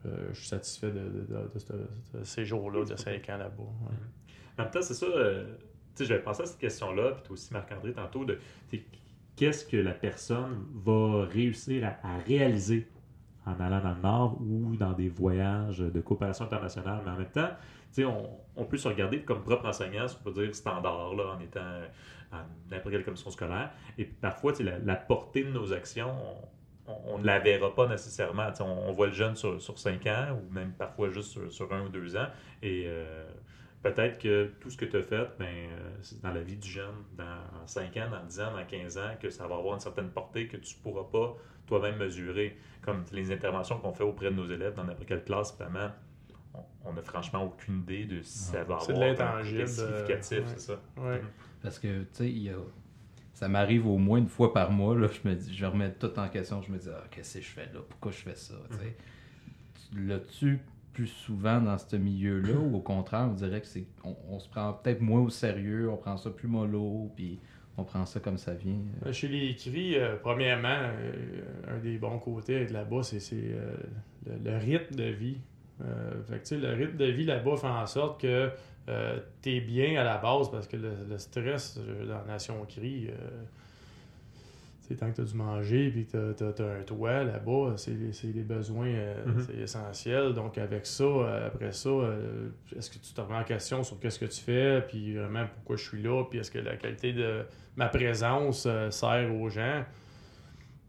je 0.05 0.39
suis 0.39 0.49
satisfait 0.49 0.91
de, 0.91 1.27
de, 1.29 2.25
ces 2.25 2.45
jours-là, 2.45 2.85
de 2.85 2.97
cinq 2.97 3.29
ans 3.29 3.37
là-bas. 3.37 3.63
En 4.59 4.63
même 4.63 4.71
temps, 4.71 4.83
c'est 4.83 4.95
ça. 4.95 5.07
tu 5.07 5.13
sais, 5.95 6.05
j'avais 6.07 6.23
pensé 6.23 6.43
à 6.43 6.47
cette 6.47 6.59
question-là, 6.59 7.13
puis 7.13 7.23
toi 7.23 7.33
aussi, 7.35 7.53
Marc-André, 7.53 7.93
tantôt, 7.93 8.25
de 8.25 8.39
qu'est-ce 9.41 9.65
que 9.65 9.79
la 9.79 9.95
personne 9.95 10.67
va 10.85 11.25
réussir 11.25 11.91
à, 12.03 12.19
réaliser 12.19 12.87
en 13.57 13.61
allant 13.61 13.81
dans 13.81 13.95
le 13.95 14.01
Nord 14.01 14.41
ou 14.41 14.77
dans 14.77 14.93
des 14.93 15.09
voyages 15.09 15.79
de 15.79 16.01
coopération 16.01 16.45
internationale. 16.45 17.01
Mais 17.05 17.11
en 17.11 17.17
même 17.17 17.31
temps, 17.31 17.51
on, 17.99 18.29
on 18.57 18.65
peut 18.65 18.77
se 18.77 18.89
regarder 18.89 19.23
comme 19.23 19.43
propre 19.43 19.67
enseignant, 19.67 20.07
si 20.09 20.17
on 20.21 20.31
peut 20.31 20.43
dire 20.43 20.55
standard, 20.55 21.15
là, 21.15 21.35
en 21.37 21.41
étant 21.41 21.61
à 22.33 22.45
n'importe 22.71 22.93
quelle 22.93 23.05
commission 23.05 23.31
scolaire. 23.31 23.71
Et 23.99 24.05
parfois, 24.05 24.53
la, 24.61 24.79
la, 24.79 24.97
portée 24.97 25.45
de 25.45 25.51
nos 25.51 25.73
actions, 25.73 26.15
on, 26.87 27.19
ne 27.19 27.25
la 27.25 27.39
verra 27.39 27.75
pas 27.75 27.87
nécessairement. 27.87 28.49
On, 28.61 28.93
voit 28.93 29.09
le 29.09 29.13
jeune 29.13 29.37
sur, 29.37 29.61
sur 29.61 29.79
5 29.79 30.07
ans 30.07 30.39
ou 30.41 30.53
même 30.53 30.73
parfois 30.73 31.11
juste 31.11 31.31
sur, 31.31 31.53
sur 31.53 31.73
un 31.73 31.83
ou 31.83 31.89
deux 31.89 32.17
ans. 32.17 32.27
Et 32.63 32.85
euh, 32.87 33.25
peut-être 33.83 34.19
que 34.19 34.53
tout 34.61 34.71
ce 34.71 34.77
que 34.77 34.85
tu 34.85 34.97
as 34.97 35.03
fait, 35.03 35.29
ben, 35.39 35.47
euh, 35.47 35.91
c'est 36.03 36.21
dans 36.23 36.33
la 36.33 36.43
vie 36.43 36.57
du 36.57 36.69
jeune, 36.69 37.05
dans 37.17 37.67
5 37.67 37.97
ans, 37.97 38.11
dans 38.11 38.25
10 38.25 38.41
ans, 38.41 38.53
dans 38.53 38.65
15 38.65 38.99
ans, 38.99 39.17
que 39.21 39.31
ça 39.31 39.47
va 39.47 39.57
avoir 39.57 39.75
une 39.75 39.81
certaine 39.81 40.11
portée 40.11 40.47
que 40.47 40.57
tu 40.57 40.77
ne 40.77 40.83
pourras 40.83 41.09
pas 41.11 41.37
toi-même 41.71 41.97
mesurer. 41.97 42.57
Comme 42.83 43.05
les 43.13 43.31
interventions 43.33 43.79
qu'on 43.79 43.93
fait 43.93 44.05
auprès 44.05 44.31
de 44.31 44.37
nos 44.37 44.47
élèves 44.47 44.75
dans 44.75 44.85
n'importe 44.85 45.09
quelle 45.09 45.25
classe, 45.25 45.57
vraiment, 45.57 45.91
on 46.85 46.93
n'a 46.93 47.03
franchement 47.03 47.45
aucune 47.45 47.81
idée 47.81 48.05
de 48.05 48.23
si 48.23 48.39
ça 48.39 48.65
va 48.65 48.77
avoir 48.77 49.35
un 49.37 49.45
significatif, 49.45 50.43
c'est 50.47 50.61
ça. 50.61 50.81
Ouais. 50.97 51.21
Parce 51.63 51.79
que, 51.79 52.03
tu 52.05 52.47
sais, 52.47 52.53
ça 53.35 53.49
m'arrive 53.49 53.87
au 53.87 53.99
moins 53.99 54.19
une 54.19 54.29
fois 54.29 54.53
par 54.53 54.71
mois, 54.71 54.97
là, 54.97 55.09
je 55.09 55.29
me 55.29 55.35
dis, 55.35 55.55
je 55.55 55.67
remets 55.67 55.93
tout 55.93 56.19
en 56.19 56.29
question, 56.29 56.61
je 56.63 56.73
me 56.73 56.79
dis, 56.79 56.89
ah, 56.91 57.05
qu'est-ce 57.11 57.39
que 57.39 57.45
je 57.45 57.51
fais 57.51 57.67
là, 57.73 57.81
pourquoi 57.89 58.13
je 58.13 58.19
fais 58.19 58.35
ça, 58.35 58.55
mm-hmm. 58.55 60.07
L'as-tu 60.07 60.61
plus 60.93 61.07
souvent 61.07 61.61
dans 61.61 61.79
ce 61.79 61.97
milieu-là 61.97 62.59
ou 62.59 62.77
au 62.77 62.81
contraire, 62.81 63.29
on 63.31 63.35
dirait 63.35 63.61
que 63.61 63.67
c'est 63.67 63.87
on, 64.05 64.39
se 64.39 64.49
prend 64.49 64.73
peut-être 64.73 65.01
moins 65.01 65.21
au 65.21 65.31
sérieux, 65.31 65.89
on 65.91 65.97
prend 65.97 66.17
ça 66.17 66.31
plus 66.31 66.49
mollo, 66.49 67.11
puis 67.15 67.41
on 67.81 67.85
prend 67.85 68.07
ça 68.07 68.21
comme 68.21 68.39
ça. 68.39 68.53
Euh, 68.53 69.13
chez 69.13 69.29
les 69.29 69.57
euh, 69.97 70.17
premièrement, 70.23 70.69
euh, 70.69 71.43
un 71.69 71.79
des 71.79 71.99
bons 71.99 72.19
côtés 72.19 72.67
de 72.67 72.73
là-bas, 72.73 73.03
c'est 73.03 73.21
le, 74.27 74.59
rythme 74.59 74.95
de 74.95 75.05
vie. 75.05 75.39
Fait 76.29 76.43
que, 76.43 76.55
le 76.57 76.75
rythme 76.75 76.99
de 76.99 77.07
vie 77.07 77.25
là-bas 77.25 77.57
fait 77.57 77.67
en 77.67 77.87
sorte 77.87 78.21
que 78.21 78.51
tu 79.43 79.57
es 79.57 79.61
bien 79.61 79.99
à 80.01 80.05
la 80.05 80.19
base 80.19 80.51
parce 80.51 80.67
que 80.67 80.77
le, 80.77 81.19
stress 81.19 81.79
dans 81.79 82.19
la 82.19 82.25
Nation 82.25 82.67
c'est 82.69 83.11
tant 84.97 85.11
que 85.11 85.17
tu 85.17 85.21
as 85.23 85.25
du 85.25 85.35
manger 85.35 85.91
puis 85.91 86.07
que 86.07 86.33
tu 86.33 86.45
as, 86.45 86.67
un 86.67 86.83
toit 86.83 87.25
là-bas, 87.25 87.75
c'est 87.77 88.33
des 88.33 88.43
besoins 88.43 88.89
Mhm. 89.27 89.41
c'est 89.47 89.57
essentiel. 89.57 90.33
Donc, 90.35 90.59
avec 90.59 90.87
ça, 90.87 91.05
euh, 91.05 91.47
après 91.49 91.73
ça, 91.73 91.89
euh, 91.89 92.49
est-ce 92.77 92.91
que 92.91 92.99
tu 92.99 93.13
te 93.13 93.21
remets 93.21 93.39
en 93.39 93.45
question 93.45 93.83
sur 93.83 93.99
qu'est-ce 94.01 94.19
que 94.19 94.25
tu 94.27 94.41
fais, 94.41 94.81
puis 94.87 95.15
vraiment 95.17 95.47
pourquoi 95.55 95.77
je 95.77 95.83
suis 95.89 96.03
là, 96.03 96.25
puis 96.29 96.39
est-ce 96.39 96.51
que 96.51 96.59
la 96.59 96.77
qualité 96.77 97.13
de 97.13 97.43
ma 97.77 97.89
présence 97.89 98.67
euh, 98.67 98.91
sert 98.91 99.35
aux 99.35 99.49
gens? 99.49 99.85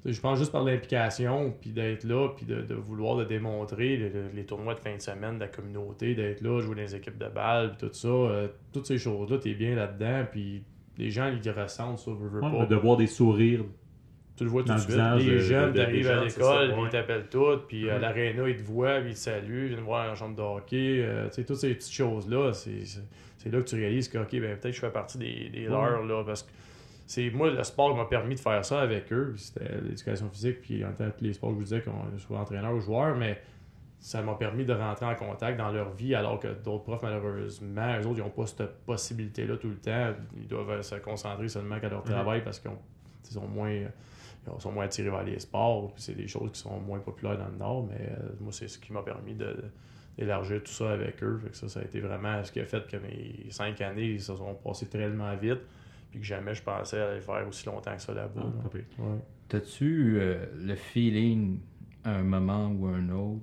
Je 0.04 0.20
pense 0.20 0.40
juste 0.40 0.52
par 0.52 0.64
l'implication, 0.64 1.54
puis 1.62 1.70
d'être 1.70 2.06
là, 2.06 2.30
puis 2.36 2.44
de, 2.48 2.62
de 2.64 2.74
vouloir 2.74 3.16
le 3.18 3.26
démontrer, 3.26 3.98
le- 3.98 4.10
le- 4.10 4.30
les 4.34 4.46
tournois 4.46 4.74
de 4.74 4.80
fin 4.80 4.96
de 4.96 5.02
semaine 5.02 5.36
de 5.36 5.42
la 5.42 5.48
communauté, 5.48 6.16
d'être 6.16 6.42
là, 6.42 6.60
jouer 6.60 6.74
dans 6.74 6.82
les 6.82 6.96
équipes 6.96 7.20
de 7.20 7.28
balle, 7.28 7.74
puis 7.78 7.88
tout 7.88 7.94
ça, 7.94 8.08
euh, 8.08 8.48
toutes 8.74 8.88
ces 8.88 8.98
choses-là, 8.98 9.38
tu 9.38 9.52
es 9.52 9.54
bien 9.54 9.76
là-dedans, 9.76 10.26
puis 10.32 10.64
les 10.98 11.12
gens, 11.12 11.28
ils 11.32 11.52
ressentent 11.52 12.00
ça, 12.00 12.10
Ouais, 12.12 12.42
pas. 12.42 12.66
de 12.66 12.76
voir 12.76 12.98
des 12.98 13.06
sourires. 13.06 13.64
Tu 14.41 14.45
le 14.45 14.49
vois 14.49 14.63
tout 14.63 14.73
de 14.73 14.80
suite. 14.80 14.97
Les 15.19 15.39
jeunes, 15.39 15.71
t'arrives 15.71 16.10
à 16.10 16.23
l'école, 16.23 16.73
ils 16.84 16.89
t'appellent 16.89 17.27
toutes, 17.30 17.67
puis 17.67 17.88
à 17.91 17.95
Mhm. 17.97 18.01
l'aréna, 18.01 18.49
ils 18.49 18.58
te 18.58 18.63
voient, 18.63 18.99
puis 18.99 19.12
ils 19.12 19.13
te 19.13 19.19
saluent, 19.19 19.65
ils 19.65 19.67
viennent 19.67 19.82
voir 19.82 20.12
en 20.12 20.15
chambre 20.15 20.36
de 20.36 20.41
hockey. 20.41 21.04
euh, 21.04 21.27
tu 21.27 21.36
sais, 21.36 21.43
toutes 21.43 21.58
ces 21.58 21.75
petites 21.75 21.93
choses-là, 21.93 22.51
c'est 22.54 23.51
là 23.51 23.60
que 23.60 23.67
tu 23.67 23.75
réalises 23.75 24.10
que, 24.10 24.17
OK, 24.17 24.32
ben, 24.32 24.41
peut-être 24.58 24.62
que 24.63 24.71
je 24.71 24.80
fais 24.80 24.89
partie 24.89 25.19
des, 25.19 25.49
des 25.49 25.65
leurs, 25.65 26.04
là, 26.04 26.23
parce 26.25 26.41
que 26.41 26.49
c'est 27.06 27.30
moi, 27.30 27.51
le 27.51 27.63
sport 27.63 27.95
m'a 27.95 28.06
permis 28.06 28.34
de 28.34 28.39
faire 28.39 28.65
ça 28.65 28.82
avec 28.82 29.13
eux, 29.13 29.36
c'était 29.38 29.80
l'éducation 29.84 30.27
physique, 30.32 30.62
puis 30.62 30.84
en 30.84 30.91
temps, 30.91 31.06
tous 31.15 31.23
les 31.23 31.34
sports 31.34 31.49
que 31.49 31.54
je 31.56 31.60
vous 31.60 31.63
disais, 31.65 31.82
qu'on 31.82 32.17
soit 32.17 32.39
entraîneur 32.39 32.73
ou 32.73 32.80
joueur, 32.80 33.15
mais 33.15 33.39
ça 33.99 34.23
m'a 34.23 34.34
permis 34.34 34.65
de 34.65 34.73
rentrer 34.73 35.06
en 35.06 35.13
contact 35.13 35.60
dans 35.60 35.69
leur 35.71 35.91
vie, 35.91 36.15
alors 36.15 36.39
que 36.39 36.47
d'autres 36.47 36.84
profs, 36.86 37.04
malheureusement, 37.04 37.99
eux 38.01 38.08
autres, 38.08 38.17
ils 38.17 38.23
n'ont 38.23 38.30
pas 38.32 38.47
cette 38.47 38.84
possibilité-là 38.88 39.58
tout 39.58 39.69
le 39.69 39.75
temps. 39.77 40.13
Ils 40.36 40.47
doivent 40.47 40.82
se 40.82 40.95
concentrer 40.95 41.47
seulement 41.47 41.80
qu'à 41.80 41.89
leur 41.89 41.99
Mhm. 42.04 42.12
travail 42.12 42.43
parce 42.43 42.60
qu'ils 42.60 42.71
ont- 42.71 42.80
ils 43.32 43.39
moins, 43.56 43.69
ils 44.47 44.62
sont 44.62 44.71
moins 44.71 44.86
attirés 44.86 45.10
vers 45.10 45.23
les 45.23 45.39
sports. 45.39 45.93
Puis 45.93 46.04
c'est 46.04 46.15
des 46.15 46.27
choses 46.27 46.51
qui 46.51 46.60
sont 46.60 46.80
moins 46.80 46.99
populaires 46.99 47.38
dans 47.38 47.47
le 47.47 47.58
Nord, 47.58 47.88
mais 47.88 48.10
euh, 48.10 48.30
moi, 48.39 48.51
c'est 48.51 48.67
ce 48.67 48.80
qui 48.80 48.91
m'a 48.93 49.01
permis 49.01 49.36
d'élargir 50.17 50.63
tout 50.63 50.71
ça 50.71 50.91
avec 50.91 51.21
eux. 51.23 51.39
Fait 51.43 51.49
que 51.49 51.58
ça, 51.58 51.69
ça 51.69 51.80
a 51.80 51.84
été 51.84 51.99
vraiment 51.99 52.43
ce 52.43 52.51
qui 52.51 52.60
a 52.60 52.65
fait 52.65 52.88
que 52.88 52.97
mes 52.97 53.49
cinq 53.49 53.82
années 53.82 54.12
ils 54.12 54.21
se 54.21 54.36
sont 54.36 54.56
passées 54.56 54.88
tellement 54.88 55.36
vite, 55.36 55.62
puis 56.10 56.19
que 56.19 56.25
jamais 56.25 56.54
je 56.54 56.63
pensais 56.63 56.99
aller 56.99 57.21
faire 57.21 57.47
aussi 57.47 57.65
longtemps 57.65 57.95
que 57.95 58.01
ça 58.01 58.13
là-bas. 58.13 58.41
Ah. 58.63 58.77
Ouais. 59.01 59.19
T'as-tu 59.47 59.86
eu 59.86 60.17
euh, 60.17 60.45
le 60.56 60.75
feeling, 60.75 61.60
à 62.04 62.15
un 62.15 62.23
moment 62.23 62.67
ou 62.69 62.88
un 62.88 63.10
autre, 63.10 63.41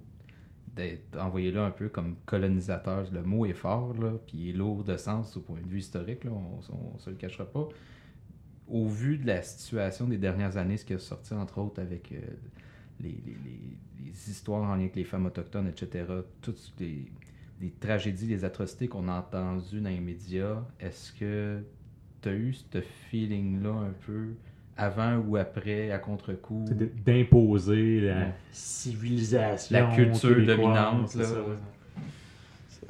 d'être 0.75 1.19
envoyé 1.19 1.51
là 1.51 1.67
un 1.67 1.71
peu 1.71 1.89
comme 1.89 2.17
colonisateur? 2.25 3.05
Le 3.13 3.23
mot 3.23 3.45
est 3.47 3.53
fort, 3.53 3.95
là, 3.95 4.13
puis 4.27 4.39
il 4.39 4.49
est 4.51 4.53
lourd 4.53 4.85
de 4.85 4.97
sens 4.97 5.37
au 5.37 5.41
point 5.41 5.61
de 5.61 5.69
vue 5.69 5.81
historique, 5.81 6.25
là, 6.25 6.31
on, 6.33 6.61
on, 6.95 6.99
se 6.99 7.11
le 7.11 7.17
cachera 7.17 7.45
pas. 7.45 7.69
Au 8.71 8.87
vu 8.87 9.17
de 9.19 9.27
la 9.27 9.43
situation 9.43 10.07
des 10.07 10.19
dernières 10.19 10.57
années, 10.57 10.77
ce 10.77 10.85
qui 10.85 10.93
a 10.95 10.99
sorti 10.99 11.33
entre 11.35 11.59
autres 11.59 11.81
avec 11.81 12.13
euh, 12.13 12.17
les, 13.01 13.09
les- 13.27 13.37
les- 13.45 13.79
les 14.05 14.31
histoires 14.31 14.63
en 14.63 14.75
lien 14.75 14.83
avec 14.83 14.97
les 14.97 15.05
femmes 15.05 15.27
autochtones, 15.27 15.69
etc., 15.69 16.05
toutes 16.43 16.73
les, 16.79 17.11
tragédies, 17.81 18.27
les 18.27 18.45
atrocités 18.45 18.87
qu'on 18.89 19.09
a 19.09 19.19
entendues 19.19 19.81
dans 19.81 19.89
les 19.91 20.01
médias, 20.01 20.63
est-ce 20.81 21.13
que 21.13 21.61
tu 22.23 22.29
as 22.29 22.35
eu 22.35 22.53
ce 22.53 22.81
feeling-là 22.81 23.71
un 23.71 23.93
peu 24.07 24.29
avant 24.77 25.17
ou 25.19 25.37
après, 25.37 25.91
à 25.91 25.99
contre-coup? 25.99 26.65
D'imposer 27.05 28.01
la 28.03 28.33
civilisation. 28.53 29.77
La 29.77 29.95
culture 29.95 30.47
dominante, 30.47 31.15
là. 31.15 31.25
ça, 31.25 31.41
ouais. 31.43 31.57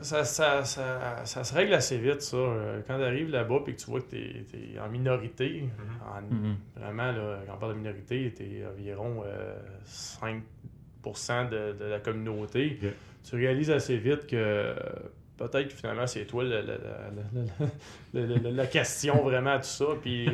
Ça, 0.01 0.25
ça, 0.25 0.65
ça, 0.65 1.23
ça 1.25 1.43
se 1.43 1.53
règle 1.55 1.75
assez 1.75 1.99
vite, 1.99 2.23
ça. 2.23 2.37
Euh, 2.37 2.81
Quand 2.87 2.97
tu 2.99 3.03
arrives 3.05 3.31
là-bas 3.31 3.61
et 3.67 3.73
que 3.75 3.81
tu 3.81 3.87
vois 3.91 4.01
que 4.01 4.11
tu 4.11 4.17
es, 4.19 4.79
en 4.79 4.89
minorité, 4.89 5.65
en- 6.07 6.23
Mhm. 6.35 6.57
vraiment, 6.77 7.11
là, 7.13 7.39
quand 7.47 7.55
on 7.55 7.59
parle 7.59 7.73
de 7.73 7.79
minorité, 7.79 8.33
tu 8.37 8.43
es 8.45 8.65
environ 8.67 9.23
euh, 9.27 9.57
5% 9.85 11.45
de, 11.51 11.73
de 11.79 11.85
la 11.85 12.01
communauté. 12.01 12.79
Tu 13.29 13.37
réalises 13.37 13.71
assez 13.71 13.97
vite 13.97 14.27
que 14.27 14.37
euh, 14.37 14.75
peut-être 15.37 15.69
que 15.69 15.75
finalement, 15.75 16.07
c'est 16.07 16.25
toi 16.25 16.45
le- 16.45 16.61
le- 16.63 16.79
le- 18.15 18.21
le- 18.21 18.27
le- 18.27 18.39
le- 18.43 18.51
la 18.51 18.67
question 18.67 19.23
vraiment 19.25 19.51
à 19.55 19.59
tout 19.59 19.65
ça. 19.65 19.87
Puis 20.01 20.29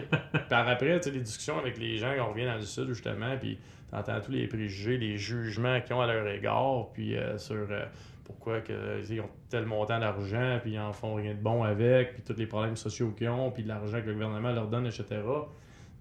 par 0.48 0.68
après, 0.68 0.98
tu 1.00 1.04
sais, 1.04 1.10
les 1.10 1.20
discussions 1.20 1.58
avec 1.58 1.78
les 1.78 1.96
gens, 1.96 2.12
on 2.20 2.30
revient 2.32 2.46
dans 2.46 2.56
le 2.56 2.62
sud 2.62 2.88
justement, 2.88 3.36
puis 3.40 3.58
tu 3.90 3.96
entends 3.96 4.20
tous 4.20 4.32
les 4.32 4.46
préjugés, 4.46 4.98
les 4.98 5.16
jugements 5.16 5.80
qu'ils 5.80 5.94
ont 5.94 6.00
à 6.02 6.06
leur 6.12 6.26
égard, 6.28 6.88
puis 6.92 7.16
euh, 7.16 7.38
sur 7.38 7.54
euh, 7.70 7.84
pourquoi 8.24 8.60
que, 8.60 8.72
ils 9.10 9.20
ont 9.20 9.28
tel 9.50 9.66
montant 9.66 9.98
d'argent, 10.00 10.58
puis 10.62 10.72
ils 10.72 10.78
en 10.80 10.92
font 10.92 11.14
rien 11.14 11.32
de 11.34 11.38
bon 11.40 11.62
avec, 11.62 12.14
puis 12.14 12.22
tous 12.22 12.36
les 12.38 12.46
problèmes 12.46 12.76
sociaux 12.76 13.10
qu'ils 13.16 13.28
ont, 13.28 13.50
puis 13.50 13.62
l'argent 13.64 14.00
que 14.00 14.06
le 14.06 14.14
gouvernement 14.14 14.52
leur 14.52 14.66
donne, 14.68 14.86
etc. 14.86 15.04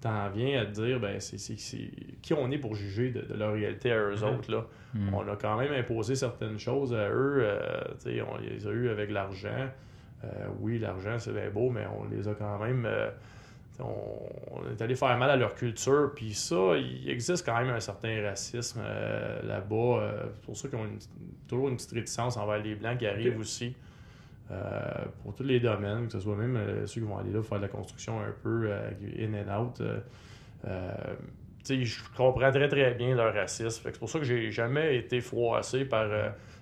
T'en 0.01 0.29
viens 0.29 0.62
à 0.62 0.65
te 0.65 0.71
dire, 0.71 0.99
ben, 0.99 1.17
c'est, 1.19 1.38
qui 2.21 2.33
on 2.33 2.51
est 2.51 2.57
pour 2.57 2.75
juger 2.75 3.12
de, 3.12 3.21
de 3.21 3.33
leur 3.36 3.53
réalité 3.53 3.91
à 3.91 3.97
eux 3.97 4.15
Mhm. 4.15 4.23
autres, 4.36 4.51
là? 4.51 4.65
Mhm. 4.93 5.13
On 5.13 5.27
a 5.31 5.36
quand 5.38 5.57
même 5.57 5.71
imposé 5.73 6.15
certaines 6.15 6.59
choses 6.59 6.93
à 6.93 7.09
eux. 7.09 7.38
euh, 7.41 7.59
tu 8.03 8.12
sais, 8.15 8.21
on 8.21 8.38
les 8.38 8.67
a 8.67 8.71
eu 8.71 8.89
avec 8.89 9.12
l'argent. 9.12 9.69
Euh, 10.25 10.27
oui, 10.59 10.77
l'argent, 10.79 11.17
c'est 11.19 11.31
bien 11.33 11.49
beau, 11.49 11.69
mais 11.69 11.86
on 11.99 12.05
les 12.13 12.27
a 12.27 12.33
quand 12.33 12.57
même. 12.59 12.86
euh, 12.86 13.09
on, 13.79 14.69
est 14.71 14.81
allé 14.81 14.95
faire 14.95 15.17
mal 15.17 15.29
à 15.29 15.36
leur 15.36 15.55
culture. 15.55 16.12
Puis 16.15 16.33
ça, 16.33 16.75
il 16.77 17.09
existe 17.09 17.45
quand 17.45 17.57
même 17.57 17.69
un 17.73 17.79
certain 17.79 18.21
racisme 18.21 18.81
euh, 18.83 19.41
là-bas. 19.43 19.75
euh, 19.75 20.23
c'est 20.36 20.45
pour 20.45 20.57
ça 20.57 20.67
qu'ils 20.67 20.77
ont 20.79 20.86
une- 20.86 20.99
toujours 21.47 21.69
une 21.69 21.75
petite 21.75 21.91
réticence 21.91 22.38
envers 22.38 22.59
les 22.59 22.75
Blancs 22.75 22.97
qui 22.97 23.07
arrivent 23.07 23.39
aussi. 23.39 23.75
euh, 24.51 25.05
pour 25.23 25.33
tous 25.33 25.43
les 25.43 25.59
domaines, 25.59 26.05
que 26.07 26.12
ce 26.13 26.19
soit 26.19 26.36
même 26.36 26.86
ceux 26.86 27.01
qui 27.01 27.07
vont 27.07 27.17
aller 27.17 27.31
là 27.31 27.41
faire 27.41 27.57
de 27.57 27.63
la 27.63 27.69
construction 27.69 28.19
un 28.19 28.33
peu 28.43 28.71
in 29.17 29.33
and 29.33 29.62
out. 29.62 29.81
je 31.65 31.97
comprends 32.15 32.51
très 32.51 32.67
très 32.67 32.93
bien 32.93 33.15
leur 33.15 33.33
racisme. 33.33 33.81
C'est 33.83 33.97
pour 33.97 34.09
ça 34.09 34.19
que 34.19 34.25
j'ai 34.25 34.51
jamais 34.51 34.97
été 34.97 35.21
froissé 35.21 35.86
par 35.86 36.09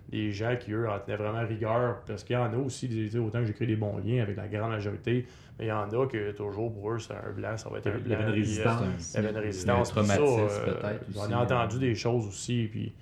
des 0.09 0.31
gens 0.31 0.55
qui, 0.59 0.71
eux, 0.73 0.89
en 0.89 0.99
tenaient 0.99 1.15
vraiment 1.17 1.45
rigueur. 1.47 2.01
Parce 2.05 2.23
qu'il 2.23 2.35
y 2.35 2.37
en 2.39 2.51
a 2.53 2.57
aussi, 2.57 2.87
des- 2.87 3.17
autant 3.17 3.39
que 3.39 3.45
j'ai 3.45 3.53
créé 3.53 3.67
des 3.67 3.75
bons 3.75 3.97
liens 3.97 4.21
avec 4.23 4.35
la 4.35 4.47
grande 4.47 4.71
majorité, 4.71 5.25
mais 5.57 5.65
il 5.65 5.69
y 5.69 5.71
en 5.71 5.89
a 5.89 6.07
que 6.07 6.31
toujours 6.31 6.73
pour 6.73 6.91
eux, 6.91 6.99
c'est 6.99 7.13
un 7.13 7.31
blanc, 7.31 7.55
ça 7.57 7.69
va 7.69 7.77
être 7.77 7.87
un 7.87 7.97
Il 8.05 8.11
y 8.11 8.13
avait 8.13 8.23
blanc. 8.23 8.25
une 8.25 8.29
euh, 8.29 8.35
résistance. 8.35 9.13
il 9.13 9.15
y 9.15 9.17
avait 9.19 9.29
une 9.31 9.37
résistance. 9.37 9.89
Un 9.89 9.91
traumatisme, 9.93 10.23
euh, 10.23 10.65
peut-être, 10.73 11.05
J'en 11.13 11.29
ai 11.29 11.35
entendu 11.35 11.75
euh. 11.77 11.79
des 11.79 11.95
choses 11.95 12.27
aussi. 12.27 12.67
Puis, 12.71 12.93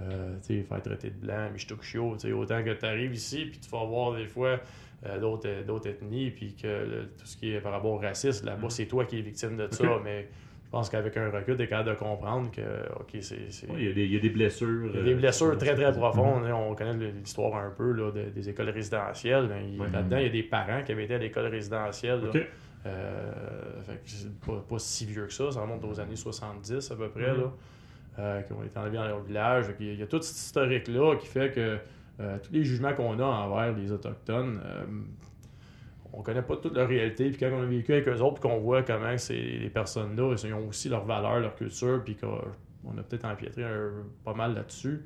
euh, 0.00 0.36
tu 0.46 0.56
sais, 0.58 0.62
faire 0.62 0.82
traiter 0.82 1.10
de 1.10 1.16
blanc, 1.26 1.50
Michtokushio, 1.52 2.14
tu 2.14 2.28
sais, 2.28 2.32
autant 2.32 2.62
que 2.62 2.72
tu 2.72 2.84
arrives 2.86 3.14
ici, 3.14 3.46
puis 3.50 3.58
tu 3.58 3.68
vas 3.70 3.84
voir 3.84 4.14
des 4.16 4.26
fois 4.26 4.58
euh, 5.04 5.20
d'autres 5.20 5.62
d'autres 5.66 5.88
ethnies, 5.90 6.30
puis 6.30 6.54
que 6.54 6.66
le- 6.66 7.08
tout 7.18 7.26
ce 7.26 7.36
qui 7.36 7.52
est 7.52 7.60
par 7.60 7.72
rapport 7.72 7.92
au 7.92 7.98
racisme, 7.98 8.46
là-bas, 8.46 8.62
Mhm. 8.64 8.70
c'est 8.70 8.86
toi 8.86 9.04
qui 9.04 9.18
es 9.18 9.20
victime 9.22 9.56
de 9.56 9.68
ça. 9.70 10.00
Mais 10.02 10.22
je 10.22 10.45
pense 10.76 10.90
qu'avec 10.90 11.16
un 11.16 11.30
recul, 11.30 11.56
tu 11.56 11.62
es 11.62 11.68
capable 11.68 11.90
de 11.90 11.94
comprendre 11.94 12.50
que, 12.50 12.60
OK, 13.00 13.16
c'est. 13.20 13.36
Ouais, 13.68 13.76
il, 13.78 13.84
y 13.84 13.90
a 13.90 13.92
des, 13.94 14.04
il 14.04 14.12
y 14.12 14.16
a 14.16 14.20
des 14.20 14.30
blessures. 14.30 14.90
il 14.92 14.96
y 14.96 15.00
a 15.00 15.02
des 15.02 15.12
euh, 15.14 15.16
blessures 15.16 15.56
très 15.58 15.74
très 15.74 15.90
Mhm. 15.90 15.96
profondes. 15.98 16.44
hein. 16.44 16.54
On 16.54 16.74
connaît 16.74 17.10
l'histoire 17.12 17.56
un 17.56 17.70
peu 17.70 17.92
là, 17.92 18.10
de- 18.12 18.30
des 18.30 18.48
écoles 18.48 18.68
résidentielles. 18.70 19.48
Ouais. 19.78 19.86
Là-dedans, 19.90 20.16
il 20.18 20.22
y 20.24 20.26
a 20.26 20.30
des 20.30 20.42
parents 20.42 20.82
qui 20.84 20.92
avaient 20.92 21.04
été 21.04 21.14
à 21.14 21.18
l'école 21.18 21.46
résidentielle. 21.46 22.20
là. 22.22 22.40
Euh, 22.86 23.32
fait 23.86 23.94
que 23.94 24.00
c'est 24.04 24.40
pas, 24.40 24.64
pas 24.68 24.78
si 24.78 25.06
vieux 25.06 25.26
que 25.26 25.32
ça. 25.32 25.50
Ça 25.50 25.60
remonte 25.60 25.84
aux 25.84 25.98
années 25.98 26.14
70 26.16 26.90
à 26.90 26.96
peu 26.96 27.08
près. 27.08 27.32
Mhm. 27.32 27.40
là, 27.40 27.52
euh, 28.18 28.42
qui 28.42 28.52
ont 28.52 28.62
été 28.62 28.78
enlevés 28.78 28.96
dans 28.96 29.06
leur 29.08 29.20
village. 29.22 29.66
Y 29.80 29.84
il 29.94 29.98
y 29.98 30.02
a 30.02 30.06
tout 30.06 30.22
cet 30.22 30.36
historique-là 30.36 31.16
qui 31.16 31.26
fait 31.26 31.52
que 31.52 31.78
euh, 32.20 32.38
tous 32.42 32.52
les 32.52 32.64
jugements 32.64 32.94
qu'on 32.94 33.18
a 33.18 33.24
envers 33.24 33.72
les 33.76 33.92
Autochtones, 33.92 34.60
on 36.16 36.22
connaît 36.22 36.42
pas 36.42 36.56
toute 36.56 36.74
leur 36.74 36.88
réalité. 36.88 37.28
Puis 37.30 37.38
quand 37.38 37.50
on 37.52 37.62
a 37.62 37.66
vécu 37.66 37.92
avec 37.92 38.08
eux 38.08 38.20
autres, 38.20 38.40
qu'on 38.40 38.58
voit 38.58 38.82
comment 38.82 39.16
ces 39.18 39.34
les 39.34 39.70
personnes-là, 39.70 40.34
ils 40.42 40.54
ont 40.54 40.68
aussi 40.68 40.88
leurs 40.88 41.04
valeurs, 41.04 41.40
leur 41.40 41.54
culture, 41.54 42.02
puis 42.02 42.16
qu'on 42.16 42.40
on 42.84 42.96
a 42.98 43.02
peut-être 43.02 43.26
empiétré 43.26 43.64
pas 44.24 44.34
mal 44.34 44.54
là-dessus. 44.54 45.04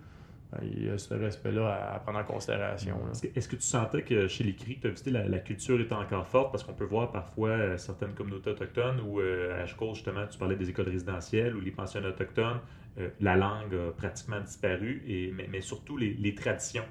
Ben, 0.52 0.58
Il 0.62 0.86
y 0.86 0.90
a 0.90 0.98
ce 0.98 1.14
respect-là 1.14 1.94
à, 1.94 1.98
prendre 1.98 2.18
en 2.18 2.24
considération. 2.24 2.96
Est-ce 3.34 3.48
que, 3.48 3.56
que 3.56 3.60
tu 3.60 3.66
sentais 3.66 4.02
que 4.02 4.28
chez 4.28 4.44
les 4.44 4.54
CRI, 4.54 4.78
tu 4.80 4.86
as 4.86 4.90
visité 4.90 5.10
la, 5.10 5.38
culture 5.38 5.80
était 5.80 5.94
encore 5.94 6.26
forte? 6.26 6.52
Parce 6.52 6.64
qu'on 6.64 6.74
peut 6.74 6.84
voir 6.84 7.10
parfois 7.10 7.50
euh, 7.50 7.76
certaines 7.76 8.14
communautés 8.14 8.50
autochtones 8.50 9.00
ou 9.00 9.20
euh, 9.20 9.58
à 9.58 9.62
Ashcole, 9.62 9.94
justement, 9.94 10.26
tu 10.26 10.38
parlais 10.38 10.56
des 10.56 10.70
écoles 10.70 10.88
résidentielles 10.88 11.56
ou 11.56 11.60
les 11.60 11.70
pensionnats 11.70 12.08
autochtones, 12.08 12.60
euh, 12.98 13.08
la 13.20 13.36
langue 13.36 13.74
a 13.74 13.92
pratiquement 13.92 14.40
disparu, 14.40 15.02
et, 15.06 15.32
mais, 15.32 15.60
surtout 15.60 15.96
les 15.96 16.34
traditions. 16.34 16.84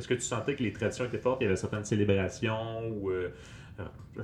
Est-ce 0.00 0.08
que 0.08 0.14
tu 0.14 0.20
sentais 0.22 0.54
que 0.56 0.62
les 0.62 0.72
traditions 0.72 1.04
étaient 1.04 1.18
fortes? 1.18 1.38
Il 1.40 1.44
y 1.44 1.46
avait 1.46 1.56
certaines 1.56 1.84
célébrations 1.84 2.88
ou 2.90 3.10
euh, 3.10 3.28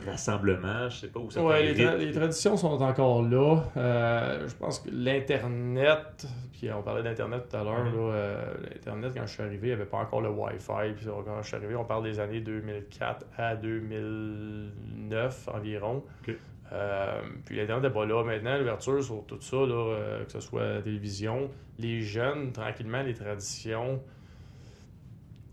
rassemblements, 0.07 0.89
je 0.89 0.97
sais 1.01 1.09
pas, 1.09 1.21
ou 1.21 1.31
certains 1.31 1.49
Ouais, 1.49 1.63
les, 1.73 1.75
tra- 1.85 1.97
les 1.97 2.13
traditions 2.13 2.57
sont 2.57 2.83
encore 2.83 3.23
là. 3.23 3.63
Euh, 3.77 4.47
je 4.49 4.55
pense 4.57 4.81
que 4.81 4.91
l'Internet, 4.93 6.27
puis 6.53 6.71
on 6.73 6.83
parlait 6.83 7.03
d'Internet 7.03 7.45
tout 7.49 7.57
à 7.57 7.65
l'heure, 7.65 7.85
Mhm. 7.85 7.93
euh, 7.97 8.55
l'Internet, 8.75 9.13
quand 9.17 9.27
je 9.27 9.33
suis 9.33 9.43
arrivé, 9.43 9.69
il 9.69 9.71
n'y 9.71 9.75
avait 9.75 9.85
pas 9.87 9.99
encore 9.99 10.21
le 10.21 10.29
Wi-Fi. 10.31 10.93
Puis 10.97 11.07
quand 11.07 11.43
je 11.43 11.47
suis 11.47 11.57
arrivé, 11.57 11.75
on 11.77 11.85
parle 11.85 12.05
des 12.05 12.19
années 12.21 12.41
2004 12.41 13.25
à 13.39 13.55
2009 13.57 15.49
environ. 15.55 16.03
Ok. 16.27 16.35
Euh, 16.73 17.21
puis 17.45 17.57
l'Internet 17.57 17.85
n'est 17.85 17.91
pas 17.95 18.07
là. 18.07 18.25
Maintenant, 18.25 18.59
l'ouverture 18.59 19.03
sur 19.03 19.25
tout 19.27 19.41
ça, 19.41 19.57
là, 19.57 19.67
euh, 19.75 20.25
que 20.25 20.33
ce 20.33 20.41
soit 20.41 20.65
la 20.75 20.83
télévision, 20.83 21.49
les 21.79 22.01
jeunes, 22.01 22.51
tranquillement, 22.53 23.03
les 23.03 23.15
traditions 23.15 24.03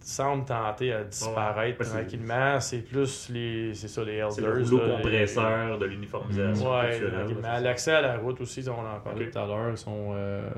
semble 0.04 0.46
tenter 0.46 0.92
à 0.94 1.04
disparaître 1.04 1.80
Ouais, 1.80 1.86
c'est- 1.86 1.92
tranquillement. 2.02 2.60
C'est 2.60 2.80
plus 2.80 3.30
les, 3.30 3.74
c'est 3.74 3.88
ça, 3.88 4.04
les 4.04 4.22
C'est 4.30 4.42
elders. 4.42 4.56
le 4.56 4.62
là, 4.62 4.88
les- 4.88 4.94
compresseur 4.96 5.78
de 5.80 5.86
l'uniformisation. 5.86 6.72
Ouais, 6.78 7.00
c'est 7.00 7.62
L'accès 7.64 7.92
à 7.94 8.02
la 8.02 8.18
route 8.18 8.40
aussi, 8.42 8.64
on 8.70 8.72
en 8.80 9.00
parlait 9.00 9.30
tout 9.30 9.40
à 9.40 9.46
l'heure. 9.46 9.78
sont, 9.78 10.12
euh, 10.14 10.50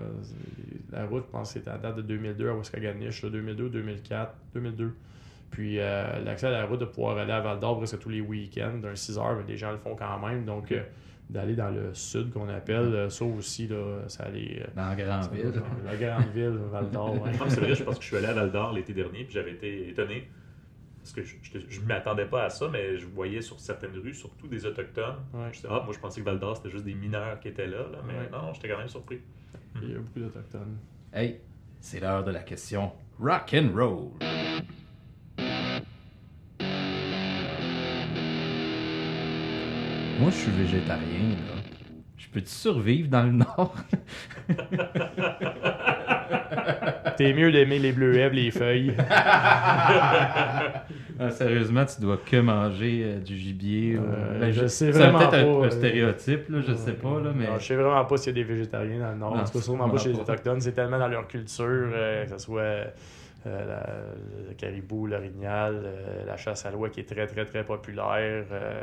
la 0.91 1.05
route, 1.05 1.23
je 1.27 1.31
pense 1.31 1.53
que 1.53 1.59
c'était 1.59 1.71
à 1.71 1.77
date 1.77 1.97
de 1.97 2.01
2002 2.01 2.49
à 2.49 2.53
Waskaganish, 2.53 3.23
là, 3.23 3.29
2002, 3.29 3.69
2004, 3.69 4.33
2002. 4.53 4.93
Puis 5.51 5.79
euh, 5.79 6.19
l'accès 6.23 6.47
à 6.47 6.51
la 6.51 6.65
route, 6.65 6.79
de 6.79 6.85
pouvoir 6.85 7.17
aller 7.17 7.31
à 7.31 7.39
Val 7.39 7.59
d'Or 7.59 7.77
presque 7.77 7.99
tous 7.99 8.09
les 8.09 8.21
week-ends, 8.21 8.77
d'un 8.81 8.95
6 8.95 9.17
heures, 9.17 9.35
mais 9.37 9.43
les 9.51 9.57
gens 9.57 9.71
le 9.71 9.77
font 9.77 9.95
quand 9.95 10.19
même. 10.27 10.43
Donc, 10.43 10.71
euh, 10.71 10.81
d'aller 11.29 11.55
dans 11.55 11.69
le 11.69 11.93
sud 11.93 12.31
qu'on 12.31 12.47
appelle, 12.49 12.93
euh, 12.93 13.09
ça 13.09 13.25
aussi, 13.25 13.67
là, 13.67 14.01
ça 14.07 14.23
allait. 14.25 14.61
euh, 14.61 14.67
Dans 14.75 14.89
la 14.89 14.95
grande 14.95 15.31
ville. 15.33 15.53
La 15.85 15.95
grande 15.95 16.29
ville, 16.33 16.57
Val 16.71 16.89
d'Or. 16.91 17.13
ouais. 17.23 17.31
C'est 17.49 17.59
vrai, 17.61 17.75
je 17.75 17.83
pense 17.83 17.95
que 17.97 18.01
je 18.03 18.07
suis 18.07 18.17
allé 18.17 18.27
à 18.27 18.33
Val 18.33 18.51
d'Or 18.51 18.73
l'été 18.73 18.93
dernier, 18.93 19.23
puis 19.23 19.33
j'avais 19.33 19.51
été 19.53 19.89
étonné. 19.89 20.29
Parce 20.99 21.13
que 21.13 21.21
je 21.69 21.81
ne 21.81 21.85
m'attendais 21.85 22.25
pas 22.25 22.45
à 22.45 22.49
ça, 22.49 22.67
mais 22.71 22.97
je 22.97 23.05
voyais 23.05 23.41
sur 23.41 23.59
certaines 23.59 23.95
rues, 23.97 24.13
surtout 24.15 24.47
des 24.47 24.65
Autochtones. 24.65 25.17
Ouais. 25.35 25.47
Je 25.51 25.57
disais, 25.57 25.67
ah, 25.69 25.81
moi 25.85 25.93
je 25.93 25.99
pensais 25.99 26.19
que 26.21 26.25
Val 26.25 26.39
d'Or 26.39 26.57
c'était 26.57 26.71
juste 26.71 26.83
des 26.85 26.95
mineurs 26.95 27.39
qui 27.39 27.47
étaient 27.49 27.67
là, 27.67 27.77
là, 27.91 27.99
mais 28.07 28.13
Ouais. 28.13 28.29
non, 28.31 28.41
non, 28.43 28.53
j'étais 28.53 28.69
quand 28.69 28.77
même 28.79 28.87
surpris. 28.87 29.19
Il 29.83 29.91
y 29.91 29.93
a 29.95 29.99
beaucoup 29.99 30.19
d'Autochtones. 30.19 30.77
Hey, 31.13 31.41
c'est 31.79 31.99
l'heure 31.99 32.23
de 32.23 32.31
la 32.31 32.39
question 32.41 32.91
rock 33.19 33.53
and 33.53 33.69
roll. 33.75 34.09
Moi, 40.17 40.31
je 40.31 40.35
suis 40.37 40.51
végétarien, 40.51 41.29
là. 41.45 41.53
Je 42.17 42.27
peux-tu 42.29 42.47
survivre 42.49 43.09
dans 43.09 43.23
le 43.23 43.31
Nord? 43.43 43.75
T'es 47.17 47.33
mieux 47.33 47.51
d'aimer 47.51 47.79
les 47.79 47.91
bleuets, 47.91 48.29
les 48.29 48.51
feuilles. 48.51 48.95
Ah, 51.17 51.29
sérieusement, 51.31 51.85
tu 51.85 52.01
dois 52.01 52.17
que 52.17 52.35
manger 52.35 53.03
euh, 53.05 53.19
du 53.21 53.37
gibier. 53.37 53.97
ou- 53.97 54.03
Euh, 54.03 54.37
Ben, 54.37 54.51
je 54.51 54.67
sais 54.67 54.91
c'est 54.91 54.99
vraiment 54.99 55.19
peut-être 55.19 55.33
un, 55.35 55.43
pas, 55.45 55.65
euh, 55.65 55.69
stéréotype, 55.69 56.49
là, 56.49 56.59
je 56.59 56.73
sais 56.73 56.91
pas, 56.91 57.21
là, 57.21 57.31
mais... 57.33 57.45
Non, 57.47 57.57
je 57.57 57.63
sais 57.67 57.75
vraiment 57.75 58.03
pas 58.03 58.17
s'il 58.17 58.35
y 58.37 58.41
a 58.41 58.43
des 58.43 58.53
végétariens 58.53 58.99
dans 58.99 59.11
le 59.11 59.17
Nord. 59.17 59.33
Non, 59.35 59.41
en 59.41 59.45
tout 59.45 59.53
cas, 59.53 59.61
sûrement 59.61 59.89
pas 59.89 59.97
chez 59.97 60.09
les 60.09 60.15
pas. 60.15 60.21
Autochtones. 60.23 60.59
C'est 60.59 60.73
tellement 60.73 60.99
dans 60.99 61.07
leur 61.07 61.25
culture, 61.29 61.63
euh, 61.93 62.25
que 62.25 62.31
ce 62.31 62.37
soit 62.37 62.59
euh, 62.61 62.85
la- 63.45 64.49
le 64.49 64.53
caribou, 64.55 65.07
l'orignal, 65.07 65.83
euh, 65.85 66.25
la 66.27 66.35
chasse 66.35 66.65
à 66.65 66.71
l'oie 66.71 66.89
qui 66.89 66.99
est 66.99 67.05
très, 67.09 67.27
très, 67.27 67.45
très 67.45 67.63
populaire. 67.63 68.43
Euh, 68.51 68.81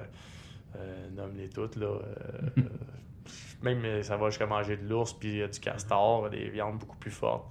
euh, 0.77 1.09
Nomme-les 1.17 1.49
toutes, 1.49 1.77
là. 1.77 1.87
Euh, 2.57 2.63
même, 3.63 3.85
euh, 3.85 4.03
ça 4.03 4.17
va 4.17 4.31
jusqu'à 4.31 4.47
manger 4.47 4.77
de 4.77 4.89
l'ours, 4.89 5.13
puis 5.13 5.41
euh, 5.41 5.49
du 5.49 5.61
castor, 5.61 6.29
des 6.31 6.49
viandes 6.49 6.79
beaucoup 6.79 6.97
plus 6.97 7.11
fortes. 7.13 7.49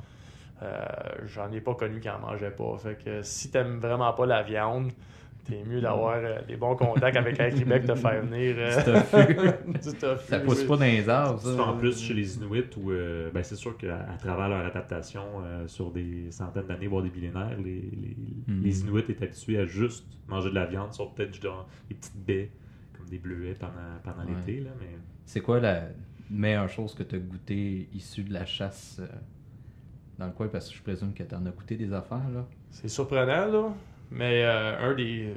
Euh, 0.62 0.78
J'en 1.26 1.52
ai 1.52 1.62
pas 1.62 1.74
connu 1.76 2.00
qui 2.00 2.10
en 2.10 2.20
mangeaient 2.20 2.52
pas. 2.52 2.78
Fait 2.78 2.98
que 3.04 3.22
si 3.24 3.50
t'aimes 3.50 3.80
vraiment 3.80 4.12
pas 4.14 4.26
la 4.26 4.44
viande, 4.44 4.92
t'es 5.46 5.64
mieux 5.66 5.82
d'avoir 5.82 6.18
euh, 6.18 6.40
des 6.48 6.56
bons 6.58 6.76
contacts 6.76 7.16
avec 7.18 7.40
un 7.40 7.50
Québec 7.50 7.86
te 7.86 7.96
faire 7.96 8.22
venir 8.24 8.56
euh, 8.60 9.52
Du 9.66 9.98
tofu. 9.98 10.26
Ça 10.28 10.40
pousse 10.42 10.64
pas 10.66 10.76
dans 10.78 10.84
les 10.86 11.08
arbres, 11.10 11.40
ça. 11.40 11.64
En 11.64 11.78
plus, 11.78 12.00
chez 12.00 12.14
les 12.14 12.36
Inuits, 12.38 12.70
où 12.78 12.92
euh, 12.92 13.32
ben, 13.34 13.42
c'est 13.42 13.56
sûr 13.56 13.76
qu'à 13.78 14.02
à 14.02 14.18
travers 14.18 14.50
leur 14.50 14.66
adaptation 14.66 15.24
euh, 15.44 15.66
sur 15.68 15.90
des 15.92 16.30
centaines 16.30 16.68
d'années, 16.68 16.88
voire 16.88 17.02
des 17.04 17.10
millénaires, 17.10 17.58
les, 17.58 17.64
les, 17.82 18.18
Mhm. 18.48 18.62
les 18.64 18.82
Inuits 18.82 19.00
étaient 19.08 19.24
habitués 19.24 19.58
à 19.60 19.66
juste 19.66 20.06
manger 20.28 20.50
de 20.50 20.56
la 20.56 20.66
viande, 20.66 20.94
sur 20.94 21.12
peut-être 21.14 21.42
genre 21.42 21.68
des 21.90 21.96
petites 21.96 22.18
baies, 22.24 22.52
des 23.12 23.20
bleuets 23.20 23.54
pendant, 23.60 23.74
pendant 24.04 24.26
Ouais. 24.28 24.36
l'été. 24.48 24.62
là, 24.62 24.72
Mais... 24.80 24.88
C'est 25.26 25.42
quoi 25.42 25.60
la 25.60 25.84
meilleure 26.30 26.70
chose 26.70 26.96
que 26.96 27.04
tu 27.04 27.16
as 27.16 27.20
goûté 27.20 27.88
issue 27.94 28.24
de 28.24 28.34
la 28.34 28.46
chasse 28.46 28.98
euh, 29.00 29.08
dans 30.18 30.26
le 30.28 30.32
coin? 30.32 30.48
Parce 30.48 30.70
que 30.70 30.76
je 30.76 30.82
présume 30.82 31.14
que 31.14 31.22
tu 31.24 31.36
en 31.36 31.46
as 31.46 31.52
goûté 31.52 31.76
des 31.76 31.94
affaires, 31.94 32.30
là. 32.34 32.46
C'est 32.72 32.88
surprenant, 32.88 33.46
là. 33.48 33.74
Mais 34.10 34.44
euh, 34.44 34.90
un 34.92 34.96
des 34.96 35.34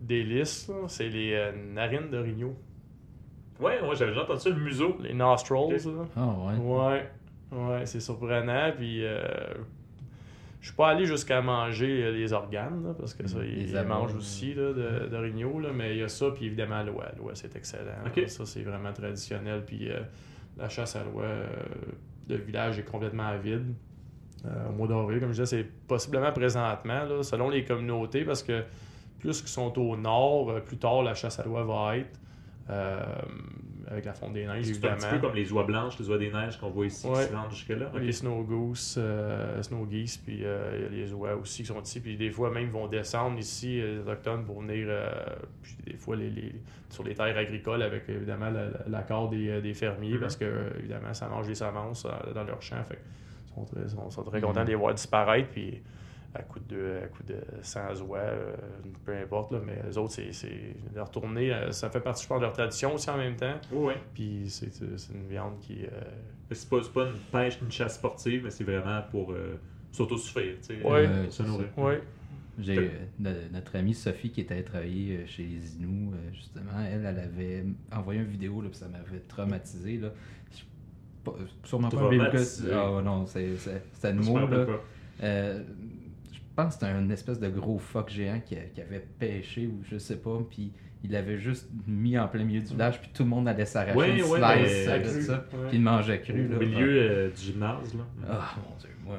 délices, 0.00 0.68
là, 0.68 0.86
c'est 0.88 1.08
les 1.08 1.32
euh, 1.34 1.52
narines 1.74 2.10
d'orignal. 2.10 2.50
Ouais, 3.60 3.82
moi 3.82 3.94
j'avais 3.96 4.12
déjà 4.12 4.22
entendu 4.22 4.40
ça, 4.40 4.50
le 4.50 4.60
museau. 4.60 4.96
Les 5.00 5.14
nostrils. 5.14 5.76
Ah 6.16 6.26
ouais. 6.28 6.56
Ouais. 6.58 7.10
Ouais, 7.50 7.86
c'est 7.86 7.98
surprenant. 7.98 8.70
Puis, 8.76 9.04
euh, 9.04 9.20
je 10.60 10.66
suis 10.68 10.76
pas 10.76 10.88
allé 10.88 11.06
jusqu'à 11.06 11.40
manger 11.40 12.04
euh, 12.04 12.10
les 12.12 12.32
organes, 12.32 12.82
là, 12.84 12.94
parce 12.98 13.14
que 13.14 13.26
ça, 13.26 13.38
Les 13.40 13.70
ils, 13.70 13.82
mangent 13.86 14.16
aussi 14.16 14.54
là, 14.54 14.72
de- 14.72 15.06
d'orignal, 15.08 15.60
là, 15.62 15.68
mais 15.72 15.92
il 15.94 15.98
y 15.98 16.02
a 16.02 16.08
ça, 16.08 16.30
puis 16.30 16.46
évidemment 16.46 16.82
l'oie. 16.82 17.06
L'oie, 17.16 17.32
c'est 17.34 17.54
excellent. 17.56 18.04
Ok. 18.06 18.28
Ça, 18.28 18.44
c'est 18.44 18.62
vraiment 18.62 18.92
traditionnel. 18.92 19.64
Puis, 19.64 19.88
euh, 19.90 20.00
la 20.56 20.68
chasse 20.68 20.96
à 20.96 21.04
l'oie, 21.04 21.22
euh, 21.22 21.46
le 22.28 22.36
village 22.36 22.78
est 22.78 22.84
complètement 22.84 23.36
vide. 23.38 23.72
Euh, 24.44 24.68
au 24.68 24.72
mois 24.72 24.88
d'avril, 24.88 25.20
comme 25.20 25.32
je 25.32 25.42
disais, 25.42 25.62
c'est 25.62 25.68
possiblement 25.86 26.32
présentement, 26.32 27.04
là, 27.04 27.22
selon 27.22 27.50
les 27.50 27.64
communautés, 27.64 28.24
parce 28.24 28.42
que 28.42 28.62
plus 29.20 29.40
qu'ils 29.40 29.48
sont 29.50 29.76
au 29.78 29.96
nord, 29.96 30.50
euh, 30.50 30.60
plus 30.60 30.76
tard 30.78 31.02
la 31.02 31.14
chasse 31.14 31.38
à 31.40 31.44
l'oie 31.44 31.64
va 31.64 31.96
être. 31.96 32.20
Avec 33.90 34.04
la 34.04 34.12
fonte 34.12 34.34
des 34.34 34.46
neiges, 34.46 34.66
C'est 34.66 34.84
un 34.86 34.96
petit 34.96 35.06
peu 35.08 35.18
comme 35.18 35.34
les 35.34 35.50
oies 35.52 35.64
blanches, 35.64 35.98
les 35.98 36.08
oies 36.10 36.18
des 36.18 36.30
neiges 36.30 36.58
qu'on 36.58 36.68
voit 36.68 36.86
ici 36.86 37.06
Ouais. 37.06 37.24
qui 37.24 37.30
se 37.30 37.34
rendent 37.36 37.50
jusque-là. 37.50 37.90
Les 37.98 38.12
snow 38.12 38.42
goose, 38.42 38.96
euh, 38.98 39.62
snow 39.62 39.86
geese, 39.90 40.18
puis 40.18 40.40
euh, 40.44 40.86
il 40.90 40.98
y 40.98 41.02
a 41.02 41.04
les 41.06 41.12
oies 41.14 41.34
aussi 41.36 41.62
qui 41.62 41.68
sont 41.68 41.80
ici. 41.80 42.00
Puis 42.00 42.16
des 42.16 42.30
fois, 42.30 42.50
même, 42.50 42.64
ils 42.64 42.70
vont 42.70 42.86
descendre 42.86 43.38
ici, 43.38 43.80
euh, 43.80 43.94
les 43.94 43.98
autochtones, 44.00 44.44
pour 44.44 44.60
venir, 44.60 44.86
euh, 44.88 45.10
puis 45.62 45.76
des 45.86 45.96
fois, 45.96 46.16
les, 46.16 46.28
les- 46.30 46.54
sur 46.90 47.02
les 47.04 47.14
terres 47.14 47.36
agricoles, 47.38 47.82
avec 47.82 48.08
évidemment 48.08 48.50
la- 48.50 48.64
la- 48.70 48.84
l'accord 48.88 49.30
des, 49.30 49.48
euh, 49.48 49.60
des 49.60 49.72
fermiers, 49.74 50.14
Mhm. 50.14 50.20
parce 50.20 50.36
que, 50.36 50.44
évidemment, 50.78 51.14
ça 51.14 51.28
mange 51.28 51.48
les 51.48 51.54
semences 51.54 52.06
dans 52.34 52.44
leur 52.44 52.60
champ. 52.60 52.82
Fait 52.84 52.96
que 52.96 53.00
ils 53.46 53.54
sont 53.54 53.64
très, 53.64 53.88
sont, 53.88 54.10
sont 54.10 54.22
très 54.22 54.38
Mhm. 54.38 54.44
contents 54.44 54.64
de 54.64 54.68
les 54.70 54.74
voir 54.74 54.92
disparaître. 54.94 55.48
Puis 55.48 55.82
à 56.34 56.42
coup 56.42 56.60
de, 56.60 57.00
à 57.04 57.08
coup 57.08 57.22
de 57.22 57.36
100 57.62 58.02
oies, 58.02 58.18
euh, 58.18 58.54
peu 59.04 59.16
importe, 59.16 59.52
là, 59.52 59.60
mais 59.64 59.80
les 59.86 59.96
autres, 59.98 60.12
c'est, 60.12 60.32
c'est 60.32 60.74
de 60.94 61.00
retourner. 61.00 61.52
euh, 61.52 61.72
ça 61.72 61.88
fait 61.90 62.00
partie, 62.00 62.24
je 62.24 62.28
pense, 62.28 62.38
de 62.38 62.44
leur 62.44 62.52
tradition 62.52 62.94
aussi 62.94 63.08
en 63.10 63.16
même 63.16 63.36
temps. 63.36 63.54
Oui, 63.72 63.86
oui. 63.88 63.94
Puis 64.14 64.44
c'est, 64.48 64.72
c'est 64.72 65.12
une 65.14 65.26
viande 65.28 65.58
qui. 65.60 65.84
euh, 65.84 65.88
C'est 66.52 66.68
pas, 66.68 66.82
c'est 66.82 66.92
pas 66.92 67.06
une 67.06 67.18
pêche, 67.32 67.58
une 67.62 67.72
chasse 67.72 67.94
sportive, 67.96 68.42
mais 68.44 68.50
c'est 68.50 68.64
vraiment 68.64 69.00
pour 69.10 69.32
euh, 69.32 69.56
s'autosuffire. 69.90 70.56
tu 70.60 70.76
sais, 70.76 70.82
Ouais. 70.82 71.06
euh, 71.06 71.30
se 71.30 71.42
nourrir. 71.42 71.66
ouais. 71.78 72.02
J'ai 72.60 72.76
euh, 72.76 72.88
no- 73.20 73.30
notre 73.52 73.76
amie 73.76 73.94
Sophie 73.94 74.30
qui 74.30 74.40
était 74.40 74.60
travailler 74.64 75.24
chez 75.28 75.44
les 75.44 75.76
Inuits, 75.76 76.10
justement, 76.32 76.72
elle, 76.90 77.04
elle 77.06 77.18
avait 77.20 77.64
envoyé 77.96 78.20
une 78.20 78.26
vidéo, 78.26 78.60
là, 78.60 78.68
puis 78.68 78.76
ça 78.78 78.88
m'avait 78.88 79.20
traumatisé. 79.28 79.98
Là. 79.98 80.08
Je- 80.50 80.64
pas- 81.24 81.36
sûrement 81.64 81.88
pas 81.88 81.96
un. 82.08 82.18
Ah 82.72 83.00
non, 83.00 83.26
c'est 83.26 83.46
me 84.12 84.22
mot. 84.24 84.38
Là. 84.38 84.66
Euh, 85.22 85.62
pense 86.62 86.74
que 86.76 86.80
c'était 86.80 86.92
un 86.92 87.08
espèce 87.10 87.38
de 87.40 87.48
gros 87.48 87.78
phoque 87.78 88.10
géant 88.10 88.40
qui, 88.44 88.56
a- 88.56 88.64
qui 88.74 88.80
avait 88.80 89.04
pêché 89.18 89.66
ou 89.66 89.80
je 89.90 89.96
sais 89.98 90.16
pas, 90.16 90.38
puis 90.50 90.72
il 91.04 91.12
l'avait 91.12 91.38
juste 91.38 91.68
mis 91.86 92.18
en 92.18 92.26
plein 92.28 92.42
milieu 92.44 92.60
du 92.60 92.66
village, 92.72 93.00
puis 93.00 93.10
tout 93.14 93.22
le 93.22 93.28
monde 93.28 93.46
allait 93.48 93.64
s'arracher 93.64 93.96
Ouais, 93.96 94.18
une 94.18 94.24
ouais, 94.24 94.40
slice 94.40 94.86
mais- 94.88 94.98
de 94.98 95.08
Cru, 95.08 95.22
ça, 95.22 95.32
ouais. 95.52 95.68
puis 95.68 95.76
il 95.78 95.82
mangeait 95.82 96.20
cru. 96.20 96.46
Au 96.48 96.52
Là. 96.52 96.58
milieu 96.66 96.88
euh, 96.88 97.30
du 97.30 97.40
gymnase. 97.40 97.94
Là. 97.94 98.00
Ah, 98.28 98.54
mon 98.68 98.76
dieu, 98.76 98.88
moi, 99.04 99.16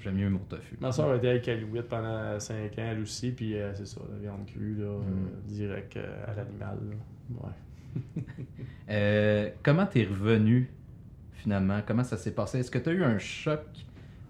j'aime 0.00 0.16
mieux 0.16 0.28
mon 0.28 0.40
tofu. 0.40 0.76
Ma 0.80 0.90
soeur 0.92 1.14
était 1.14 1.28
avec 1.28 1.46
Alouette 1.48 1.88
pendant 1.88 2.38
5 2.40 2.54
ans, 2.56 2.88
elle 2.90 3.00
aussi, 3.00 3.30
puis 3.30 3.56
euh, 3.56 3.72
c'est 3.74 3.86
ça, 3.86 4.00
la 4.12 4.18
viande 4.18 4.44
crue, 4.46 4.74
là, 4.78 4.86
euh, 4.86 4.98
Mm. 5.00 5.46
direct 5.46 5.96
euh, 5.96 6.24
à 6.26 6.34
l'animal. 6.34 6.78
Ouais. 7.30 8.24
Euh, 8.90 9.50
comment 9.62 9.86
t'es 9.86 10.04
revenu 10.04 10.70
finalement? 11.32 11.80
Comment 11.86 12.04
ça 12.04 12.16
s'est 12.16 12.34
passé? 12.34 12.58
Est-ce 12.58 12.70
que 12.70 12.78
tu 12.78 12.88
as 12.90 12.92
eu 12.92 13.02
un 13.04 13.18
choc 13.18 13.62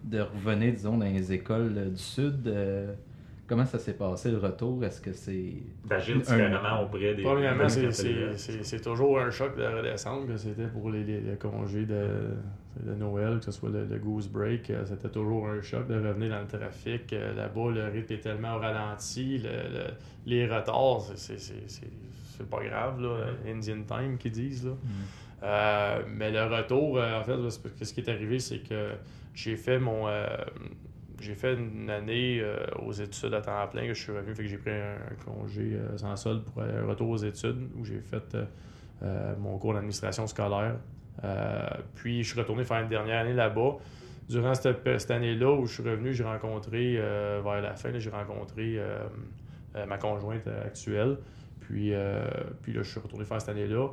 de 0.06 0.20
revenir, 0.20 0.72
disons, 0.72 0.96
dans 0.98 1.06
les 1.06 1.32
écoles 1.32 1.74
euh, 1.76 1.90
du 1.90 1.98
Sud? 2.02 2.46
Euh, 2.46 2.92
comment 3.46 3.64
ça 3.66 3.78
s'est 3.78 3.94
passé 3.94 4.30
le 4.30 4.38
retour? 4.38 4.84
Est-ce 4.84 5.00
que 5.00 5.12
c'est. 5.12 5.54
D'agir 5.84 6.16
Un- 6.16 6.18
différemment 6.20 6.82
auprès 6.84 7.14
des. 7.14 7.22
Premièrement, 7.22 7.68
c'est- 7.68 7.82
quand 7.84 7.92
c'est 7.92 8.02
t'es- 8.04 8.36
c'est- 8.36 8.62
c'est 8.64 8.80
toujours 8.80 9.18
un 9.20 9.30
choc 9.30 9.56
de 9.56 9.64
redescendre, 9.64 10.26
que 10.26 10.36
c'était 10.36 10.66
pour 10.68 10.90
les, 10.90 11.04
les- 11.04 11.20
les 11.20 11.36
congés 11.36 11.84
de, 11.86 12.06
de 12.82 12.94
Noël, 12.94 13.38
que 13.38 13.44
ce 13.46 13.52
soit 13.52 13.70
le, 13.70 13.84
le 13.86 13.98
Goose 13.98 14.28
Break, 14.28 14.70
euh, 14.70 14.84
c'était 14.86 15.08
toujours 15.08 15.48
un 15.48 15.60
choc 15.62 15.86
de 15.88 15.94
revenir 15.94 16.30
dans 16.30 16.40
le 16.40 16.46
trafic. 16.46 17.10
Là-bas, 17.12 17.70
le 17.74 17.84
rythme 17.88 18.12
est 18.14 18.20
tellement 18.20 18.56
au 18.56 18.58
ralenti, 18.58 19.38
le- 19.38 19.48
le- 19.48 19.90
les 20.26 20.46
retards, 20.46 21.00
c'est- 21.02 21.16
c'est- 21.16 21.38
c'est 21.38 21.62
c'est- 21.68 21.90
c'est 22.36 22.48
pas 22.50 22.62
grave, 22.62 23.00
là, 23.00 23.26
Indian 23.48 23.82
Time 23.86 24.18
qu'ils 24.18 24.32
disent. 24.32 24.66
Là. 24.66 24.72
Euh, 25.42 26.02
mais 26.14 26.30
le 26.30 26.42
retour, 26.44 26.98
en 26.98 27.22
fait, 27.22 27.36
c'est 27.50 27.62
parce 27.62 27.74
que 27.74 27.84
ce 27.84 27.94
qui 27.94 28.00
est 28.00 28.08
arrivé, 28.10 28.38
c'est 28.38 28.58
que 28.58 28.90
j'ai 29.36 29.56
fait 29.56 29.78
mon. 29.78 30.08
euh, 30.08 30.26
j'ai 31.20 31.34
fait 31.34 31.54
une 31.54 31.88
année 31.88 32.40
euh, 32.40 32.58
aux 32.84 32.92
études 32.92 33.32
à 33.32 33.40
temps 33.40 33.66
plein 33.68 33.86
que 33.86 33.94
je 33.94 34.02
suis 34.02 34.12
revenu, 34.12 34.34
fait 34.34 34.42
que 34.42 34.48
j'ai 34.48 34.58
pris 34.58 34.70
un, 34.70 34.96
congé 35.24 35.72
euh, 35.74 35.96
sans 35.96 36.16
solde 36.16 36.44
pour 36.44 36.62
un 36.62 36.84
retour 36.86 37.10
aux 37.10 37.16
études 37.16 37.70
où 37.76 37.84
j'ai 37.84 38.00
fait 38.00 38.36
mon 39.38 39.58
cours 39.58 39.74
d'administration 39.74 40.26
scolaire. 40.26 40.76
Puis 41.94 42.22
je 42.22 42.30
suis 42.30 42.40
retourné 42.40 42.64
faire 42.64 42.80
une 42.80 42.88
dernière 42.88 43.20
année 43.20 43.34
là-bas. 43.34 43.76
Durant 44.28 44.54
cette, 44.54 44.82
cette 44.98 45.10
année-là 45.10 45.52
où 45.52 45.66
je 45.66 45.74
suis 45.74 45.82
revenu, 45.82 46.12
j'ai 46.12 46.24
rencontré, 46.24 46.96
vers 46.96 47.60
la 47.60 47.74
fin, 47.74 47.96
j'ai 47.98 48.10
rencontré 48.10 48.80
ma 49.86 49.98
conjointe 49.98 50.48
actuelle. 50.48 51.18
Puis, 51.60 51.92
puis 52.62 52.72
là, 52.72 52.82
je 52.82 52.90
suis 52.90 53.00
retourné 53.00 53.24
faire 53.24 53.40
cette 53.40 53.50
année-là. 53.50 53.88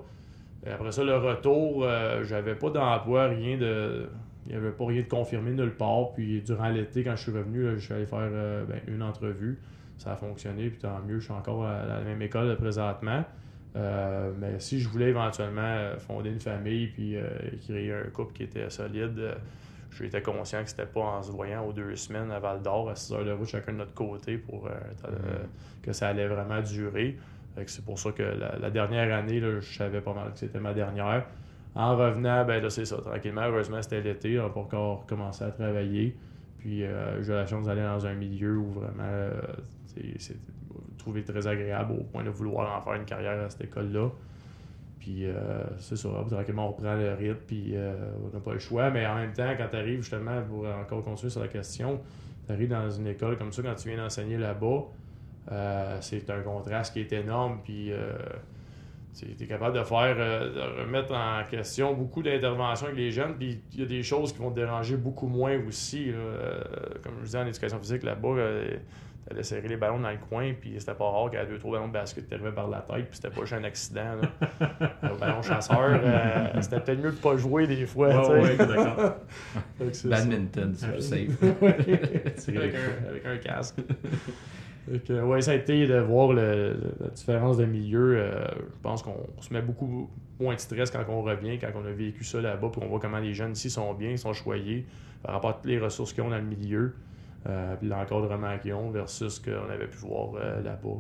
Après 0.72 0.92
ça, 0.92 1.04
le 1.04 1.18
retour, 1.18 1.84
euh, 1.84 2.24
j'avais 2.24 2.56
pas 2.56 2.70
d'emploi, 2.70 3.28
rien 3.28 3.58
de, 3.58 4.08
Il 4.46 4.52
n'y 4.52 4.58
avait 4.58 4.72
pas 4.72 4.86
rien 4.86 5.02
de 5.02 5.08
confirmé 5.08 5.52
nulle 5.52 5.76
part. 5.76 6.14
Puis 6.14 6.42
durant 6.42 6.70
l'été, 6.70 7.04
quand 7.04 7.16
je 7.16 7.24
suis 7.24 7.32
revenu, 7.32 7.64
là, 7.64 7.76
je 7.76 7.80
suis 7.80 7.94
allé 7.94 8.06
faire 8.06 8.20
euh, 8.22 8.66
ben, 8.66 8.80
une 8.88 9.02
entrevue. 9.02 9.60
Ça 9.98 10.14
a 10.14 10.16
fonctionné, 10.16 10.70
puis 10.70 10.80
tant 10.80 11.00
mieux, 11.08 11.20
je 11.20 11.26
suis 11.26 11.34
encore 11.34 11.66
à 11.66 11.86
la 11.86 12.02
même 12.02 12.22
école 12.22 12.48
là, 12.48 12.56
présentement. 12.56 13.24
Euh, 13.76 14.32
mais 14.38 14.60
si 14.60 14.80
je 14.80 14.88
voulais 14.88 15.10
éventuellement 15.10 15.62
euh, 15.62 15.98
fonder 15.98 16.30
une 16.30 16.40
famille 16.40 16.88
puis 16.88 17.16
euh, 17.16 17.28
créer 17.66 17.92
un 17.94 18.10
couple 18.12 18.34
qui 18.34 18.44
était 18.44 18.70
solide, 18.70 19.18
euh, 19.18 19.34
j'étais 19.98 20.22
conscient 20.22 20.64
que 20.64 20.70
c'était 20.70 20.86
pas 20.86 21.02
en 21.02 21.24
se 21.24 21.32
voyant 21.32 21.66
aux 21.66 21.74
deux 21.74 21.96
semaines 21.96 22.32
à 22.32 22.40
Val 22.40 22.62
d'Or, 22.62 22.90
à 22.90 22.96
6 22.96 23.14
heures 23.14 23.26
de 23.26 23.32
route 23.32 23.48
chacun 23.48 23.72
de 23.74 23.78
notre 23.78 23.94
côté, 23.94 24.38
pour 24.38 24.68
euh, 24.68 24.72
euh, 25.06 25.44
que 25.82 25.92
ça 25.94 26.10
allait 26.10 26.28
vraiment 26.28 26.62
durer. 26.62 27.18
C'est 27.68 27.86
pour 27.86 28.00
ça 28.00 28.12
que 28.12 28.24
la, 28.24 28.58
la 28.58 28.70
dernière 28.72 29.16
année, 29.16 29.40
là, 29.40 29.60
je 29.60 29.78
savais 29.78 30.02
pas 30.02 30.14
mal 30.14 30.34
que 30.34 30.40
c'était 30.40 30.60
ma 30.60 30.74
dernière. 30.74 31.26
En 31.76 31.98
revenant, 31.98 32.46
ben 32.46 32.62
là, 32.62 32.70
c'est 32.70 32.86
ça, 32.86 32.98
tranquillement. 32.98 33.42
Heureusement, 33.42 33.82
c'était 33.82 34.02
l'été, 34.02 34.40
on 34.40 34.44
n'a 34.44 34.50
pas 34.50 34.60
encore 34.60 35.06
commencé 35.08 35.44
à 35.44 35.52
travailler. 35.52 36.16
Puis 36.64 36.84
euh, 36.84 37.22
j'ai 37.22 37.34
la 37.34 37.46
chance 37.46 37.66
d'aller 37.66 37.82
dans 37.82 38.06
un 38.06 38.14
milieu 38.14 38.58
où 38.58 38.72
vraiment 38.72 39.04
euh, 39.04 39.32
c'est 40.18 40.38
trouvé 40.98 41.24
très 41.24 41.46
agréable 41.46 41.92
au 42.00 42.04
point 42.04 42.24
de 42.24 42.30
vouloir 42.30 42.78
en 42.78 42.82
faire 42.82 42.94
une 42.94 43.04
carrière 43.04 43.44
à 43.44 43.50
cette 43.50 43.66
école-là. 43.66 44.10
Puis 44.98 45.26
euh, 45.26 45.64
c'est 45.80 45.98
ça, 45.98 46.08
tranquillement 46.30 46.68
on 46.68 46.72
reprend 46.72 46.96
le 46.96 47.16
rythme, 47.16 47.42
puis 47.46 47.76
on 47.76 48.34
n'a 48.34 48.40
pas 48.40 48.54
le 48.54 48.60
choix. 48.60 48.92
Mais 48.92 49.06
en 49.06 49.16
même 49.16 49.34
temps, 49.34 49.52
quand 49.58 49.68
tu 49.70 49.76
arrives 49.76 50.02
justement, 50.02 50.42
pour 50.44 50.66
encore 50.66 51.04
continuer 51.04 51.32
sur 51.32 51.42
la 51.42 51.50
question, 51.50 52.00
tu 52.46 52.54
arrives 52.54 52.70
dans 52.70 52.90
une 52.90 53.08
école 53.08 53.38
comme 53.38 53.52
ça, 53.52 53.62
quand 53.62 53.76
tu 53.76 53.90
viens 53.90 53.98
d'enseigner 53.98 54.38
là-bas, 54.38 54.84
c'est 56.00 56.30
un 56.30 56.42
contraste 56.44 56.94
qui 56.94 57.02
est 57.02 57.12
énorme. 57.12 57.60
Puis 57.66 57.92
tu 59.18 59.44
es 59.44 59.48
capable 59.48 59.78
de 59.78 59.84
faire, 59.84 60.16
euh, 60.18 60.54
de 60.54 60.82
remettre 60.82 61.14
en 61.14 61.44
question 61.50 61.94
beaucoup 61.94 62.24
d'interventions 62.24 62.88
avec 62.88 62.98
les 62.98 63.12
jeunes. 63.12 63.36
Puis 63.38 63.62
il 63.74 63.80
y 63.80 63.84
a 63.84 63.86
des 63.86 64.04
choses 64.04 64.34
qui 64.34 64.40
vont 64.40 64.50
te 64.50 64.56
déranger 64.56 64.98
beaucoup 64.98 65.28
moins 65.28 65.58
aussi. 65.68 66.06
là. 66.06 66.18
Euh, 66.18 66.64
comme 67.04 67.14
je 67.20 67.26
disais 67.26 67.38
en 67.40 67.48
éducation 67.48 67.80
physique 67.80 68.04
là-bas, 68.04 68.30
euh, 68.30 68.78
t'allais 69.28 69.44
serrer 69.44 69.68
les 69.68 69.78
ballons 69.78 70.00
dans 70.00 70.12
le 70.12 70.18
coin, 70.18 70.54
puis 70.60 70.76
c'était 70.78 70.94
pas 70.94 71.10
rare 71.10 71.30
qu'il 71.30 71.40
y 71.40 71.42
ait 71.42 71.46
deux, 71.46 71.58
trois 71.58 71.74
ballons 71.74 71.88
de 71.88 71.94
basket 71.94 72.28
qui 72.28 72.36
par 72.36 72.70
la 72.70 72.82
tête, 72.82 73.10
puis 73.10 73.16
c'était 73.16 73.30
pas 73.30 73.42
juste 73.42 73.54
un 73.54 73.64
accident. 73.64 74.16
Là. 74.22 74.90
Au 75.12 75.18
ballon 75.18 75.42
chasseur, 75.42 76.00
euh, 76.04 76.62
c'était 76.62 76.80
peut-être 76.80 77.00
mieux 77.00 77.12
de 77.12 77.18
pas 77.18 77.38
jouer 77.38 77.68
des 77.68 77.86
fois. 77.86 78.30
Ouais, 78.30 78.56
d'accord. 78.58 79.16
Badminton, 80.06 80.74
c'est 80.76 80.92
plus 80.92 81.02
safe. 81.02 81.40
ça. 81.40 82.52
avec, 82.52 82.76
un, 82.76 83.10
avec 83.10 83.26
un 83.26 83.38
casque. 83.38 83.78
Fait 84.90 85.00
que, 85.00 85.14
ouais, 85.22 85.42
ça 85.42 85.52
a 85.52 85.56
été 85.56 85.88
de 85.88 85.98
voir 85.98 86.34
le- 86.34 86.78
la 87.00 87.10
différence 87.10 87.58
de 87.58 87.66
milieu. 87.66 88.18
euh, 88.18 88.46
je 88.56 88.80
pense 88.82 89.02
qu'on 89.02 89.26
se 89.40 89.54
met 89.54 89.62
beaucoup 89.62 90.10
moins 90.40 90.56
de 90.56 90.60
stress 90.60 90.92
quand 90.92 91.04
on 91.08 91.22
revient, 91.22 91.58
quand 91.58 91.70
on 91.76 91.86
a 91.86 91.92
vécu 91.92 92.24
ça 92.26 92.42
là-bas, 92.42 92.70
puis 92.70 92.82
on 92.84 92.88
voit 92.90 93.00
comment 93.00 93.20
les 93.20 93.34
jeunes 93.34 93.54
ici 93.54 93.70
sont 93.70 93.94
bien, 93.94 94.18
sont 94.18 94.34
choyés 94.34 94.86
par 95.22 95.36
rapport 95.36 95.52
à 95.52 95.54
toutes 95.54 95.66
les 95.68 95.80
ressources 95.80 96.12
qu'ils 96.12 96.24
ont 96.24 96.30
dans 96.30 96.38
le 96.38 96.44
milieu, 96.44 96.96
euh, 97.48 97.76
puis 97.78 97.88
l'encadrement 97.88 98.58
qu'ils 98.60 98.74
ont 98.74 98.90
versus 98.92 99.36
ce 99.36 99.42
qu'on 99.42 99.70
avait 99.70 99.88
pu 99.88 99.98
voir 100.00 100.32
euh, 100.36 100.62
là-bas. 100.62 101.00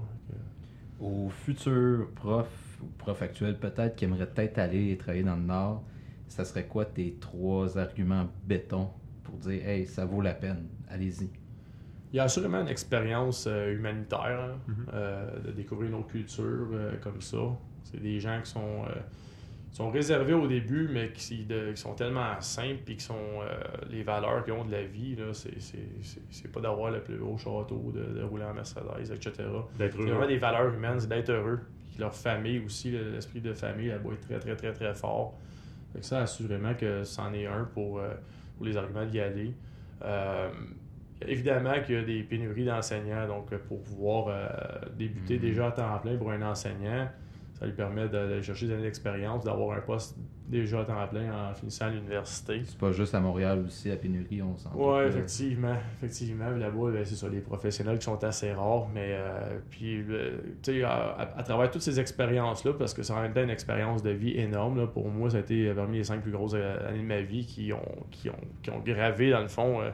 Au 1.00 1.30
futur 1.30 2.08
prof 2.16 2.48
ou 2.82 2.88
prof 2.98 3.22
actuel, 3.22 3.58
peut-être 3.60 3.96
qui 3.96 4.06
aimerait 4.06 4.28
peut-être 4.28 4.58
aller 4.60 4.96
travailler 4.98 5.24
dans 5.24 5.36
le 5.36 5.42
Nord, 5.44 5.84
ça 6.28 6.46
serait 6.46 6.66
quoi 6.66 6.86
tes 6.86 7.18
trois 7.20 7.78
arguments 7.78 8.28
béton 8.46 8.90
pour 9.24 9.36
dire 9.38 9.68
Hey, 9.68 9.86
ça 9.86 10.06
vaut 10.06 10.22
la 10.22 10.34
peine, 10.34 10.68
allez-y. 10.90 11.30
Il 12.14 12.18
y 12.18 12.20
a 12.20 12.24
assurément 12.24 12.61
une 12.61 12.68
expérience 12.68 13.47
euh, 13.47 13.74
humanitaire, 13.74 14.51
hein, 14.51 14.57
Mhm. 14.68 14.86
euh, 14.93 15.39
de 15.47 15.51
découvrir 15.51 15.89
une 15.89 15.95
autre 15.95 16.07
culture 16.09 16.68
euh, 16.72 16.91
comme 17.01 17.22
ça. 17.22 17.38
C'est 17.84 17.99
des 18.01 18.20
gens 18.20 18.39
qui 18.43 18.51
sont, 18.51 18.84
euh, 18.88 18.93
sont 19.72 19.89
réservés 19.89 20.34
au 20.36 20.45
début, 20.47 20.88
mais 20.93 21.11
qui, 21.11 21.43
de- 21.45 21.72
qui 21.72 21.82
sont 21.82 21.95
tellement 21.95 22.39
simples 22.39 22.91
et 22.91 22.95
qui 22.95 23.03
sont 23.03 23.39
les 23.89 24.03
valeurs 24.03 24.43
qu'ils 24.43 24.53
ont 24.53 24.64
de 24.64 24.72
la 24.72 24.84
vie. 24.84 25.18
C'est 25.34 26.51
pas 26.51 26.59
d'avoir 26.61 26.91
le 26.91 27.01
plus 27.01 27.18
gros 27.18 27.36
château, 27.38 27.91
de, 27.93 28.20
de 28.20 28.24
rouler 28.24 28.43
en 28.45 28.53
Mercedes, 28.53 28.84
etc. 29.11 29.32
C'est 29.91 29.97
vraiment 30.11 30.28
des 30.28 30.38
valeurs 30.38 30.72
humaines, 30.72 30.99
c'est 30.99 31.09
d'être 31.09 31.32
heureux. 31.32 31.59
Puis 31.89 31.99
leur 31.99 32.14
famille 32.14 32.59
aussi, 32.64 32.91
le- 32.91 33.09
l'esprit 33.11 33.41
de 33.41 33.53
famille 33.53 33.88
là-bas 33.88 34.09
est 34.14 34.22
très, 34.28 34.38
très, 34.39 34.55
très, 34.55 34.74
très 34.74 34.93
fort. 34.93 35.34
Fait 35.93 35.99
que 36.01 36.05
ça, 36.05 36.22
assurément 36.22 36.76
que 36.76 37.03
c'en 37.03 37.34
est 37.34 37.47
un 37.47 37.64
pour, 37.64 37.99
pour 38.57 38.66
les 38.68 38.78
arguments 38.78 39.05
d'y 39.05 39.20
aller. 39.20 39.53
Euh, 41.24 41.32
évidemment 41.32 41.74
qu'il 41.86 41.95
y 41.95 41.97
a 41.97 42.03
des 42.03 42.24
pénuries 42.24 42.65
d'enseignants, 42.65 43.28
donc 43.28 43.51
euh, 43.53 43.57
pour 43.67 43.82
pouvoir 43.82 44.28
euh, 44.30 44.47
débuter 44.97 45.36
Mhm. 45.36 45.41
déjà 45.41 45.67
à 45.67 45.71
temps 45.71 45.97
plein 46.01 46.17
pour 46.17 46.32
un 46.32 46.41
enseignant, 46.41 47.07
ça 47.59 47.65
lui 47.65 47.74
permet 47.74 48.07
d'aller 48.09 48.41
chercher 48.41 48.67
des 48.67 48.74
années 48.74 48.84
d'expérience, 48.84 49.43
d'avoir 49.45 49.78
un 49.78 49.82
poste 49.82 50.17
déjà 50.47 50.82
à 50.82 50.86
temps 50.86 51.07
plein 51.07 51.32
en 51.32 51.53
finissant 51.53 51.88
l'université. 51.89 52.61
C'est 52.65 52.78
pas 52.78 52.91
juste 52.91 53.15
à 53.15 53.19
Montréal 53.21 53.63
aussi, 53.65 53.89
à 53.91 53.95
pénurie, 53.95 54.41
on 54.41 54.57
s'en 54.57 54.71
Oui, 54.76 55.01
là. 55.03 55.07
effectivement. 55.07 55.76
Effectivement, 55.97 56.49
là-bas, 56.49 56.91
ben, 56.91 57.05
c'est 57.05 57.15
ça, 57.15 57.30
les 57.30 57.39
professionnels 57.39 57.97
qui 57.99 58.03
sont 58.05 58.21
assez 58.24 58.51
rares, 58.51 58.88
mais 58.93 59.11
euh, 59.13 59.59
puis, 59.69 60.03
euh, 60.09 60.32
tu 60.61 60.74
sais, 60.80 60.84
à, 60.84 61.41
travers 61.45 61.71
toutes 61.71 61.82
ces 61.84 61.99
expériences-là, 61.99 62.74
parce 62.74 62.93
que 62.93 63.03
ça 63.03 63.15
a 63.15 63.19
en 63.19 63.21
même 63.21 63.34
temps 63.34 63.43
une 63.43 63.49
expérience 63.49 64.03
de 64.03 64.09
vie 64.09 64.38
énorme, 64.38 64.80
là, 64.80 64.88
pour 64.88 65.07
moi, 65.09 65.30
ça 65.30 65.38
a 65.38 65.39
été 65.39 65.71
parmi 65.74 65.97
les 65.99 66.03
cinq 66.03 66.21
plus 66.21 66.32
grosses 66.32 66.55
euh, 66.55 66.89
années 66.89 66.99
de 66.99 67.07
ma 67.07 67.21
vie 67.21 67.45
qui 67.45 67.71
ont, 67.71 68.05
qui 68.11 68.30
ont, 68.30 68.36
qui 68.61 68.69
ont 68.71 68.80
gravé, 68.80 69.30
dans 69.30 69.41
le 69.41 69.47
fond, 69.47 69.80
euh, 69.82 69.91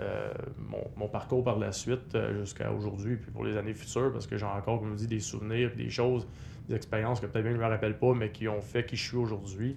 euh, 0.00 0.32
mon, 0.58 0.82
mon 0.96 1.08
parcours 1.08 1.44
par 1.44 1.58
la 1.58 1.70
suite 1.72 2.14
euh, 2.14 2.40
jusqu'à 2.40 2.72
aujourd'hui, 2.72 3.16
puis 3.16 3.30
pour 3.30 3.44
les 3.44 3.56
années 3.56 3.74
futures, 3.74 4.10
parce 4.12 4.26
que 4.26 4.36
j'ai 4.38 4.46
encore, 4.46 4.80
comme 4.80 4.92
je 4.92 4.96
dis, 4.98 5.06
des 5.06 5.20
souvenirs, 5.20 5.70
des 5.76 5.90
choses, 5.90 6.26
des 6.68 6.74
expériences 6.74 7.20
que 7.20 7.26
peut-être 7.26 7.42
bien 7.44 7.52
je 7.52 7.58
ne 7.58 7.62
me 7.62 7.68
rappelle 7.68 7.98
pas, 7.98 8.14
mais 8.14 8.30
qui 8.30 8.48
ont 8.48 8.60
fait 8.62 8.84
qui 8.86 8.96
je 8.96 9.06
suis 9.08 9.16
aujourd'hui. 9.16 9.76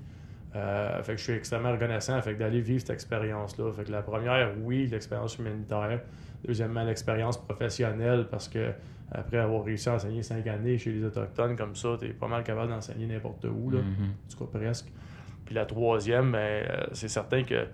Euh, 0.56 1.04
fait 1.04 1.14
que 1.14 1.18
je 1.18 1.24
suis 1.24 1.34
extrêmement 1.34 1.74
reconnaissant 1.74 2.22
fait 2.22 2.34
que 2.34 2.40
d'aller 2.40 2.62
vivre 2.62 2.80
cette 2.80 2.92
expérience-là. 2.92 3.74
Fait 3.74 3.84
que 3.84 3.92
la 3.92 4.02
première, 4.02 4.54
oui, 4.64 4.88
l'expérience 4.88 5.38
humanitaire. 5.38 6.00
Deuxièmement, 6.48 6.84
l'expérience 6.84 7.38
professionnelle 7.38 8.28
parce 8.32 8.48
que 8.48 8.72
après 9.12 9.38
avoir 9.38 9.66
réussi 9.66 9.90
à 9.90 9.96
enseigner 9.96 10.24
cinq 10.24 10.48
années 10.48 10.78
chez 10.78 10.94
les 10.94 11.04
Autochtones 11.04 11.58
comme 11.58 11.76
ça, 11.76 11.98
tu 12.00 12.06
es 12.06 12.10
pas 12.14 12.28
mal 12.30 12.44
capable 12.44 12.70
d'enseigner 12.72 13.06
n'importe 13.06 13.44
où, 13.46 13.70
là, 13.70 13.80
Mhm. 13.80 13.86
en 14.06 14.32
tout 14.38 14.46
cas 14.46 14.58
presque. 14.60 14.88
Puis 15.46 15.54
la 15.56 15.66
troisième, 15.66 16.32
ben, 16.32 16.38
euh, 16.40 16.86
c'est 16.94 17.10
certain 17.10 17.44
que 17.44 17.66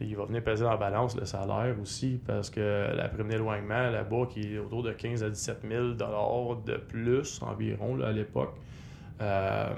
il 0.00 0.16
va 0.16 0.24
venir 0.24 0.42
peser 0.42 0.64
en 0.64 0.76
balance 0.76 1.16
le 1.16 1.24
salaire 1.24 1.74
aussi 1.80 2.20
parce 2.26 2.50
que 2.50 2.94
la 2.94 3.08
prime 3.08 3.28
d'éloignement 3.28 3.90
là-bas 3.90 4.26
qui 4.30 4.54
est 4.54 4.58
autour 4.58 4.82
de 4.82 4.92
15 4.92 5.22
à 5.24 5.30
17 5.30 5.58
000 5.68 5.84
de 5.92 6.76
plus 6.76 7.40
environ 7.42 7.96
là, 7.96 8.08
à 8.08 8.12
l'époque. 8.12 8.54
Euh, 9.22 9.70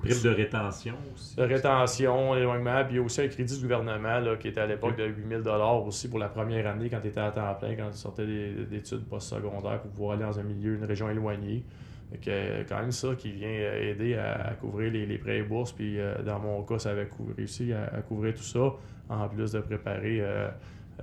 prime 0.00 0.20
de 0.22 0.28
rétention 0.28 0.94
aussi. 1.14 1.34
de 1.36 1.42
rétention, 1.44 2.34
l'éloignement, 2.34 2.84
puis 2.84 2.94
il 2.94 2.96
y 2.98 3.00
a 3.00 3.02
aussi 3.02 3.22
un 3.22 3.28
crédit 3.28 3.54
du 3.56 3.62
gouvernement 3.62 4.18
là, 4.20 4.36
qui 4.36 4.48
était 4.48 4.60
à 4.60 4.66
l'époque 4.66 4.96
de 4.98 5.04
8000 5.06 5.42
aussi 5.86 6.08
pour 6.10 6.18
la 6.18 6.28
première 6.28 6.66
année 6.66 6.90
quand 6.90 7.00
tu 7.00 7.08
étais 7.08 7.20
à 7.20 7.30
temps 7.30 7.54
plein, 7.54 7.74
quand 7.74 7.90
tu 7.90 7.96
sortais 7.96 8.26
des- 8.26 8.66
d'études 8.66 9.06
postsecondaires 9.06 9.80
pour 9.80 9.90
pouvoir 9.92 10.12
aller 10.16 10.24
dans 10.24 10.38
un 10.38 10.42
milieu, 10.42 10.74
une 10.74 10.84
région 10.84 11.08
éloignée. 11.08 11.64
Euh, 12.28 12.64
quand 12.68 12.80
même 12.80 12.92
ça 12.92 13.14
qui 13.16 13.32
vient 13.32 13.48
euh, 13.48 13.90
aider 13.90 14.14
à, 14.16 14.48
à 14.48 14.54
couvrir 14.54 14.92
les, 14.92 15.06
les 15.06 15.18
prêts 15.18 15.38
et 15.38 15.42
bourses. 15.42 15.72
Puis 15.72 15.98
euh, 15.98 16.22
dans 16.22 16.38
mon 16.38 16.62
cas, 16.62 16.78
ça 16.78 16.90
avait 16.90 17.08
réussi 17.36 17.72
à, 17.72 17.84
à 17.84 18.02
couvrir 18.02 18.34
tout 18.34 18.42
ça, 18.42 18.72
en 19.08 19.28
plus 19.28 19.52
de 19.52 19.60
préparer 19.60 20.20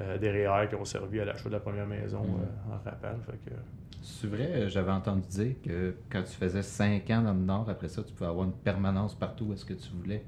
euh, 0.01 0.17
des 0.19 0.29
REER 0.29 0.67
qui 0.69 0.75
ont 0.75 0.85
servi 0.85 1.19
à 1.19 1.25
l'achat 1.25 1.49
de 1.49 1.53
la 1.53 1.59
première 1.59 1.87
maison 1.87 2.21
euh, 2.21 2.73
en 2.73 2.77
Rapal. 2.83 3.17
Fait 3.25 3.37
que, 3.49 3.55
C'est 4.01 4.27
vrai, 4.27 4.69
j'avais 4.69 4.91
entendu 4.91 5.27
dire 5.27 5.55
que 5.63 5.95
quand 6.09 6.23
tu 6.23 6.33
faisais 6.33 6.61
5 6.61 7.09
ans 7.09 7.21
dans 7.23 7.33
le 7.33 7.39
Nord, 7.39 7.69
après 7.69 7.89
ça, 7.89 8.03
tu 8.03 8.13
pouvais 8.13 8.29
avoir 8.29 8.45
une 8.45 8.53
permanence 8.53 9.15
partout 9.15 9.45
où 9.45 9.53
est-ce 9.53 9.65
que 9.65 9.73
tu 9.73 9.89
voulais 9.91 10.23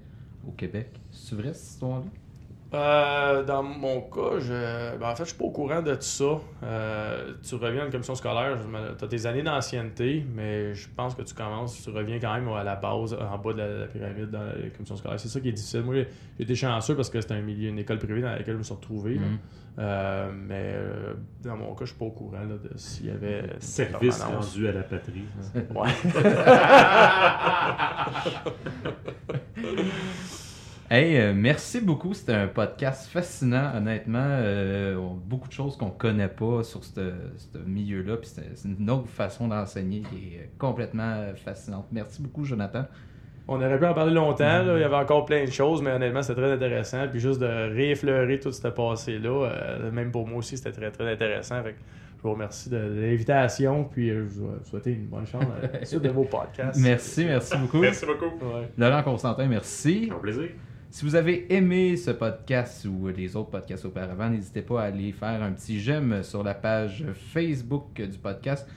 au 0.45 0.51
Québec. 0.51 0.99
C'est 1.11 1.36
vrai 1.36 1.53
cette 1.53 1.73
histoire-là? 1.73 2.07
Euh, 2.74 3.43
dans 3.43 3.63
mon 3.63 3.99
cas, 4.01 4.39
je, 4.39 4.97
ben, 4.97 5.09
en 5.09 5.15
fait, 5.15 5.26
je 5.26 5.30
suis 5.30 5.38
pas 5.38 5.43
au 5.43 5.51
courant 5.51 5.82
de 5.82 5.93
tout 5.93 6.01
ça. 6.01 6.39
Euh, 6.63 7.34
tu 7.43 7.55
reviens 7.55 7.82
à 7.82 7.86
une 7.86 7.91
commission 7.91 8.15
scolaire, 8.15 8.57
tu 8.97 9.03
as 9.03 9.07
tes 9.09 9.26
années 9.26 9.43
d'ancienneté, 9.43 10.26
mais 10.34 10.74
je 10.74 10.88
pense 10.95 11.13
que 11.13 11.22
tu 11.22 11.34
commences, 11.34 11.82
tu 11.82 11.89
reviens 11.89 12.17
quand 12.19 12.34
même 12.34 12.47
à 12.47 12.63
la 12.63 12.78
base, 12.78 13.13
en 13.13 13.38
bas 13.38 13.51
de 13.53 13.57
la, 13.57 13.67
la 13.67 13.88
pyramide 13.88 14.32
dans 14.32 14.43
la 14.43 14.69
commission 14.74 14.95
scolaire. 14.95 15.19
C'est 15.19 15.28
ça 15.28 15.41
qui 15.41 15.49
est 15.49 15.53
difficile. 15.53 15.82
Moi, 15.82 15.95
j'ai 15.95 16.07
été 16.39 16.55
chanceux 16.55 16.95
parce 16.95 17.09
que 17.09 17.19
c'était 17.19 17.34
un 17.34 17.41
milieu, 17.41 17.67
une 17.69 17.80
école 17.80 17.99
privée 17.99 18.22
dans 18.22 18.32
laquelle 18.32 18.53
je 18.53 18.59
me 18.59 18.63
suis 18.63 18.74
retrouvé. 18.74 19.15
Mhm. 19.15 19.38
Euh, 19.80 20.32
mais 20.34 20.76
dans 21.43 21.57
mon 21.57 21.74
cas, 21.74 21.86
je 21.86 21.89
suis 21.89 21.97
pas 21.97 22.05
au 22.05 22.11
courant 22.11 22.39
là, 22.39 22.57
de 22.57 22.78
s'il 22.78 23.07
y 23.07 23.09
avait. 23.09 23.49
Service 23.59 24.22
rendu 24.22 24.67
à 24.69 24.72
la 24.72 24.84
patrie. 24.84 25.26
Ouais. 25.76 25.89
Hey, 30.94 31.16
euh, 31.16 31.32
merci 31.34 31.80
beaucoup. 31.80 32.14
C'était 32.14 32.34
un 32.34 32.48
podcast 32.48 33.10
fascinant, 33.10 33.72
honnêtement. 33.78 34.20
Euh, 34.20 34.98
beaucoup 35.26 35.48
de 35.48 35.54
choses 35.54 35.78
qu'on 35.78 35.89
connaît 35.89 36.28
pas 36.28 36.64
sur 36.64 36.84
ce 36.84 37.14
milieu-là. 37.66 38.18
Puis 38.18 38.30
c'est 38.30 38.68
une 38.68 38.89
autre 38.89 39.08
façon 39.08 39.48
d'enseigner 39.48 40.02
qui 40.02 40.36
est 40.36 40.50
complètement 40.58 41.14
euh, 41.16 41.34
fascinante. 41.34 41.86
Merci 41.94 42.22
beaucoup, 42.22 42.44
Jonathan. 42.44 42.84
On 43.48 43.56
aurait 43.56 43.80
pu 43.80 43.86
en 43.86 43.94
parler 43.94 44.14
longtemps, 44.14 44.64
là. 44.64 44.76
il 44.76 44.82
y 44.82 44.84
avait 44.84 44.98
encore 44.98 45.24
plein 45.24 45.46
de 45.46 45.50
choses, 45.50 45.82
mais 45.82 45.92
honnêtement, 45.92 46.22
c'était 46.24 46.42
très 46.42 46.52
intéressant. 46.52 47.08
Puis 47.10 47.22
juste 47.22 47.39
de 47.39 47.74
réeffleurer 47.74 48.42
tout 48.42 48.52
ce 48.52 48.68
passé-là, 48.68 49.50
euh, 49.50 49.92
même 49.94 50.12
pour 50.12 50.28
moi 50.28 50.39
aussi, 50.39 50.58
c'était 50.58 50.74
très, 50.74 50.92
très 50.92 51.10
intéressant. 51.10 51.64
Fait 51.64 51.72
que 51.72 51.80
je 52.18 52.24
vous 52.24 52.34
remercie 52.34 52.70
de, 52.70 52.78
de 52.78 53.00
l'invitation, 53.00 53.86
puis 53.86 54.10
je 54.10 54.20
vous 54.20 54.50
souhaite 54.66 54.88
une 54.88 55.08
bonne 55.08 55.26
chance 55.26 55.46
à 55.64 55.68
la 55.80 55.86
suite 55.86 56.02
de 56.02 56.10
vos 56.10 56.26
podcasts. 56.26 56.82
Merci, 56.82 57.24
merci 57.24 57.58
beaucoup. 57.58 57.80
Merci 57.80 58.06
beaucoup. 58.06 58.26
Ouais. 58.26 58.70
Laurent 58.78 59.04
Constantin, 59.04 59.48
merci. 59.48 60.12
Au 60.14 60.20
plaisir. 60.20 60.50
Si 60.92 61.06
vous 61.06 61.16
avez 61.16 61.46
aimé 61.54 61.96
ce 61.96 62.12
podcast 62.12 62.86
ou 62.86 63.08
les 63.08 63.38
autres 63.38 63.50
podcasts 63.50 63.86
auparavant, 63.86 64.30
n'hésitez 64.30 64.62
pas 64.62 64.82
à 64.82 64.86
aller 64.88 65.14
faire 65.14 65.42
un 65.42 65.54
petit 65.54 65.80
j'aime 65.80 66.22
sur 66.22 66.44
la 66.44 66.54
page 66.54 67.06
Facebook 67.14 67.94
du 67.94 68.18
podcast. 68.18 68.68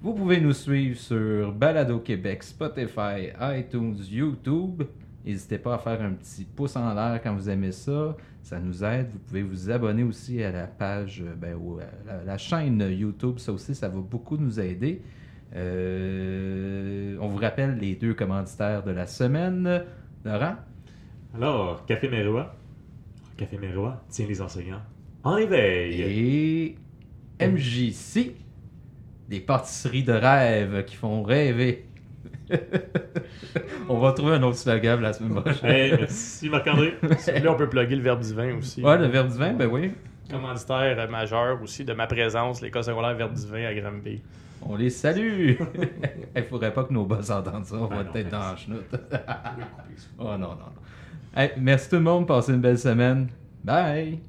Vous 0.00 0.14
pouvez 0.14 0.40
nous 0.40 0.52
suivre 0.52 0.96
sur 0.96 1.50
Balado 1.50 1.98
Québec, 1.98 2.44
Spotify, 2.44 3.32
iTunes, 3.40 3.96
YouTube. 4.08 4.84
N'hésitez 5.26 5.58
pas 5.58 5.74
à 5.74 5.78
faire 5.78 6.00
un 6.00 6.12
petit 6.12 6.44
pouce 6.44 6.76
en 6.76 6.94
l'air 6.94 7.20
quand 7.20 7.34
vous 7.34 7.50
aimez 7.50 7.72
ça. 7.72 8.16
Ça 8.40 8.60
nous 8.60 8.84
aide. 8.84 9.08
Vous 9.12 9.18
pouvez 9.18 9.42
vous 9.42 9.68
abonner 9.68 10.04
aussi 10.04 10.44
à 10.44 10.52
la 10.52 10.68
page, 10.68 11.24
ben, 11.36 11.58
à 12.06 12.18
la, 12.18 12.24
la 12.24 12.38
chaîne 12.38 12.80
YouTube. 12.88 13.40
Ça 13.40 13.52
aussi, 13.52 13.74
ça 13.74 13.88
va 13.88 13.98
beaucoup 13.98 14.36
nous 14.36 14.60
aider. 14.60 15.02
Euh, 15.56 17.16
on 17.20 17.26
vous 17.26 17.38
rappelle 17.38 17.78
les 17.78 17.96
deux 17.96 18.14
commanditaires 18.14 18.84
de 18.84 18.92
la 18.92 19.08
semaine. 19.08 19.82
Laurent? 20.24 20.54
Alors, 21.34 21.84
Café 21.86 22.08
Méroa. 22.08 22.54
Café 23.36 23.58
Méroa 23.58 24.02
tient 24.08 24.26
les 24.26 24.40
enseignants 24.40 24.82
en 25.24 25.36
éveil. 25.36 26.76
Et 27.40 27.44
MJC, 27.44 28.34
des 29.28 29.40
pâtisseries 29.40 30.04
de 30.04 30.12
rêve 30.12 30.84
qui 30.84 30.94
font 30.94 31.22
rêver. 31.22 31.86
On 33.88 33.98
va 33.98 34.12
trouver 34.12 34.34
un 34.34 34.42
autre 34.42 34.58
slogan 34.58 35.00
la 35.00 35.12
semaine 35.12 35.40
prochaine. 35.42 35.70
Hey, 35.70 35.96
merci 35.98 36.48
Marc-André. 36.48 36.94
Là, 37.02 37.52
on 37.52 37.56
peut 37.56 37.68
plugger 37.68 37.96
le 37.96 38.02
verbe 38.02 38.20
divin 38.20 38.56
aussi. 38.56 38.82
Ouais, 38.82 38.98
le 38.98 39.06
verre 39.06 39.26
du 39.26 39.36
vin, 39.36 39.54
ben 39.54 39.66
oui. 39.66 39.92
Commanditaire 40.30 41.10
majeur 41.10 41.60
aussi 41.62 41.84
de 41.84 41.92
ma 41.94 42.06
présence, 42.06 42.60
l'école 42.60 42.84
secondaire 42.84 43.14
verbe 43.14 43.32
divin 43.32 43.64
à 43.64 43.74
Granby. 43.74 44.22
On 44.62 44.76
les 44.76 44.90
salue. 44.90 45.54
Il 46.36 46.42
faudrait 46.44 46.72
pas 46.72 46.84
que 46.84 46.92
nos 46.92 47.04
boss 47.04 47.30
entendent 47.30 47.66
ça. 47.66 47.76
On 47.76 47.86
va 47.86 47.96
Ah 48.00 48.04
non, 48.04 48.14
être 48.14 48.28
dans 48.30 48.38
la 48.38 48.56
chenoute. 48.56 48.90
oh 50.18 50.24
non, 50.24 50.38
non, 50.38 50.48
non. 50.48 50.83
Merci 51.58 51.88
tout 51.88 51.96
le 51.96 52.02
monde. 52.02 52.26
Passez 52.26 52.52
une 52.52 52.60
belle 52.60 52.78
semaine. 52.78 53.28
Bye. 53.64 54.20